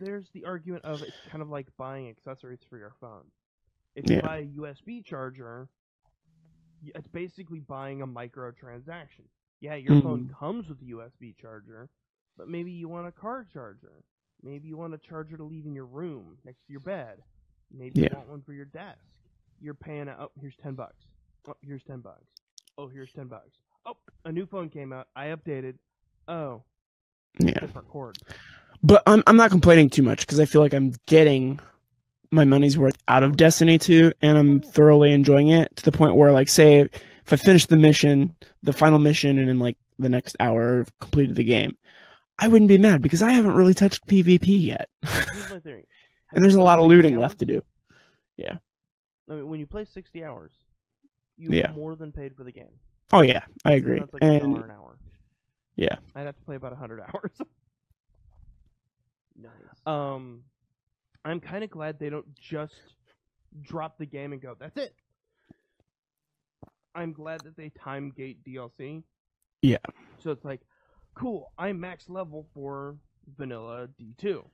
there's 0.00 0.28
the 0.32 0.44
argument 0.44 0.84
of 0.84 1.02
it's 1.02 1.16
kind 1.28 1.42
of 1.42 1.48
like 1.48 1.66
buying 1.76 2.08
accessories 2.08 2.60
for 2.70 2.78
your 2.78 2.92
phone. 3.00 3.24
If 3.96 4.08
you 4.08 4.16
Yeah. 4.16 4.20
buy 4.20 4.36
a 4.38 4.44
USB 4.44 5.02
charger, 5.02 5.68
it's 6.94 7.08
basically 7.08 7.58
buying 7.58 8.00
a 8.00 8.06
microtransaction. 8.06 9.26
Yeah, 9.60 9.74
your 9.74 10.00
phone 10.02 10.28
Mhm. 10.28 10.38
comes 10.38 10.68
with 10.68 10.80
a 10.82 10.84
USB 10.84 11.32
charger, 11.32 11.88
but 12.36 12.48
maybe 12.48 12.70
you 12.70 12.88
want 12.88 13.08
a 13.08 13.12
car 13.12 13.44
charger. 13.52 14.04
Maybe 14.40 14.68
you 14.68 14.76
want 14.76 14.94
a 14.94 14.98
charger 14.98 15.36
to 15.36 15.42
leave 15.42 15.66
in 15.66 15.74
your 15.74 15.86
room 15.86 16.38
next 16.44 16.64
to 16.66 16.72
your 16.72 16.80
bed. 16.80 17.24
Maybe 17.76 18.00
Yeah. 18.00 18.08
you 18.12 18.16
want 18.16 18.28
one 18.28 18.42
for 18.42 18.52
your 18.52 18.64
desk. 18.66 18.98
You're 19.60 19.74
paying 19.74 20.08
oh, 20.08 20.30
here's 20.40 20.56
10 20.62 20.74
bucks. 20.74 20.96
Oh, 21.46 21.54
here's 21.62 21.82
10 21.84 22.00
bucks. 22.00 22.24
Oh, 22.76 22.86
here's 22.88 23.12
10 23.12 23.26
bucks. 23.26 23.50
Oh, 23.86 23.96
a 24.24 24.32
new 24.32 24.46
phone 24.46 24.68
came 24.68 24.92
out. 24.92 25.08
I 25.16 25.26
updated. 25.26 25.74
Oh, 26.28 26.62
Yeah. 27.38 27.58
different 27.60 27.88
cord. 27.88 28.18
But 28.82 29.02
I'm 29.06 29.22
I'm 29.26 29.36
not 29.36 29.50
complaining 29.50 29.90
too 29.90 30.02
much 30.04 30.20
because 30.20 30.38
I 30.38 30.44
feel 30.44 30.60
like 30.60 30.72
I'm 30.74 30.92
getting 31.06 31.58
my 32.30 32.44
money's 32.44 32.78
worth 32.78 32.96
out 33.08 33.22
of 33.22 33.36
Destiny 33.36 33.78
2 33.78 34.12
and 34.22 34.36
I'm 34.38 34.60
thoroughly 34.60 35.12
enjoying 35.12 35.48
it 35.48 35.74
to 35.76 35.82
the 35.82 35.90
point 35.92 36.14
where 36.14 36.30
like 36.30 36.48
say 36.48 36.80
if 36.80 37.32
I 37.32 37.36
finish 37.36 37.66
the 37.66 37.76
mission, 37.76 38.34
the 38.62 38.72
final 38.72 38.98
mission 38.98 39.38
and 39.38 39.50
in 39.50 39.58
like 39.58 39.76
the 39.98 40.08
next 40.08 40.36
hour 40.38 40.86
completed 41.00 41.34
the 41.36 41.44
game, 41.44 41.76
I 42.38 42.46
wouldn't 42.48 42.68
be 42.68 42.78
mad 42.78 43.02
because 43.02 43.22
I 43.22 43.32
haven't 43.32 43.54
really 43.56 43.74
touched 43.74 44.06
PvP 44.06 44.46
yet. 44.46 44.88
Here's 45.02 45.50
my 45.50 45.58
theory. 45.64 45.86
Have 46.28 46.36
and 46.36 46.44
there's 46.44 46.54
a 46.54 46.62
lot 46.62 46.78
of 46.78 46.86
looting 46.86 47.18
left 47.18 47.38
to 47.40 47.46
do. 47.46 47.62
Yeah. 48.36 48.56
I 49.30 49.34
mean, 49.34 49.48
when 49.48 49.60
you 49.60 49.66
play 49.66 49.84
60 49.84 50.24
hours, 50.24 50.52
you 51.36 51.50
Yeah. 51.50 51.72
more 51.72 51.96
than 51.96 52.12
paid 52.12 52.36
for 52.36 52.44
the 52.44 52.52
game. 52.52 52.72
Oh 53.12 53.22
yeah, 53.22 53.44
I 53.64 53.72
agree. 53.72 53.98
That's 54.00 54.12
like 54.12 54.22
a 54.22 54.26
And 54.26 54.54
dollar 54.54 54.64
an 54.66 54.70
hour. 54.70 54.98
Yeah. 55.76 55.96
I'd 56.14 56.26
have 56.26 56.36
to 56.36 56.42
play 56.44 56.56
about 56.56 56.72
100 56.72 57.00
hours. 57.14 57.30
Nice. 59.40 59.50
Um, 59.86 60.42
I'm 61.24 61.40
kind 61.40 61.62
of 61.64 61.70
glad 61.70 61.98
they 61.98 62.10
don't 62.10 62.34
just 62.34 62.74
drop 63.62 63.96
the 63.98 64.06
game 64.06 64.32
and 64.32 64.42
go, 64.42 64.54
that's 64.58 64.76
it. 64.76 64.94
I'm 66.94 67.12
glad 67.12 67.44
that 67.44 67.56
they 67.56 67.70
time 67.70 68.12
gate 68.16 68.38
DLC. 68.44 69.02
Yeah. 69.62 69.76
So 70.18 70.30
it's 70.32 70.44
like, 70.44 70.60
cool, 71.14 71.52
I'm 71.58 71.78
max 71.80 72.08
level 72.08 72.46
for 72.54 72.96
vanilla 73.36 73.88
D2. 74.00 74.44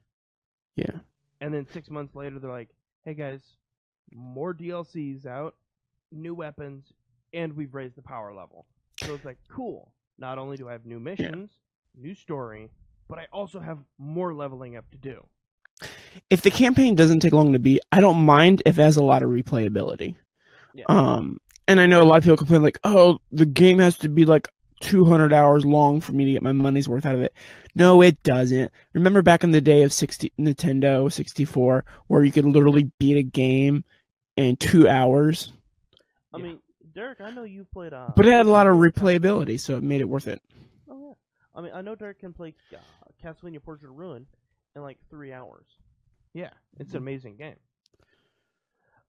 yeah. 0.76 0.98
And 1.44 1.52
then 1.52 1.66
six 1.74 1.90
months 1.90 2.16
later, 2.16 2.38
they're 2.38 2.50
like, 2.50 2.70
hey 3.04 3.12
guys, 3.12 3.42
more 4.14 4.54
DLCs 4.54 5.26
out, 5.26 5.54
new 6.10 6.34
weapons, 6.34 6.90
and 7.34 7.52
we've 7.52 7.74
raised 7.74 7.96
the 7.96 8.02
power 8.02 8.32
level. 8.32 8.64
So 9.02 9.14
it's 9.14 9.26
like, 9.26 9.36
cool. 9.54 9.92
Not 10.16 10.38
only 10.38 10.56
do 10.56 10.70
I 10.70 10.72
have 10.72 10.86
new 10.86 10.98
missions, 10.98 11.50
new 11.94 12.14
story, 12.14 12.70
but 13.10 13.18
I 13.18 13.26
also 13.30 13.60
have 13.60 13.76
more 13.98 14.32
leveling 14.32 14.76
up 14.76 14.90
to 14.92 14.96
do. 14.96 15.22
If 16.30 16.40
the 16.40 16.50
campaign 16.50 16.94
doesn't 16.94 17.20
take 17.20 17.34
long 17.34 17.52
to 17.52 17.58
beat, 17.58 17.82
I 17.92 18.00
don't 18.00 18.24
mind 18.24 18.62
if 18.64 18.78
it 18.78 18.82
has 18.82 18.96
a 18.96 19.04
lot 19.04 19.22
of 19.22 19.28
replayability. 19.28 20.14
Yeah. 20.72 20.84
Um, 20.88 21.42
and 21.68 21.78
I 21.78 21.84
know 21.84 22.00
a 22.00 22.04
lot 22.04 22.16
of 22.16 22.22
people 22.22 22.38
complain 22.38 22.62
like, 22.62 22.78
"Oh, 22.84 23.18
the 23.32 23.44
game 23.44 23.80
has 23.80 23.98
to 23.98 24.08
be 24.08 24.24
like 24.24 24.48
200 24.80 25.32
hours 25.32 25.64
long 25.64 26.00
for 26.00 26.12
me 26.12 26.24
to 26.24 26.32
get 26.32 26.42
my 26.42 26.52
money's 26.52 26.88
worth 26.88 27.06
out 27.06 27.14
of 27.14 27.22
it." 27.22 27.34
No, 27.74 28.02
it 28.02 28.22
doesn't. 28.22 28.70
Remember 28.92 29.22
back 29.22 29.42
in 29.42 29.50
the 29.50 29.60
day 29.60 29.82
of 29.82 29.92
60 29.92 30.32
Nintendo 30.38 31.12
64 31.12 31.84
where 32.06 32.24
you 32.24 32.32
could 32.32 32.44
literally 32.44 32.90
beat 32.98 33.16
a 33.16 33.22
game 33.22 33.84
in 34.36 34.56
2 34.56 34.88
hours, 34.88 35.52
I 36.34 36.38
mean, 36.38 36.58
Derrick, 36.94 37.20
I 37.20 37.30
know 37.30 37.44
you 37.44 37.64
played. 37.72 37.92
Uh, 37.92 38.10
but 38.16 38.26
it 38.26 38.32
had 38.32 38.46
a 38.46 38.50
lot 38.50 38.66
of 38.66 38.76
replayability, 38.76 39.58
so 39.58 39.76
it 39.76 39.82
made 39.82 40.00
it 40.00 40.08
worth 40.08 40.26
it. 40.26 40.42
Oh 40.88 40.98
yeah. 40.98 41.14
I 41.54 41.62
mean, 41.62 41.72
I 41.74 41.80
know 41.80 41.94
Derrick 41.94 42.20
can 42.20 42.32
play 42.32 42.54
uh, 42.72 42.78
Castlevania 43.22 43.62
Portrait 43.62 43.90
of 43.90 43.96
Ruin 43.96 44.26
in 44.74 44.82
like 44.82 44.98
three 45.10 45.32
hours. 45.32 45.66
Yeah, 46.32 46.50
it's 46.80 46.90
an 46.92 46.98
amazing 46.98 47.36
game. 47.36 47.54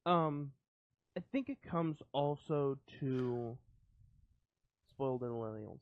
Um, 0.06 0.52
I 1.18 1.22
think 1.32 1.50
it 1.50 1.58
comes 1.64 1.98
also 2.14 2.78
to 3.00 3.58
Spoiled 4.96 5.22
millennials. 5.22 5.82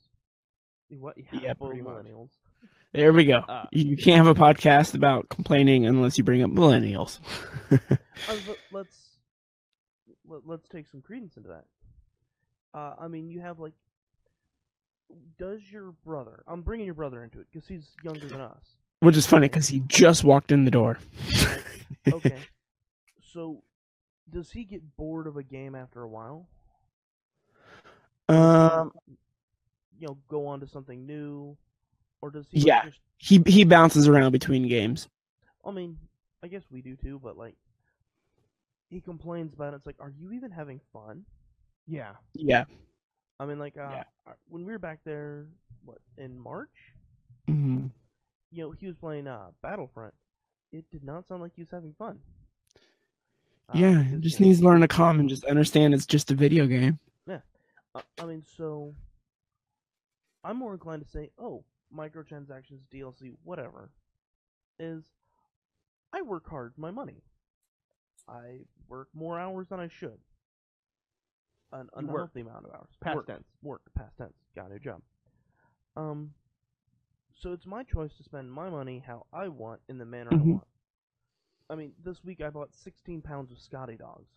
what? 0.89 1.15
Yeah, 1.17 1.39
Yeah, 1.41 1.53
Spoiled 1.53 1.75
millennials. 1.77 2.29
There 2.93 3.13
we 3.13 3.25
go. 3.25 3.37
Uh, 3.39 3.65
You 3.71 3.95
can't 3.95 4.25
have 4.25 4.27
a 4.27 4.39
podcast 4.39 4.95
about 4.95 5.29
complaining 5.29 5.85
unless 5.85 6.17
you 6.17 6.23
bring 6.23 6.41
up 6.43 6.49
millennials. 6.51 7.19
Uh, 8.29 8.35
let's 8.71 9.17
let, 10.27 10.41
let's 10.45 10.69
take 10.69 10.87
some 10.87 11.01
credence 11.01 11.35
into 11.35 11.49
that. 11.49 11.65
Uh, 12.73 12.93
I 12.99 13.07
mean, 13.07 13.27
you 13.27 13.41
have 13.41 13.59
like, 13.59 13.73
does 15.39 15.59
your 15.71 15.93
brother? 16.05 16.43
I'm 16.47 16.61
bringing 16.61 16.85
your 16.85 16.93
brother 16.93 17.23
into 17.23 17.39
it 17.39 17.47
because 17.51 17.67
he's 17.67 17.89
younger 18.03 18.27
than 18.27 18.39
us. 18.39 18.63
Which 18.99 19.17
is 19.17 19.25
funny 19.25 19.47
because 19.47 19.67
he 19.67 19.81
just 19.87 20.23
walked 20.23 20.51
in 20.51 20.63
the 20.63 20.71
door. 20.71 20.99
Okay, 22.11 22.37
so 23.33 23.63
does 24.29 24.51
he 24.51 24.63
get 24.63 24.95
bored 24.95 25.25
of 25.27 25.35
a 25.35 25.43
game 25.43 25.73
after 25.75 26.01
a 26.03 26.07
while? 26.07 26.47
Um, 28.29 28.91
you 29.99 30.07
know, 30.07 30.17
go 30.29 30.47
on 30.47 30.59
to 30.61 30.67
something 30.67 31.05
new, 31.05 31.57
or 32.21 32.31
does 32.31 32.45
he? 32.49 32.59
Yeah. 32.59 32.85
Just, 32.85 32.99
he 33.17 33.41
he 33.45 33.63
bounces 33.63 34.07
around 34.07 34.31
between 34.31 34.67
games. 34.67 35.07
I 35.65 35.71
mean, 35.71 35.97
I 36.43 36.47
guess 36.47 36.63
we 36.69 36.81
do 36.81 36.95
too, 36.95 37.19
but 37.23 37.37
like, 37.37 37.55
he 38.89 38.99
complains 39.01 39.53
about 39.53 39.73
it. 39.73 39.77
It's 39.77 39.85
like, 39.85 39.99
are 39.99 40.11
you 40.19 40.31
even 40.33 40.51
having 40.51 40.79
fun? 40.91 41.25
yeah, 41.87 42.13
Yeah. 42.33 42.65
I 43.39 43.45
mean, 43.45 43.59
like, 43.59 43.77
uh, 43.77 43.89
Yeah. 43.91 44.03
uh, 44.27 44.33
when 44.47 44.65
we 44.65 44.71
were 44.71 44.79
back 44.79 44.99
there, 45.05 45.47
what 45.85 45.97
in 46.17 46.39
March? 46.39 46.69
hmm 47.47 47.87
you 48.51 48.63
know, 48.63 48.71
he 48.71 48.85
was 48.85 48.95
playing 48.97 49.27
uh, 49.27 49.47
Battlefront. 49.63 50.13
It 50.71 50.85
did 50.91 51.03
not 51.03 51.27
sound 51.27 51.41
like 51.41 51.53
he 51.55 51.61
was 51.63 51.71
having 51.71 51.93
fun. 51.97 52.19
Uh, 53.67 53.77
Yeah, 53.79 54.03
because, 54.03 54.21
just 54.21 54.39
needs 54.39 54.59
to 54.59 54.65
learn 54.65 54.81
to 54.81 54.87
calm 54.87 55.19
and 55.19 55.27
just 55.29 55.43
understand 55.45 55.93
it's 55.93 56.05
just 56.05 56.29
a 56.31 56.35
video 56.35 56.67
game. 56.67 56.99
uh, 57.29 57.37
I 57.95 58.25
mean, 58.25 58.43
so 58.57 58.95
I'm 60.43 60.57
more 60.57 60.73
inclined 60.73 61.03
to 61.03 61.09
say, 61.09 61.29
oh, 61.39 61.63
microtransactions, 61.95 62.79
DLC, 62.91 63.33
whatever, 63.43 63.91
is 64.79 65.03
I 66.11 66.21
work 66.21 66.49
hard 66.49 66.73
my 66.77 66.91
money. 66.91 67.21
I 68.27 68.61
work 68.87 69.09
more 69.13 69.39
hours 69.39 69.67
than 69.69 69.79
I 69.79 69.87
should. 69.87 70.17
An 71.71 71.89
unhealthy 71.95 72.41
amount 72.41 72.65
of 72.65 72.71
hours. 72.71 72.89
Past 73.01 73.15
work, 73.15 73.27
tense. 73.27 73.47
Work, 73.61 73.81
past 73.95 74.17
tense. 74.17 74.33
Got 74.55 74.67
a 74.67 74.73
new 74.73 74.79
job. 74.79 75.01
Um, 75.95 76.33
so 77.41 77.51
it's 77.51 77.65
my 77.65 77.83
choice 77.83 78.15
to 78.17 78.23
spend 78.23 78.51
my 78.51 78.69
money 78.69 79.03
how 79.05 79.25
I 79.33 79.47
want 79.47 79.81
in 79.89 79.97
the 79.97 80.05
manner 80.05 80.29
I 80.31 80.37
Mhm. 80.37 80.53
want. 80.53 80.67
I 81.69 81.75
mean, 81.75 81.93
this 82.03 82.23
week 82.23 82.41
I 82.41 82.49
bought 82.49 82.73
16 82.73 83.21
pounds 83.21 83.51
of 83.51 83.59
Scotty 83.59 83.97
dogs. 83.97 84.29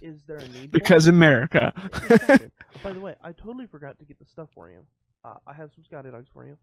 Is 0.00 0.22
there 0.26 0.38
a 0.38 0.48
need? 0.48 0.70
Because? 0.70 1.06
America. 1.06 1.72
Exactly. 1.84 2.50
By 2.82 2.92
the 2.92 3.00
way, 3.00 3.14
I 3.22 3.32
totally 3.32 3.66
forgot 3.66 3.98
to 3.98 4.04
get 4.04 4.18
the 4.18 4.24
stuff 4.24 4.48
for 4.54 4.70
you. 4.70 4.84
Uh, 5.24 5.34
I 5.46 5.52
have 5.52 5.70
some 5.74 5.84
Scotty 5.84 6.10
dogs 6.10 6.28
for 6.32 6.44
you, 6.46 6.56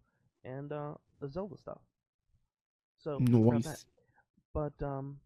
and 0.44 0.72
uh, 0.72 0.94
the 1.20 1.28
Zelda 1.28 1.56
stuff. 1.58 1.78
So. 3.02 3.18
Nice. 3.20 3.84
But 4.54 4.72
um, 4.82 5.18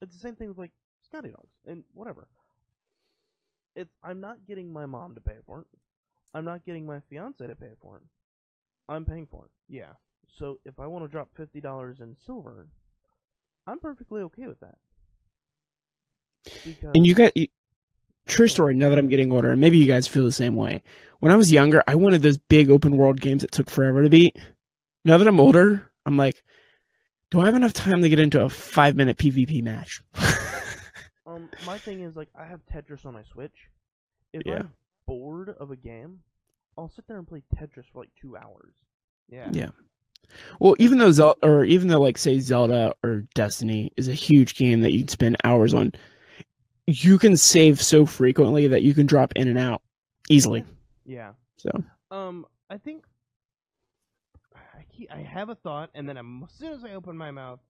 it's 0.00 0.12
the 0.14 0.20
same 0.20 0.36
thing 0.36 0.48
with 0.48 0.58
like 0.58 0.70
Scotty 1.04 1.30
dogs 1.30 1.52
and 1.66 1.82
whatever. 1.94 2.28
It's 3.74 3.92
I'm 4.02 4.20
not 4.20 4.46
getting 4.46 4.72
my 4.72 4.86
mom 4.86 5.14
to 5.14 5.20
pay 5.20 5.36
for 5.46 5.60
it. 5.60 5.66
I'm 6.32 6.44
not 6.44 6.64
getting 6.64 6.86
my 6.86 7.00
fiance 7.10 7.44
to 7.44 7.54
pay 7.56 7.72
for 7.80 7.96
it. 7.96 8.02
I'm 8.88 9.04
paying 9.04 9.26
for 9.30 9.46
it. 9.46 9.50
yeah. 9.68 9.92
So 10.38 10.58
if 10.64 10.78
I 10.80 10.86
want 10.86 11.04
to 11.04 11.08
drop 11.08 11.28
fifty 11.36 11.60
dollars 11.60 12.00
in 12.00 12.16
silver, 12.26 12.66
I'm 13.66 13.78
perfectly 13.78 14.20
okay 14.22 14.46
with 14.46 14.60
that. 14.60 14.76
Because 16.64 16.90
And 16.94 17.06
you 17.06 17.14
got 17.14 17.36
you, 17.36 17.48
true 18.26 18.48
story. 18.48 18.74
Now 18.74 18.88
that 18.90 18.98
I'm 18.98 19.08
getting 19.08 19.32
older, 19.32 19.50
and 19.52 19.60
maybe 19.60 19.78
you 19.78 19.86
guys 19.86 20.06
feel 20.08 20.24
the 20.24 20.32
same 20.32 20.56
way. 20.56 20.82
When 21.20 21.32
I 21.32 21.36
was 21.36 21.50
younger, 21.52 21.82
I 21.86 21.94
wanted 21.94 22.22
those 22.22 22.36
big 22.38 22.70
open 22.70 22.96
world 22.96 23.20
games 23.20 23.42
that 23.42 23.52
took 23.52 23.70
forever 23.70 24.02
to 24.02 24.10
beat. 24.10 24.36
Now 25.04 25.18
that 25.18 25.26
I'm 25.28 25.40
older, 25.40 25.90
I'm 26.06 26.16
like, 26.16 26.42
do 27.30 27.40
I 27.40 27.46
have 27.46 27.54
enough 27.54 27.72
time 27.72 28.02
to 28.02 28.08
get 28.08 28.18
into 28.18 28.42
a 28.42 28.48
five 28.50 28.94
minute 28.96 29.16
PvP 29.18 29.62
match? 29.62 30.02
Um, 31.26 31.48
my 31.66 31.78
thing 31.78 32.02
is 32.02 32.14
like 32.14 32.28
I 32.38 32.44
have 32.44 32.60
Tetris 32.72 33.04
on 33.06 33.14
my 33.14 33.22
Switch. 33.24 33.54
If 34.32 34.42
Yeah. 34.44 34.58
I'm 34.60 34.70
bored 35.06 35.48
of 35.58 35.70
a 35.70 35.76
game, 35.76 36.20
I'll 36.76 36.90
sit 36.90 37.06
there 37.08 37.18
and 37.18 37.26
play 37.26 37.42
Tetris 37.56 37.86
for 37.92 38.00
like 38.00 38.10
two 38.20 38.36
hours. 38.36 38.74
Yeah. 39.28 39.48
Yeah. 39.50 39.70
well, 40.60 40.76
even 40.78 40.98
though 40.98 41.10
Zelda, 41.10 41.38
or 41.44 41.64
even 41.64 41.88
though 41.88 42.00
like 42.00 42.18
say 42.18 42.38
Zelda 42.40 42.94
or 43.02 43.24
Destiny 43.34 43.90
is 43.96 44.06
a 44.06 44.12
huge 44.14 44.54
game 44.54 44.82
that 44.82 44.92
you'd 44.92 45.10
spend 45.10 45.36
hours 45.44 45.74
on, 45.74 45.92
you 46.86 47.18
can 47.18 47.36
save 47.36 47.80
so 47.80 48.06
frequently 48.06 48.68
that 48.68 48.82
you 48.82 48.94
can 48.94 49.06
drop 49.06 49.32
in 49.36 49.48
and 49.48 49.58
out 49.58 49.82
easily. 50.30 50.64
Yeah. 51.04 51.32
So 51.56 51.70
Um, 52.10 52.46
I 52.70 52.78
think 52.78 53.04
I 54.54 54.84
keep, 54.90 55.10
I 55.12 55.20
have 55.22 55.48
a 55.48 55.54
thought, 55.54 55.90
and 55.94 56.08
then 56.08 56.16
I'm, 56.16 56.42
as 56.44 56.52
soon 56.52 56.72
as 56.72 56.84
I 56.84 56.94
open 56.94 57.16
my 57.16 57.30
mouth, 57.30 57.60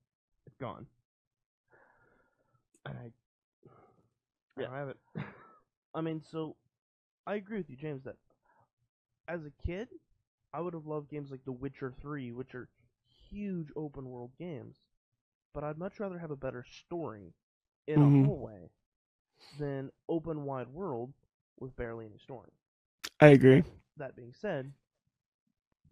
it's 0.47 0.57
gone. 0.57 0.87
And 2.87 2.99
I, 2.99 3.11
I 4.57 4.63
Yeah. 4.63 4.67
don't 4.67 4.75
have 4.75 4.89
it. 4.89 4.99
I 5.95 6.01
mean, 6.01 6.23
so 6.23 6.57
I 7.27 7.35
agree 7.35 7.59
with 7.59 7.71
you, 7.71 7.77
James, 7.77 8.05
that 8.05 8.17
as 9.29 9.45
a 9.45 9.51
kid, 9.51 9.89
I 10.53 10.61
would 10.61 10.75
have 10.75 10.87
loved 10.87 11.11
games 11.11 11.31
like 11.31 11.45
The 11.45 11.53
Witcher 11.53 11.93
3, 11.93 12.33
which 12.33 12.55
are 12.55 12.69
huge 13.31 13.69
open 13.77 14.09
world 14.09 14.33
games. 14.39 14.77
But 15.55 15.65
I'd 15.65 15.79
much 15.79 16.01
rather 16.01 16.19
have 16.19 16.31
a 16.31 16.37
better 16.37 16.65
story 16.65 17.35
in 17.87 18.01
Mhm. 18.01 18.03
a 18.03 18.11
hallway 18.11 18.71
than 19.59 19.91
open 20.09 20.45
wide 20.45 20.69
world 20.69 21.13
with 21.59 21.77
barely 21.77 22.07
any 22.07 22.19
story. 22.19 22.51
I 23.21 23.29
agree. 23.29 23.63
That 23.97 24.17
being 24.17 24.35
said, 24.41 24.73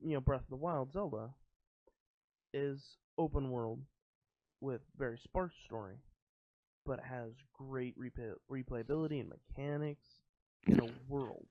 you 0.04 0.14
know, 0.14 0.20
Breath 0.20 0.42
of 0.42 0.48
the 0.50 0.56
Wild 0.56 0.92
Zelda 0.92 1.30
is 2.52 2.82
open 3.18 3.50
world 3.50 3.80
with 4.60 4.80
very 4.98 5.18
sparse 5.22 5.52
story, 5.66 5.96
but 6.84 6.98
it 6.98 7.04
has 7.04 7.30
great 7.52 7.94
replay- 7.98 8.34
replayability 8.50 9.20
and 9.20 9.30
mechanics 9.30 10.06
in 10.66 10.80
a 10.80 10.86
world. 11.08 11.46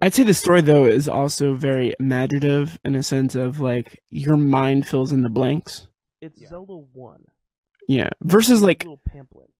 I'd 0.00 0.14
say 0.14 0.22
the 0.22 0.32
story 0.34 0.62
though 0.62 0.86
is 0.86 1.08
also 1.08 1.54
very 1.54 1.94
imaginative 2.00 2.78
in 2.84 2.94
a 2.94 3.02
sense 3.02 3.34
of 3.34 3.60
like 3.60 4.02
your 4.08 4.36
mind 4.38 4.88
fills 4.88 5.12
in 5.12 5.22
the 5.22 5.28
blanks. 5.28 5.86
It's 6.22 6.40
Yeah. 6.40 6.48
Zelda 6.48 6.76
One. 6.94 7.24
Yeah. 7.86 8.08
Versus 8.22 8.62
a 8.62 8.66
like 8.66 8.82
little 8.82 9.00
pamphlet. 9.06 9.50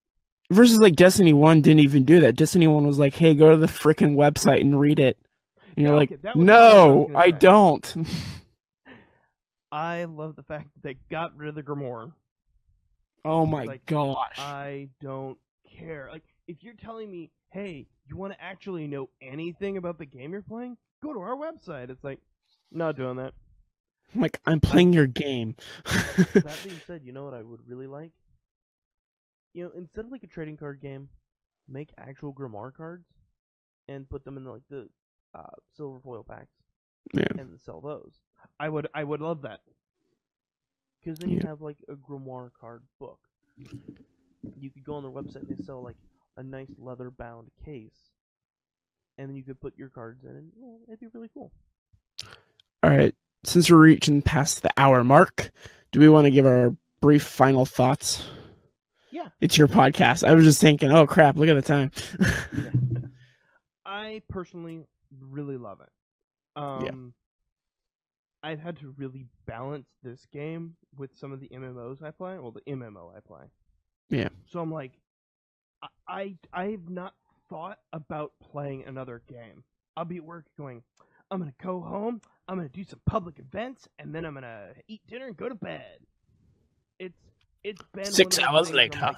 Versus 0.51 0.79
like 0.79 0.97
Destiny 0.97 1.33
1 1.33 1.63
didn't 1.63 1.81
even 1.81 2.05
do 2.05 2.21
that. 2.21 2.37
Destiny 2.37 2.67
1 2.67 2.87
was 2.87 2.99
like, 2.99 3.15
"Hey, 3.15 3.35
go 3.35 3.51
to 3.51 3.57
the 3.57 3.67
freaking 3.67 4.15
website 4.17 4.61
and 4.61 4.79
read 4.79 4.99
it." 4.99 5.19
And 5.77 5.87
you're 5.87 5.97
like, 5.97 6.13
okay, 6.13 6.21
that 6.23 6.37
was 6.37 6.51
what 6.51 6.51
I 6.51 6.53
"No, 6.57 7.11
I 7.15 7.31
don't." 7.31 7.97
I 9.73 10.05
love 10.05 10.37
the 10.37 10.43
fact 10.43 10.69
that 10.75 10.83
they 10.83 10.95
got 11.11 11.37
rid 11.37 11.49
of 11.49 11.55
the 11.55 11.63
Grimoire. 11.63 12.13
oh 13.25 13.47
my 13.47 13.65
Like, 13.65 13.87
gosh. 13.87 14.39
I 14.39 14.89
don't 15.01 15.39
care. 15.79 16.09
Like, 16.11 16.25
if 16.49 16.63
you're 16.63 16.75
telling 16.75 17.11
me, 17.11 17.31
hey, 17.51 17.87
you 18.09 18.17
want 18.17 18.33
to 18.33 18.43
actually 18.43 18.87
know 18.87 19.09
anything 19.23 19.77
about 19.77 19.99
the 19.99 20.07
game 20.07 20.33
you're 20.33 20.43
playing, 20.43 20.77
go 21.03 21.13
to 21.13 21.21
our 21.21 21.37
website. 21.37 21.91
It's 21.91 22.03
like, 22.05 22.21
not 22.73 22.97
doing 22.97 23.17
that. 23.17 23.35
like 24.15 24.41
I'm 24.47 24.61
playing 24.61 24.93
your 24.93 25.07
game. 25.07 25.55
That 26.43 26.63
being 26.63 26.81
said, 26.87 27.03
you 27.05 27.13
know 27.13 27.25
what 27.25 27.35
I 27.35 27.43
would 27.43 27.61
really 27.69 27.87
like? 27.87 28.13
You 29.53 29.65
know, 29.65 29.71
instead 29.77 30.05
of 30.05 30.13
like 30.13 30.23
a 30.23 30.29
trading 30.29 30.57
card 30.57 30.81
game, 30.81 31.09
make 31.69 31.91
actual 31.99 32.33
Grimoire 32.33 32.75
cards 32.75 33.07
and 33.89 34.09
put 34.09 34.25
them 34.25 34.37
in 34.37 34.45
like 34.45 34.63
the 34.71 34.89
uh, 35.35 35.43
silver 35.77 35.99
foil 36.01 36.25
packs 36.25 36.55
yeah. 37.15 37.25
and 37.39 37.61
sell 37.61 37.81
those. 37.81 38.13
I 38.59 38.69
would, 38.69 38.89
I 38.95 39.05
would 39.05 39.21
love 39.21 39.43
that. 39.43 39.61
Because 41.01 41.19
then 41.19 41.31
you 41.31 41.41
have 41.47 41.61
like 41.61 41.79
a 41.89 41.95
Grimoire 41.95 42.51
card 42.61 42.83
book. 42.99 43.19
You 43.57 44.71
could 44.71 44.85
go 44.85 44.95
on 44.95 45.03
their 45.03 45.11
website 45.11 45.49
and 45.49 45.59
they 45.59 45.63
sell 45.63 45.83
like 45.83 45.97
a 46.37 46.43
nice 46.43 46.71
leather 46.79 47.11
bound 47.11 47.51
case. 47.65 48.11
And 49.19 49.29
then 49.29 49.37
you 49.37 49.43
could 49.43 49.61
put 49.61 49.77
your 49.77 49.89
cards 49.89 50.25
in 50.25 50.31
and 50.31 50.51
well, 50.57 50.79
it'd 50.89 51.01
be 51.01 51.07
really 51.13 51.31
cool. 51.33 51.53
All 52.83 52.91
right. 52.91 53.15
Since 53.45 53.71
we're 53.71 53.79
reaching 53.79 54.23
past 54.23 54.63
the 54.63 54.71
hour 54.77 55.03
mark, 55.03 55.51
do 55.93 56.01
we 56.01 56.09
want 56.09 56.27
to 56.27 56.31
give 56.31 56.47
our 56.47 56.75
brief 57.01 57.23
final 57.23 57.65
thoughts? 57.65 58.23
Yeah. 59.13 59.29
It's 59.41 59.59
your 59.59 59.69
podcast. 59.69 60.27
I 60.27 60.35
was 60.35 60.45
just 60.45 60.61
thinking, 60.61 60.91
oh 60.93 61.07
crap, 61.07 61.37
look 61.37 61.49
at 61.49 61.55
the 61.55 61.63
time. 61.63 61.91
I 63.85 64.23
personally 64.29 64.85
really 65.21 65.57
love 65.57 65.81
it. 65.81 65.89
Um, 66.57 67.15
I've 68.43 68.61
had 68.61 68.79
to 68.81 68.95
really 68.97 69.27
balance 69.47 69.87
this 70.03 70.27
game 70.33 70.77
with 70.97 71.11
some 71.17 71.33
of 71.33 71.41
the 71.41 71.49
MMOs 71.49 72.03
I 72.03 72.11
play. 72.11 72.39
Well, 72.39 72.53
the 72.53 72.63
MMO 72.63 73.15
I 73.17 73.21
play. 73.21 73.47
Yeah. 74.09 74.29
So 74.47 74.61
I'm 74.61 74.73
like, 74.73 74.93
I, 75.83 75.89
I 76.09 76.37
I've 76.53 76.89
not 76.89 77.15
thought 77.49 77.79
about 77.93 78.33
playing 78.41 78.85
another 78.87 79.23
game. 79.29 79.65
I'll 79.97 80.05
be 80.05 80.19
at 80.19 80.25
work 80.25 80.47
going, 80.57 80.83
I'm 81.31 81.41
gonna 81.41 81.55
go 81.63 81.81
home. 81.81 82.21
I'm 82.49 82.57
gonna 82.57 82.69
do 82.69 82.85
some 82.85 83.01
public 83.07 83.39
events, 83.39 83.89
and 83.99 84.15
then 84.15 84.25
I'm 84.25 84.35
gonna 84.35 84.69
eat 84.89 85.03
dinner 85.09 85.27
and 85.27 85.37
go 85.37 85.49
to 85.49 85.55
bed. 85.55 85.99
It's 86.99 87.30
it's 87.65 87.83
been 87.95 88.05
Six 88.07 88.39
hours 88.39 88.69
things 88.69 88.73
where 88.75 88.83
I'm 88.83 88.91
later. 88.91 89.01
like, 89.01 89.17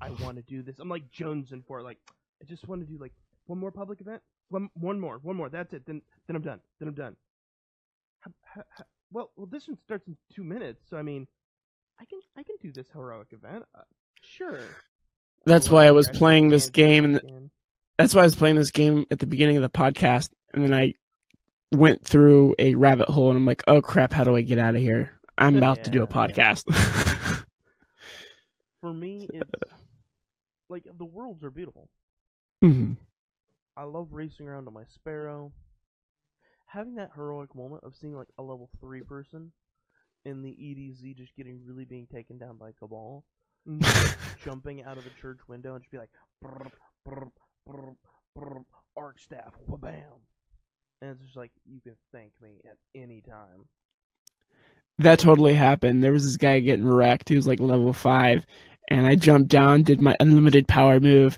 I 0.00 0.10
want 0.24 0.36
to 0.36 0.42
do 0.42 0.62
this. 0.62 0.78
I'm 0.78 0.88
like 0.88 1.04
jonesing 1.10 1.64
for 1.66 1.80
it. 1.80 1.84
Like 1.84 1.98
I 2.42 2.44
just 2.46 2.66
want 2.68 2.80
to 2.80 2.86
do 2.86 2.98
like 3.00 3.12
one 3.46 3.58
more 3.58 3.70
public 3.70 4.00
event, 4.00 4.22
one 4.48 4.68
one 4.74 4.98
more, 5.00 5.18
one 5.22 5.36
more. 5.36 5.48
That's 5.48 5.72
it. 5.72 5.84
Then 5.86 6.02
then 6.26 6.36
I'm 6.36 6.42
done. 6.42 6.60
Then 6.78 6.88
I'm 6.88 6.94
done. 6.94 7.16
Ha- 8.20 8.30
ha- 8.54 8.62
ha- 8.76 8.84
well, 9.12 9.30
well, 9.36 9.46
this 9.46 9.68
one 9.68 9.76
starts 9.84 10.06
in 10.08 10.16
two 10.34 10.44
minutes, 10.44 10.82
so 10.88 10.96
I 10.96 11.02
mean, 11.02 11.26
I 12.00 12.04
can 12.06 12.20
I 12.36 12.42
can 12.42 12.56
do 12.62 12.72
this 12.72 12.88
heroic 12.92 13.28
event. 13.32 13.64
Uh, 13.74 13.82
sure. 14.22 14.60
That's 15.46 15.68
Well, 15.68 15.82
why 15.82 15.86
I 15.86 15.90
was 15.92 16.08
actually 16.08 16.18
playing 16.18 16.48
this 16.48 16.70
game, 16.70 17.04
and 17.04 17.50
that's 17.98 18.14
why 18.14 18.22
I 18.22 18.24
was 18.24 18.34
playing 18.34 18.56
this 18.56 18.70
game 18.70 19.04
at 19.10 19.18
the 19.18 19.26
beginning 19.26 19.56
of 19.56 19.62
the 19.62 19.68
podcast, 19.70 20.30
and 20.54 20.64
then 20.64 20.72
I 20.74 20.94
went 21.72 22.04
through 22.04 22.54
a 22.58 22.74
rabbit 22.74 23.08
hole, 23.08 23.28
and 23.30 23.36
I'm 23.36 23.46
like, 23.46 23.62
oh 23.68 23.80
crap, 23.82 24.12
how 24.12 24.24
do 24.24 24.34
I 24.36 24.40
get 24.40 24.58
out 24.58 24.74
of 24.74 24.80
here? 24.80 25.12
I'm 25.38 25.56
about 25.58 25.84
to 25.84 25.90
do 25.90 26.02
a 26.02 26.06
podcast. 26.06 26.64
yeah. 26.70 27.10
For 28.84 28.92
me, 28.92 29.26
it's 29.32 29.50
like 30.68 30.84
the 30.98 31.06
worlds 31.06 31.42
are 31.42 31.50
beautiful. 31.50 31.88
Mhm. 32.62 32.98
I 33.78 33.84
love 33.84 34.12
racing 34.12 34.46
around 34.46 34.68
on 34.68 34.74
my 34.74 34.84
Sparrow. 34.84 35.54
Having 36.66 36.96
that 36.96 37.12
heroic 37.14 37.54
moment 37.54 37.82
of 37.82 37.96
seeing 37.96 38.14
like 38.14 38.28
a 38.36 38.42
level 38.42 38.68
three 38.80 39.00
person 39.00 39.52
in 40.26 40.42
the 40.42 40.50
EDZ 40.50 41.16
just 41.16 41.34
getting 41.34 41.64
really 41.64 41.86
being 41.86 42.06
taken 42.06 42.36
down 42.36 42.58
by 42.58 42.72
Cabal, 42.72 43.24
jumping 44.44 44.82
out 44.84 44.98
of 44.98 45.04
the 45.04 45.10
church 45.18 45.38
window 45.48 45.76
and 45.76 45.82
just 45.82 45.90
be 45.90 45.96
like, 45.96 46.10
brr, 46.42 46.70
brr, 47.06 47.28
brr, 47.66 47.94
brr, 48.36 48.60
arc 48.98 49.18
staff, 49.18 49.54
bam, 49.80 50.12
and 51.00 51.12
it's 51.12 51.22
just 51.22 51.36
like 51.36 51.52
you 51.64 51.80
can 51.80 51.96
thank 52.12 52.32
me 52.42 52.60
at 52.66 52.76
any 52.94 53.22
time. 53.22 53.64
That 54.98 55.18
totally 55.18 55.54
happened. 55.54 56.04
There 56.04 56.12
was 56.12 56.24
this 56.24 56.36
guy 56.36 56.60
getting 56.60 56.86
wrecked. 56.86 57.28
He 57.28 57.36
was 57.36 57.46
like 57.46 57.58
level 57.60 57.92
five, 57.92 58.46
and 58.88 59.06
I 59.06 59.16
jumped 59.16 59.48
down, 59.48 59.82
did 59.82 60.00
my 60.00 60.16
unlimited 60.20 60.68
power 60.68 61.00
move, 61.00 61.36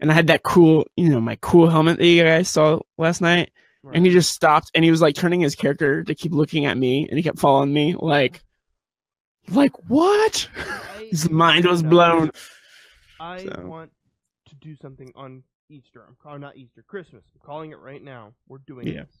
and 0.00 0.10
I 0.10 0.14
had 0.14 0.26
that 0.26 0.42
cool, 0.42 0.86
you 0.96 1.08
know, 1.08 1.20
my 1.20 1.36
cool 1.40 1.68
helmet 1.70 1.98
that 1.98 2.06
you 2.06 2.22
guys 2.24 2.48
saw 2.48 2.80
last 2.98 3.20
night. 3.20 3.50
And 3.94 4.04
he 4.04 4.10
just 4.10 4.32
stopped, 4.34 4.72
and 4.74 4.84
he 4.84 4.90
was 4.90 5.00
like 5.00 5.14
turning 5.14 5.40
his 5.40 5.54
character 5.54 6.02
to 6.02 6.14
keep 6.16 6.32
looking 6.32 6.66
at 6.66 6.76
me, 6.76 7.06
and 7.08 7.16
he 7.16 7.22
kept 7.22 7.38
following 7.38 7.72
me, 7.72 7.94
like, 7.96 8.42
like 9.48 9.70
what? 9.88 10.48
I- 10.56 11.06
His 11.10 11.30
mind 11.30 11.66
was 11.66 11.84
blown. 11.84 12.32
I 13.20 13.44
So. 13.44 13.62
want 13.64 13.92
to 14.48 14.54
do 14.56 14.74
something 14.82 15.12
on 15.14 15.44
Easter. 15.70 16.04
I'm 16.04 16.16
calling 16.20 16.40
not 16.40 16.56
Easter, 16.56 16.82
Christmas. 16.84 17.22
I'm 17.32 17.46
calling 17.46 17.70
it 17.70 17.78
right 17.78 18.02
now. 18.02 18.32
We're 18.48 18.58
doing 18.66 18.88
Yeah. 18.88 19.04
this. 19.04 19.16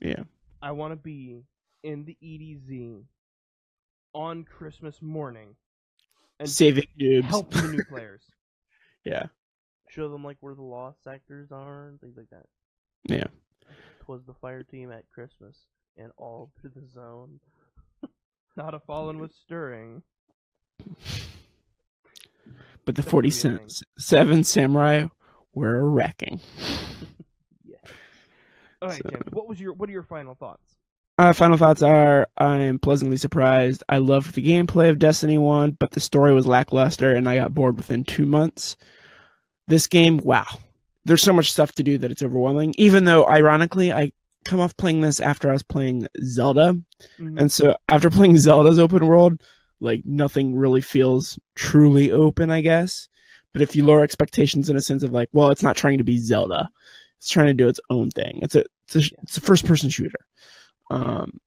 Yeah. 0.00 0.22
I 0.62 0.70
want 0.70 0.92
to 0.92 0.96
be 0.96 1.42
in 1.84 2.04
the 2.04 2.16
EDZ 2.22 3.04
on 4.14 4.42
Christmas 4.44 5.00
morning 5.00 5.54
and 6.40 6.48
Saving 6.50 6.88
noobs. 7.00 7.24
help 7.24 7.50
the 7.52 7.62
new 7.68 7.84
players. 7.84 8.22
Yeah. 9.04 9.26
show 9.90 10.08
them 10.08 10.24
like 10.24 10.38
where 10.40 10.54
the 10.54 10.62
lost 10.62 11.04
sectors 11.04 11.52
are 11.52 11.88
and 11.88 12.00
things 12.00 12.16
like 12.16 12.30
that. 12.30 12.46
Yeah. 13.06 13.26
Twas 14.00 14.22
the 14.26 14.32
fire 14.32 14.62
team 14.62 14.90
at 14.90 15.04
Christmas 15.12 15.56
and 15.98 16.10
all 16.16 16.50
to 16.62 16.68
the 16.70 16.82
zone. 16.94 17.38
Not 18.56 18.72
a 18.74 18.80
fallen 18.80 19.18
was 19.18 19.32
stirring. 19.44 20.02
But 22.86 22.96
the 22.96 23.02
be 23.02 23.08
a 23.08 23.10
47 23.10 24.44
samurai 24.44 25.06
were 25.54 25.88
wrecking. 25.88 26.40
Yeah. 27.62 27.76
All 28.82 28.88
right, 28.88 29.02
So- 29.02 29.10
James. 29.10 29.24
What 29.32 29.48
was 29.48 29.60
your 29.60 29.74
what 29.74 29.88
are 29.88 29.92
your 29.92 30.02
final 30.02 30.34
thoughts? 30.34 30.76
Uh, 31.16 31.32
final 31.32 31.56
thoughts 31.56 31.82
are 31.82 32.28
I 32.38 32.58
am 32.58 32.78
pleasantly 32.78 33.16
surprised. 33.16 33.84
I 33.88 33.98
loved 33.98 34.34
the 34.34 34.42
gameplay 34.42 34.90
of 34.90 34.98
Destiny 34.98 35.38
1, 35.38 35.72
but 35.78 35.92
the 35.92 36.00
story 36.00 36.34
was 36.34 36.46
lackluster 36.46 37.14
and 37.14 37.28
I 37.28 37.36
got 37.36 37.54
bored 37.54 37.76
within 37.76 38.02
two 38.02 38.26
months. 38.26 38.76
This 39.68 39.86
game, 39.86 40.18
wow. 40.18 40.46
There's 41.04 41.22
so 41.22 41.32
much 41.32 41.52
stuff 41.52 41.72
to 41.72 41.82
do 41.84 41.98
that 41.98 42.10
it's 42.10 42.22
overwhelming. 42.22 42.74
Even 42.78 43.04
though, 43.04 43.26
ironically, 43.28 43.92
I 43.92 44.10
come 44.44 44.58
off 44.58 44.76
playing 44.76 45.02
this 45.02 45.20
after 45.20 45.48
I 45.48 45.52
was 45.52 45.62
playing 45.62 46.08
Zelda, 46.24 46.76
Mhm. 47.20 47.38
and 47.40 47.52
so 47.52 47.76
after 47.88 48.10
playing 48.10 48.36
Zelda's 48.38 48.78
open 48.78 49.06
world, 49.06 49.40
like 49.80 50.04
nothing 50.04 50.54
really 50.56 50.80
feels 50.80 51.38
truly 51.54 52.10
open, 52.10 52.50
I 52.50 52.60
guess. 52.60 53.08
But 53.52 53.62
if 53.62 53.76
you 53.76 53.84
lower 53.84 54.02
expectations 54.02 54.68
in 54.68 54.76
a 54.76 54.80
sense 54.80 55.02
of 55.02 55.12
like, 55.12 55.28
well, 55.32 55.50
it's 55.50 55.62
not 55.62 55.76
trying 55.76 55.98
to 55.98 56.04
be 56.04 56.18
Zelda, 56.18 56.68
it's 57.18 57.28
trying 57.28 57.46
to 57.46 57.54
do 57.54 57.68
its 57.68 57.80
own 57.88 58.10
thing. 58.10 58.40
It's 58.42 58.54
a 58.56 58.64
it's 58.86 58.96
a, 58.96 59.14
it's 59.22 59.36
a 59.38 59.40
first 59.40 59.64
person 59.64 59.88
shooter. 59.88 60.18
Um, 60.94 61.40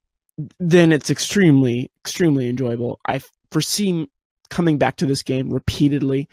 then 0.59 0.91
it's 0.91 1.09
extremely 1.09 1.89
extremely 2.01 2.49
enjoyable. 2.49 2.99
I 3.07 3.21
foresee 3.51 4.09
coming 4.49 4.77
back 4.77 4.97
to 4.97 5.05
this 5.05 5.23
game 5.23 5.49
repeatedly, 5.49 6.29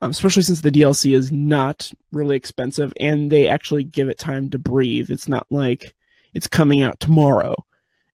um, 0.00 0.10
especially 0.10 0.42
since 0.42 0.60
the 0.60 0.70
DLC 0.70 1.14
is 1.14 1.32
not 1.32 1.90
really 2.12 2.36
expensive 2.36 2.92
and 3.00 3.30
they 3.30 3.48
actually 3.48 3.84
give 3.84 4.08
it 4.08 4.18
time 4.18 4.50
to 4.50 4.58
breathe. 4.58 5.10
It's 5.10 5.28
not 5.28 5.46
like 5.50 5.94
it's 6.32 6.46
coming 6.46 6.82
out 6.82 7.00
tomorrow 7.00 7.56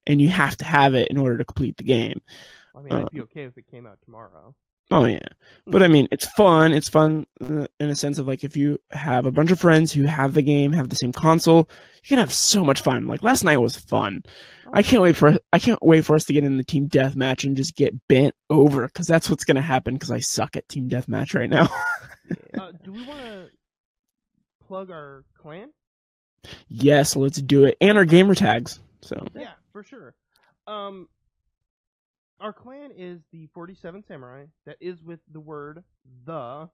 and 0.07 0.21
you 0.21 0.29
have 0.29 0.57
to 0.57 0.65
have 0.65 0.95
it 0.95 1.09
in 1.09 1.17
order 1.17 1.37
to 1.37 1.45
complete 1.45 1.77
the 1.77 1.83
game. 1.83 2.21
I 2.75 2.81
mean, 2.81 2.93
I'd 2.93 3.11
be 3.11 3.21
okay 3.21 3.43
if 3.43 3.57
it 3.57 3.69
came 3.69 3.85
out 3.85 3.99
tomorrow. 4.03 4.55
Oh 4.89 5.05
yeah, 5.05 5.19
but 5.65 5.83
I 5.83 5.87
mean, 5.87 6.07
it's 6.11 6.25
fun. 6.33 6.71
It's 6.73 6.87
fun 6.89 7.27
uh, 7.41 7.67
in 7.79 7.89
a 7.89 7.95
sense 7.95 8.19
of 8.19 8.27
like 8.27 8.43
if 8.43 8.55
you 8.55 8.79
have 8.91 9.25
a 9.25 9.31
bunch 9.31 9.51
of 9.51 9.59
friends 9.59 9.91
who 9.91 10.03
have 10.03 10.33
the 10.33 10.41
game, 10.41 10.71
have 10.71 10.89
the 10.89 10.95
same 10.95 11.11
console, 11.11 11.69
you 12.03 12.07
can 12.09 12.19
have 12.19 12.33
so 12.33 12.63
much 12.63 12.81
fun. 12.81 13.05
Like 13.07 13.21
last 13.23 13.43
night 13.43 13.57
was 13.57 13.75
fun. 13.75 14.23
I 14.73 14.83
can't 14.83 15.01
wait 15.01 15.15
for 15.15 15.37
I 15.51 15.59
can't 15.59 15.81
wait 15.81 16.05
for 16.05 16.15
us 16.15 16.25
to 16.25 16.33
get 16.33 16.43
in 16.43 16.57
the 16.57 16.63
team 16.63 16.87
deathmatch 16.87 17.43
and 17.43 17.57
just 17.57 17.75
get 17.75 17.93
bent 18.07 18.33
over 18.49 18.87
because 18.87 19.07
that's 19.07 19.29
what's 19.29 19.43
gonna 19.43 19.61
happen 19.61 19.95
because 19.95 20.11
I 20.11 20.19
suck 20.19 20.55
at 20.55 20.67
team 20.69 20.89
deathmatch 20.89 21.33
right 21.33 21.49
now. 21.49 21.69
Uh, 22.59 22.73
do 22.83 22.91
we 22.91 23.05
want 23.05 23.21
to 23.21 23.49
plug 24.67 24.91
our 24.91 25.23
clan? 25.37 25.69
yes, 26.67 27.15
let's 27.15 27.41
do 27.41 27.63
it, 27.63 27.77
and 27.79 27.97
our 27.97 28.03
gamer 28.03 28.35
tags. 28.35 28.81
So 29.01 29.25
Yeah, 29.33 29.53
for 29.71 29.81
sure. 29.81 30.13
Um, 30.67 31.07
our 32.39 32.53
clan 32.53 32.91
is 32.95 33.19
the 33.31 33.47
47 33.53 34.03
Samurai. 34.07 34.45
That 34.65 34.77
is 34.79 35.01
with 35.03 35.19
the 35.31 35.39
word 35.39 35.83
the. 36.25 36.69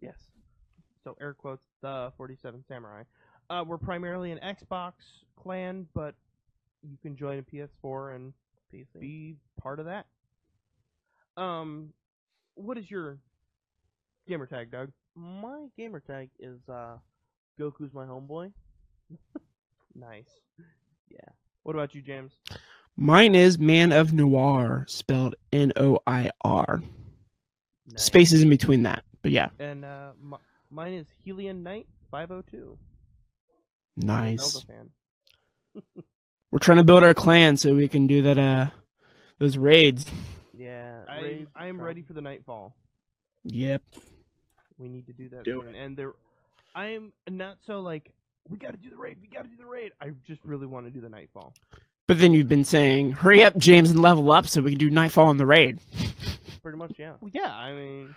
Yes. 0.00 0.16
So 1.04 1.16
air 1.20 1.34
quotes 1.34 1.64
the 1.82 2.12
47 2.16 2.64
Samurai. 2.68 3.02
Uh, 3.50 3.64
we're 3.66 3.78
primarily 3.78 4.30
an 4.32 4.38
Xbox 4.38 4.92
clan, 5.36 5.86
but 5.94 6.14
you 6.82 6.96
can 7.02 7.16
join 7.16 7.38
a 7.38 7.42
PS4 7.42 8.14
and 8.16 8.32
PC. 8.72 9.00
be 9.00 9.36
part 9.60 9.80
of 9.80 9.86
that. 9.86 10.06
Um, 11.36 11.92
what 12.54 12.76
is 12.76 12.90
your 12.90 13.18
gamer 14.26 14.46
tag, 14.46 14.70
Doug? 14.70 14.90
My 15.14 15.66
gamer 15.76 16.00
tag 16.00 16.30
is 16.38 16.58
uh, 16.68 16.96
Goku's 17.58 17.94
my 17.94 18.04
homeboy. 18.04 18.52
Nice. 19.98 20.30
Yeah. 21.10 21.18
What 21.64 21.74
about 21.74 21.94
you, 21.94 22.02
James? 22.02 22.32
Mine 22.98 23.34
is 23.34 23.58
Man 23.58 23.92
of 23.92 24.12
Noir, 24.12 24.84
spelled 24.88 25.36
N 25.52 25.72
O 25.76 26.00
I 26.06 26.30
R. 26.42 26.82
Nice. 27.90 28.02
Spaces 28.04 28.42
in 28.42 28.50
between 28.50 28.82
that, 28.82 29.04
but 29.22 29.30
yeah, 29.30 29.48
And 29.58 29.84
uh, 29.84 30.10
m- 30.22 30.34
mine 30.70 30.92
is 30.92 31.06
Helion 31.26 31.62
Knight 31.62 31.86
502. 32.10 32.76
nice. 33.96 34.66
We're 36.50 36.58
trying 36.58 36.78
to 36.78 36.84
build 36.84 37.04
our 37.04 37.14
clan 37.14 37.56
so 37.56 37.74
we 37.74 37.88
can 37.88 38.06
do 38.06 38.22
that. 38.22 38.38
Uh, 38.38 38.66
those 39.38 39.56
raids. 39.56 40.04
Yeah. 40.56 41.00
I 41.08 41.20
Raids 41.20 41.50
I 41.54 41.66
am 41.68 41.76
from- 41.76 41.84
ready 41.86 42.02
for 42.02 42.12
the 42.14 42.20
Nightfall. 42.22 42.74
Yep. 43.44 43.82
We 44.78 44.88
need 44.88 45.06
to 45.06 45.12
do 45.12 45.28
that 45.30 45.44
Do 45.44 45.62
soon. 45.64 45.74
And 45.74 45.96
there, 45.96 46.12
I 46.74 46.86
am 46.88 47.12
not 47.30 47.58
so 47.66 47.80
like 47.80 48.12
we 48.48 48.58
got 48.58 48.72
to 48.72 48.76
do 48.78 48.90
the 48.90 48.96
raid. 48.96 49.18
We 49.20 49.28
got 49.28 49.42
to 49.44 49.48
do 49.48 49.56
the 49.56 49.66
raid. 49.66 49.92
I 50.00 50.10
just 50.26 50.40
really 50.44 50.66
want 50.66 50.86
to 50.86 50.90
do 50.90 51.00
the 51.00 51.08
Nightfall. 51.08 51.54
But 52.08 52.18
then 52.18 52.32
you've 52.32 52.48
been 52.48 52.64
saying, 52.64 53.12
"Hurry 53.12 53.44
up, 53.44 53.56
James, 53.56 53.90
and 53.90 54.00
level 54.02 54.32
up 54.32 54.48
so 54.48 54.60
we 54.62 54.70
can 54.70 54.78
do 54.78 54.90
Nightfall 54.90 55.26
on 55.28 55.36
the 55.36 55.46
raid." 55.46 55.78
Pretty 56.62 56.78
much, 56.78 56.94
yeah. 56.98 57.12
Well, 57.20 57.30
yeah. 57.32 57.54
I 57.54 57.72
mean, 57.72 58.16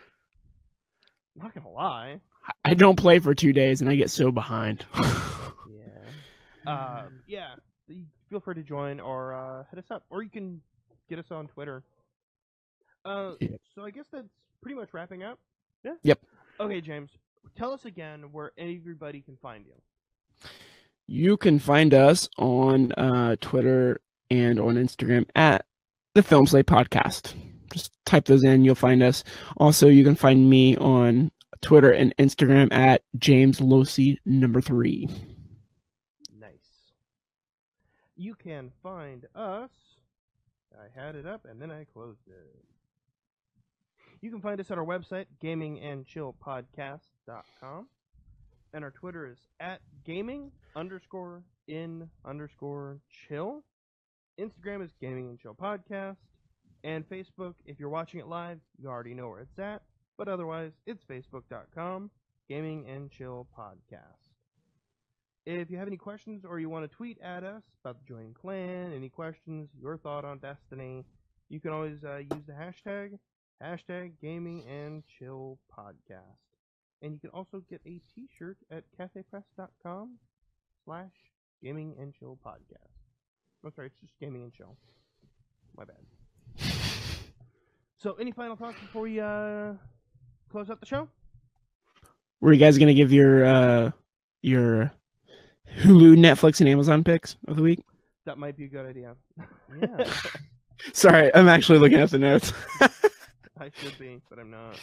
I'm 1.35 1.43
not 1.43 1.53
gonna 1.53 1.69
lie. 1.69 2.19
I 2.65 2.73
don't 2.73 2.95
play 2.95 3.19
for 3.19 3.35
two 3.35 3.53
days 3.53 3.81
and 3.81 3.89
I 3.89 3.95
get 3.95 4.09
so 4.09 4.31
behind. 4.31 4.85
Yeah. 6.65 7.03
Um, 7.05 7.21
yeah. 7.27 7.55
Feel 8.29 8.39
free 8.39 8.53
to 8.55 8.61
join 8.63 8.99
or 8.99 9.33
uh, 9.33 9.63
hit 9.71 9.79
us 9.79 9.89
up, 9.89 10.03
or 10.11 10.21
you 10.21 10.29
can 10.29 10.61
get 11.09 11.17
us 11.17 11.25
on 11.31 11.47
Twitter. 11.47 11.81
Uh, 13.03 13.31
Yeah. 13.39 13.57
so 13.73 13.83
I 13.83 13.89
guess 13.89 14.05
that's 14.11 14.27
pretty 14.61 14.75
much 14.75 14.93
wrapping 14.93 15.23
up. 15.23 15.39
Yeah. 15.83 15.93
Yep. 16.03 16.19
Okay, 16.59 16.79
James. 16.81 17.09
Tell 17.57 17.73
us 17.73 17.85
again 17.85 18.25
where 18.31 18.51
everybody 18.59 19.21
can 19.21 19.37
find 19.41 19.65
you. 19.65 20.49
You 21.07 21.37
can 21.37 21.59
find 21.59 21.93
us 21.93 22.27
on 22.37 22.91
uh, 22.93 23.35
Twitter 23.41 23.99
and 24.29 24.59
on 24.59 24.75
Instagram 24.75 25.25
at 25.35 25.65
the 26.15 26.23
Film 26.23 26.45
Slate 26.45 26.67
Podcast. 26.67 27.33
Just 27.73 27.91
type 28.05 28.25
those 28.25 28.43
in, 28.43 28.65
you'll 28.65 28.75
find 28.75 29.03
us. 29.03 29.23
Also, 29.57 29.87
you 29.87 30.03
can 30.03 30.15
find 30.15 30.49
me 30.49 30.75
on 30.77 31.31
Twitter 31.61 31.91
and 31.91 32.15
Instagram 32.17 32.73
at 32.73 33.03
James 33.17 33.59
Losey 33.59 34.17
number 34.25 34.61
three. 34.61 35.07
Nice. 36.37 36.93
You 38.15 38.35
can 38.35 38.71
find 38.81 39.25
us. 39.35 39.69
I 40.73 40.87
had 40.99 41.15
it 41.15 41.27
up 41.27 41.45
and 41.49 41.61
then 41.61 41.71
I 41.71 41.85
closed 41.85 42.27
it. 42.27 42.65
You 44.21 44.31
can 44.31 44.41
find 44.41 44.59
us 44.59 44.69
at 44.71 44.77
our 44.77 44.85
website, 44.85 45.25
gamingandchillpodcast.com. 45.43 47.87
And 48.73 48.83
our 48.83 48.91
Twitter 48.91 49.27
is 49.27 49.37
at 49.59 49.81
gaming 50.05 50.51
underscore 50.75 51.43
in 51.67 52.09
underscore 52.25 52.99
chill. 53.27 53.63
Instagram 54.39 54.83
is 54.83 54.91
gaming 54.99 55.29
and 55.29 55.39
chill 55.39 55.53
podcast. 55.53 56.17
And 56.83 57.07
Facebook, 57.07 57.55
if 57.65 57.79
you're 57.79 57.89
watching 57.89 58.19
it 58.19 58.27
live, 58.27 58.59
you 58.81 58.89
already 58.89 59.13
know 59.13 59.27
where 59.27 59.41
it's 59.41 59.59
at. 59.59 59.83
But 60.17 60.27
otherwise, 60.27 60.71
it's 60.85 61.03
facebook.com, 61.03 62.09
gaming 62.47 62.87
and 62.87 63.11
chill 63.11 63.47
podcast. 63.57 64.21
If 65.45 65.69
you 65.71 65.77
have 65.77 65.87
any 65.87 65.97
questions 65.97 66.45
or 66.45 66.59
you 66.59 66.69
want 66.69 66.89
to 66.89 66.95
tweet 66.95 67.19
at 67.21 67.43
us 67.43 67.63
about 67.83 67.97
the 67.99 68.13
joining 68.13 68.33
clan, 68.33 68.93
any 68.93 69.09
questions, 69.09 69.69
your 69.79 69.97
thought 69.97 70.23
on 70.23 70.37
Destiny, 70.37 71.03
you 71.49 71.59
can 71.59 71.71
always 71.71 71.97
uh, 72.03 72.17
use 72.17 72.45
the 72.47 72.53
hashtag 72.53 73.17
hashtag 73.61 74.13
gaming 74.21 74.63
and 74.67 75.03
chill 75.19 75.59
podcast. 75.77 76.50
And 77.01 77.13
you 77.13 77.19
can 77.19 77.29
also 77.31 77.63
get 77.69 77.81
a 77.85 77.99
t-shirt 78.13 78.57
at 78.69 78.83
cafepress.com 78.99 80.17
slash 80.85 81.11
gaming 81.63 81.95
and 81.99 82.13
chill 82.13 82.37
podcast. 82.45 82.91
I'm 83.63 83.71
sorry, 83.73 83.87
it's 83.87 83.99
just 84.01 84.13
gaming 84.19 84.43
and 84.43 84.53
chill. 84.53 84.75
My 85.75 85.85
bad. 85.85 85.97
So 87.97 88.13
any 88.13 88.31
final 88.31 88.55
thoughts 88.55 88.79
before 88.81 89.03
we 89.03 89.19
uh, 89.19 89.73
close 90.51 90.69
out 90.69 90.79
the 90.79 90.85
show? 90.85 91.07
Were 92.39 92.51
you 92.51 92.59
guys 92.59 92.77
gonna 92.79 92.95
give 92.95 93.11
your 93.13 93.45
uh, 93.45 93.91
your 94.41 94.91
Hulu, 95.81 96.17
Netflix, 96.17 96.59
and 96.59 96.67
Amazon 96.67 97.03
picks 97.03 97.35
of 97.47 97.55
the 97.55 97.61
week? 97.61 97.83
That 98.25 98.39
might 98.39 98.57
be 98.57 98.65
a 98.65 98.67
good 98.67 98.87
idea. 98.87 99.15
Yeah. 99.79 100.11
Sorry, 100.93 101.33
I'm 101.35 101.47
actually 101.47 101.77
looking 101.77 101.99
at 101.99 102.09
the 102.09 102.17
notes. 102.17 102.51
I 103.59 103.69
should 103.75 103.97
be, 103.99 104.19
but 104.29 104.39
I'm 104.39 104.49
not. 104.49 104.79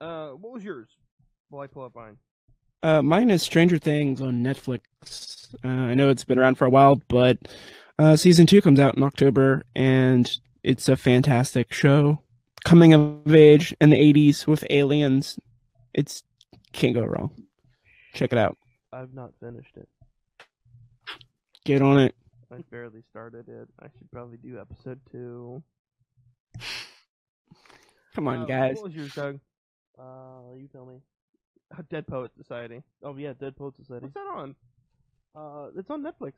Uh, 0.00 0.30
what 0.30 0.52
was 0.52 0.64
yours? 0.64 0.88
While 1.48 1.62
I 1.62 1.66
pull 1.66 1.84
up 1.84 1.94
mine. 1.94 2.16
Uh, 2.82 3.02
mine 3.02 3.30
is 3.30 3.42
Stranger 3.42 3.78
Things 3.78 4.20
on 4.20 4.42
Netflix. 4.42 4.80
Uh, 5.64 5.68
I 5.68 5.94
know 5.94 6.10
it's 6.10 6.24
been 6.24 6.38
around 6.38 6.56
for 6.56 6.66
a 6.66 6.70
while, 6.70 7.00
but 7.08 7.38
uh, 7.98 8.16
season 8.16 8.46
two 8.46 8.60
comes 8.60 8.78
out 8.78 8.96
in 8.96 9.02
October, 9.02 9.62
and 9.74 10.30
it's 10.62 10.88
a 10.88 10.96
fantastic 10.96 11.72
show. 11.72 12.20
Coming 12.64 12.92
of 12.92 13.34
age 13.34 13.74
in 13.80 13.90
the 13.90 13.96
'80s 13.96 14.46
with 14.46 14.64
aliens. 14.70 15.38
It's 15.94 16.22
can't 16.72 16.94
go 16.94 17.04
wrong. 17.04 17.30
Check 18.14 18.32
it 18.32 18.38
out. 18.38 18.58
I've 18.92 19.14
not 19.14 19.30
finished 19.40 19.76
it. 19.76 19.88
Get 21.64 21.82
on 21.82 21.98
it. 21.98 22.14
I 22.52 22.58
barely 22.70 23.02
started 23.10 23.48
it. 23.48 23.68
I 23.80 23.86
should 23.86 24.10
probably 24.12 24.36
do 24.36 24.58
episode 24.60 25.00
two. 25.10 25.62
Come 28.14 28.28
on, 28.28 28.42
Uh, 28.42 28.44
guys. 28.46 28.76
What 28.76 28.84
was 28.84 28.94
yours, 28.94 29.14
Doug? 29.14 29.40
Uh, 29.98 30.54
you 30.56 30.68
tell 30.68 30.86
me. 30.86 30.96
Uh, 31.76 31.82
Dead 31.90 32.06
Poet 32.06 32.30
Society. 32.36 32.82
Oh 33.02 33.16
yeah, 33.16 33.32
Dead 33.32 33.56
Poet 33.56 33.74
Society. 33.76 34.04
What's 34.04 34.14
that 34.14 34.20
on? 34.20 34.54
Uh, 35.34 35.70
it's 35.76 35.90
on 35.90 36.02
Netflix. 36.02 36.34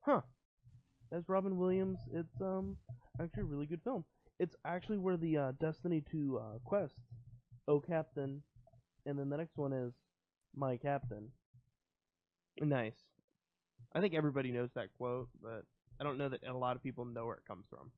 Huh. 0.00 0.20
As 1.12 1.28
Robin 1.28 1.56
Williams, 1.56 1.98
it's 2.12 2.40
um 2.40 2.76
actually 3.20 3.42
a 3.42 3.46
really 3.46 3.66
good 3.66 3.80
film. 3.82 4.04
It's 4.40 4.56
actually 4.64 4.98
where 4.98 5.16
the 5.16 5.36
uh, 5.36 5.52
Destiny 5.60 6.02
2 6.10 6.38
uh, 6.38 6.58
quest, 6.64 6.94
Oh 7.68 7.80
Captain, 7.80 8.42
and 9.06 9.18
then 9.18 9.30
the 9.30 9.36
next 9.36 9.56
one 9.56 9.72
is 9.72 9.92
My 10.56 10.76
Captain. 10.76 11.28
Nice. 12.60 12.96
I 13.94 14.00
think 14.00 14.14
everybody 14.14 14.50
knows 14.50 14.70
that 14.74 14.88
quote, 14.98 15.28
but 15.40 15.64
I 16.00 16.04
don't 16.04 16.18
know 16.18 16.28
that 16.28 16.40
a 16.46 16.52
lot 16.52 16.74
of 16.76 16.82
people 16.82 17.04
know 17.04 17.26
where 17.26 17.36
it 17.36 17.46
comes 17.46 17.64
from. 17.70 17.90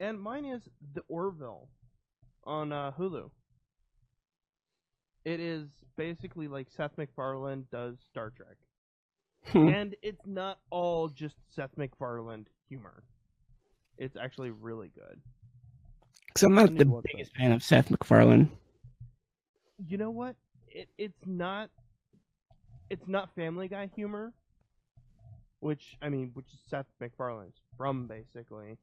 And 0.00 0.20
mine 0.20 0.44
is 0.44 0.62
The 0.94 1.02
Orville 1.08 1.68
on 2.44 2.72
uh, 2.72 2.92
Hulu. 2.98 3.30
It 5.24 5.40
is 5.40 5.68
basically 5.96 6.48
like 6.48 6.66
Seth 6.76 6.98
MacFarlane 6.98 7.66
does 7.70 7.96
Star 8.10 8.30
Trek. 8.30 8.56
Hmm. 9.48 9.68
and 9.68 9.94
it's 10.02 10.26
not 10.26 10.58
all 10.70 11.08
just 11.08 11.36
Seth 11.54 11.76
MacFarlane 11.76 12.46
humor. 12.68 13.02
It's 13.98 14.16
actually 14.16 14.50
really 14.50 14.90
good. 14.94 15.20
Because 16.26 16.42
I'm 16.44 16.54
not 16.54 16.74
the 16.76 16.86
biggest 17.12 17.36
fan 17.36 17.52
of 17.52 17.62
Seth 17.62 17.90
MacFarlane. 17.90 18.50
You 19.86 19.98
know 19.98 20.10
what? 20.10 20.36
It 20.68 20.88
it's 20.98 21.20
not 21.26 21.70
it's 22.90 23.06
not 23.06 23.34
Family 23.34 23.68
Guy 23.68 23.90
humor, 23.94 24.32
which 25.60 25.96
I 26.02 26.08
mean, 26.08 26.30
which 26.34 26.46
is 26.46 26.58
Seth 26.68 26.86
MacFarlane's 27.00 27.60
from 27.76 28.06
basically, 28.06 28.78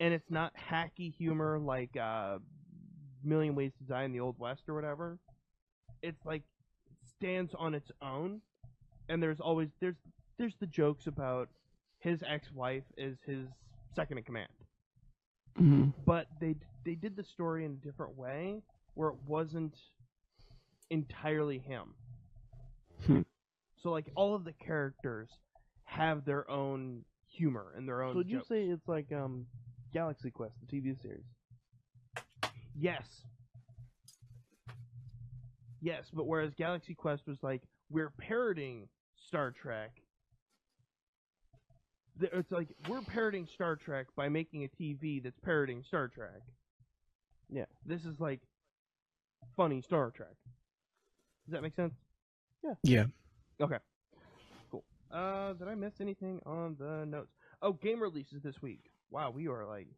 and 0.00 0.12
it's 0.12 0.30
not 0.30 0.52
hacky 0.56 1.14
humor 1.14 1.58
like 1.58 1.96
uh, 1.96 2.38
Million 3.22 3.54
Ways 3.54 3.72
to 3.78 3.84
Die 3.84 4.02
in 4.02 4.12
the 4.12 4.20
Old 4.20 4.38
West 4.38 4.62
or 4.68 4.74
whatever. 4.74 5.18
It's 6.02 6.24
like 6.24 6.42
stands 7.16 7.54
on 7.58 7.74
its 7.74 7.90
own, 8.02 8.40
and 9.08 9.22
there's 9.22 9.40
always 9.40 9.68
there's 9.80 9.96
there's 10.38 10.56
the 10.60 10.66
jokes 10.66 11.06
about 11.06 11.48
his 12.00 12.22
ex-wife 12.26 12.84
is 12.96 13.18
his 13.26 13.46
second 13.94 14.16
in 14.18 14.24
command 14.24 14.48
hmm 15.58 15.88
but 16.06 16.26
they 16.40 16.54
they 16.86 16.94
did 16.94 17.16
the 17.16 17.24
story 17.24 17.64
in 17.64 17.72
a 17.72 17.86
different 17.86 18.16
way 18.16 18.62
where 18.94 19.10
it 19.10 19.16
wasn't 19.26 19.74
entirely 20.90 21.58
him. 21.58 21.94
Hmm. 23.06 23.20
So 23.82 23.90
like 23.90 24.06
all 24.14 24.34
of 24.34 24.44
the 24.44 24.52
characters 24.52 25.30
have 25.84 26.24
their 26.24 26.50
own 26.50 27.04
humor 27.28 27.72
and 27.76 27.88
their 27.88 28.02
own. 28.02 28.12
So 28.12 28.18
would 28.18 28.30
you 28.30 28.42
say 28.46 28.64
it's 28.64 28.88
like 28.88 29.12
um, 29.12 29.46
Galaxy 29.92 30.30
Quest, 30.30 30.54
the 30.60 30.76
TV 30.76 31.00
series? 31.00 31.24
yes? 32.78 33.02
Yes, 35.82 36.04
but 36.12 36.26
whereas 36.26 36.52
Galaxy 36.54 36.94
Quest 36.94 37.26
was 37.26 37.38
like 37.42 37.62
we're 37.90 38.12
parroting 38.18 38.88
Star 39.28 39.50
Trek. 39.50 39.90
It's 42.20 42.52
like 42.52 42.68
we're 42.88 43.00
parroting 43.00 43.48
Star 43.54 43.76
Trek 43.76 44.06
by 44.14 44.28
making 44.28 44.64
a 44.64 44.68
TV 44.68 45.22
that's 45.22 45.38
parroting 45.40 45.82
Star 45.86 46.08
Trek. 46.08 46.42
Yeah. 47.48 47.64
This 47.86 48.04
is 48.04 48.20
like 48.20 48.40
funny 49.56 49.80
Star 49.80 50.10
Trek. 50.10 50.34
Does 51.46 51.52
that 51.52 51.62
make 51.62 51.74
sense? 51.74 51.94
Yeah. 52.62 52.74
Yeah. 52.82 53.04
Okay. 53.60 53.78
Cool. 54.70 54.84
Uh, 55.10 55.54
did 55.54 55.66
I 55.66 55.74
miss 55.74 55.94
anything 56.00 56.40
on 56.44 56.76
the 56.78 57.06
notes? 57.06 57.32
Oh, 57.62 57.72
game 57.72 58.02
releases 58.02 58.42
this 58.42 58.60
week. 58.60 58.84
Wow, 59.10 59.30
we 59.30 59.48
are 59.48 59.66
like, 59.66 59.88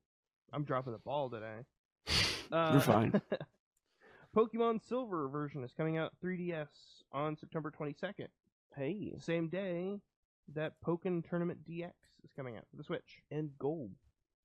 I'm 0.53 0.65
dropping 0.65 0.93
the 0.93 0.99
ball 0.99 1.31
today. 1.31 1.65
Uh, 2.53 2.73
You're 2.73 2.83
fine. 2.83 3.19
Pokemon 4.37 4.87
Silver 4.87 5.27
version 5.27 5.65
is 5.65 5.73
coming 5.75 5.97
out 5.97 6.13
3DS 6.23 6.67
on 7.11 7.35
September 7.35 7.71
22nd. 7.71 8.27
Hey, 8.77 9.15
Same 9.19 9.49
day 9.49 9.99
that 10.55 10.75
Pokken 10.87 11.27
Tournament 11.27 11.61
DX 11.67 11.93
is 12.25 12.31
coming 12.37 12.59
out 12.59 12.65
for 12.71 12.77
the 12.77 12.85
Switch. 12.85 13.23
and 13.31 13.49
gold. 13.59 13.93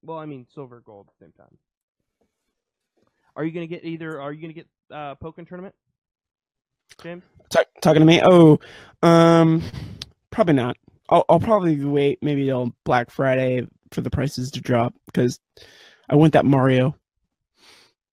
Well, 0.04 0.18
I 0.20 0.26
mean 0.26 0.46
Silver 0.54 0.82
Gold 0.86 1.08
at 1.10 1.20
the 1.20 1.26
same 1.26 1.34
time. 1.34 1.58
Are 3.36 3.44
you 3.44 3.52
gonna 3.52 3.68
get 3.68 3.84
either? 3.84 4.22
Are 4.22 4.32
you 4.32 4.40
gonna 4.42 4.54
get 4.54 4.68
uh, 4.90 5.16
Pokken 5.16 5.46
Tournament, 5.46 5.76
James? 7.04 7.24
Talk, 7.50 7.66
talking 7.82 8.00
to 8.00 8.06
me? 8.06 8.22
Oh, 8.24 8.58
um, 9.04 9.62
probably 10.32 10.54
not. 10.54 10.78
I'll, 11.10 11.26
I'll 11.28 11.42
probably 11.42 11.84
wait 11.84 12.20
maybe 12.22 12.46
till 12.46 12.74
Black 12.86 13.10
Friday 13.12 13.68
for 13.92 14.02
the 14.02 14.10
prices 14.10 14.52
to 14.52 14.62
drop 14.62 14.94
because 15.06 15.40
I 16.10 16.16
want 16.16 16.34
that 16.34 16.46
Mario, 16.46 16.96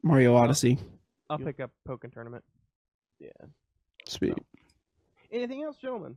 Mario 0.03 0.35
Odyssey. 0.37 0.79
I'll 1.31 1.39
Yep. 1.39 1.47
pick 1.47 1.61
up 1.61 1.71
Pokken 1.89 2.13
Tournament. 2.13 2.45
Yeah. 3.21 3.31
Sweet. 4.07 4.35
Anything 5.33 5.63
else, 5.63 5.77
gentlemen? 5.81 6.17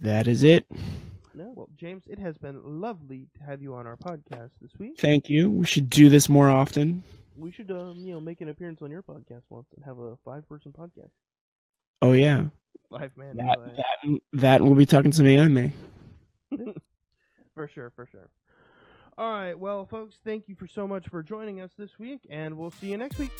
That 0.00 0.26
is 0.26 0.42
it. 0.42 0.66
No. 1.34 1.52
Well, 1.54 1.68
James, 1.76 2.02
it 2.06 2.18
has 2.18 2.36
been 2.38 2.80
lovely 2.80 3.28
to 3.36 3.42
have 3.44 3.62
you 3.62 3.74
on 3.74 3.86
our 3.86 3.96
podcast 3.96 4.50
this 4.60 4.72
week. 4.78 4.98
Thank 4.98 5.30
you. 5.30 5.50
We 5.50 5.66
should 5.66 5.88
do 5.88 6.08
this 6.08 6.28
more 6.28 6.50
often. 6.50 7.04
We 7.36 7.52
should 7.52 7.70
um, 7.70 7.98
you 8.04 8.12
know, 8.12 8.20
make 8.20 8.40
an 8.40 8.48
appearance 8.48 8.82
on 8.82 8.90
your 8.90 9.02
podcast 9.02 9.42
once 9.48 9.68
and 9.76 9.84
have 9.84 9.98
a 9.98 10.16
five-person 10.24 10.72
podcast. 10.72 11.10
Oh 12.02 12.12
yeah, 12.12 12.46
Life 12.90 13.12
man, 13.16 13.36
that 13.36 13.58
that, 13.76 14.20
that 14.32 14.60
we'll 14.62 14.74
be 14.74 14.86
talking 14.86 15.12
some 15.12 15.26
anime. 15.26 15.72
for 17.54 17.68
sure, 17.68 17.90
for 17.94 18.06
sure. 18.06 18.28
All 19.18 19.30
right, 19.30 19.58
well, 19.58 19.84
folks, 19.84 20.16
thank 20.24 20.48
you 20.48 20.54
for 20.54 20.66
so 20.66 20.86
much 20.86 21.08
for 21.08 21.22
joining 21.22 21.60
us 21.60 21.72
this 21.76 21.98
week, 21.98 22.20
and 22.30 22.56
we'll 22.56 22.70
see 22.70 22.90
you 22.90 22.96
next 22.96 23.18
week. 23.18 23.32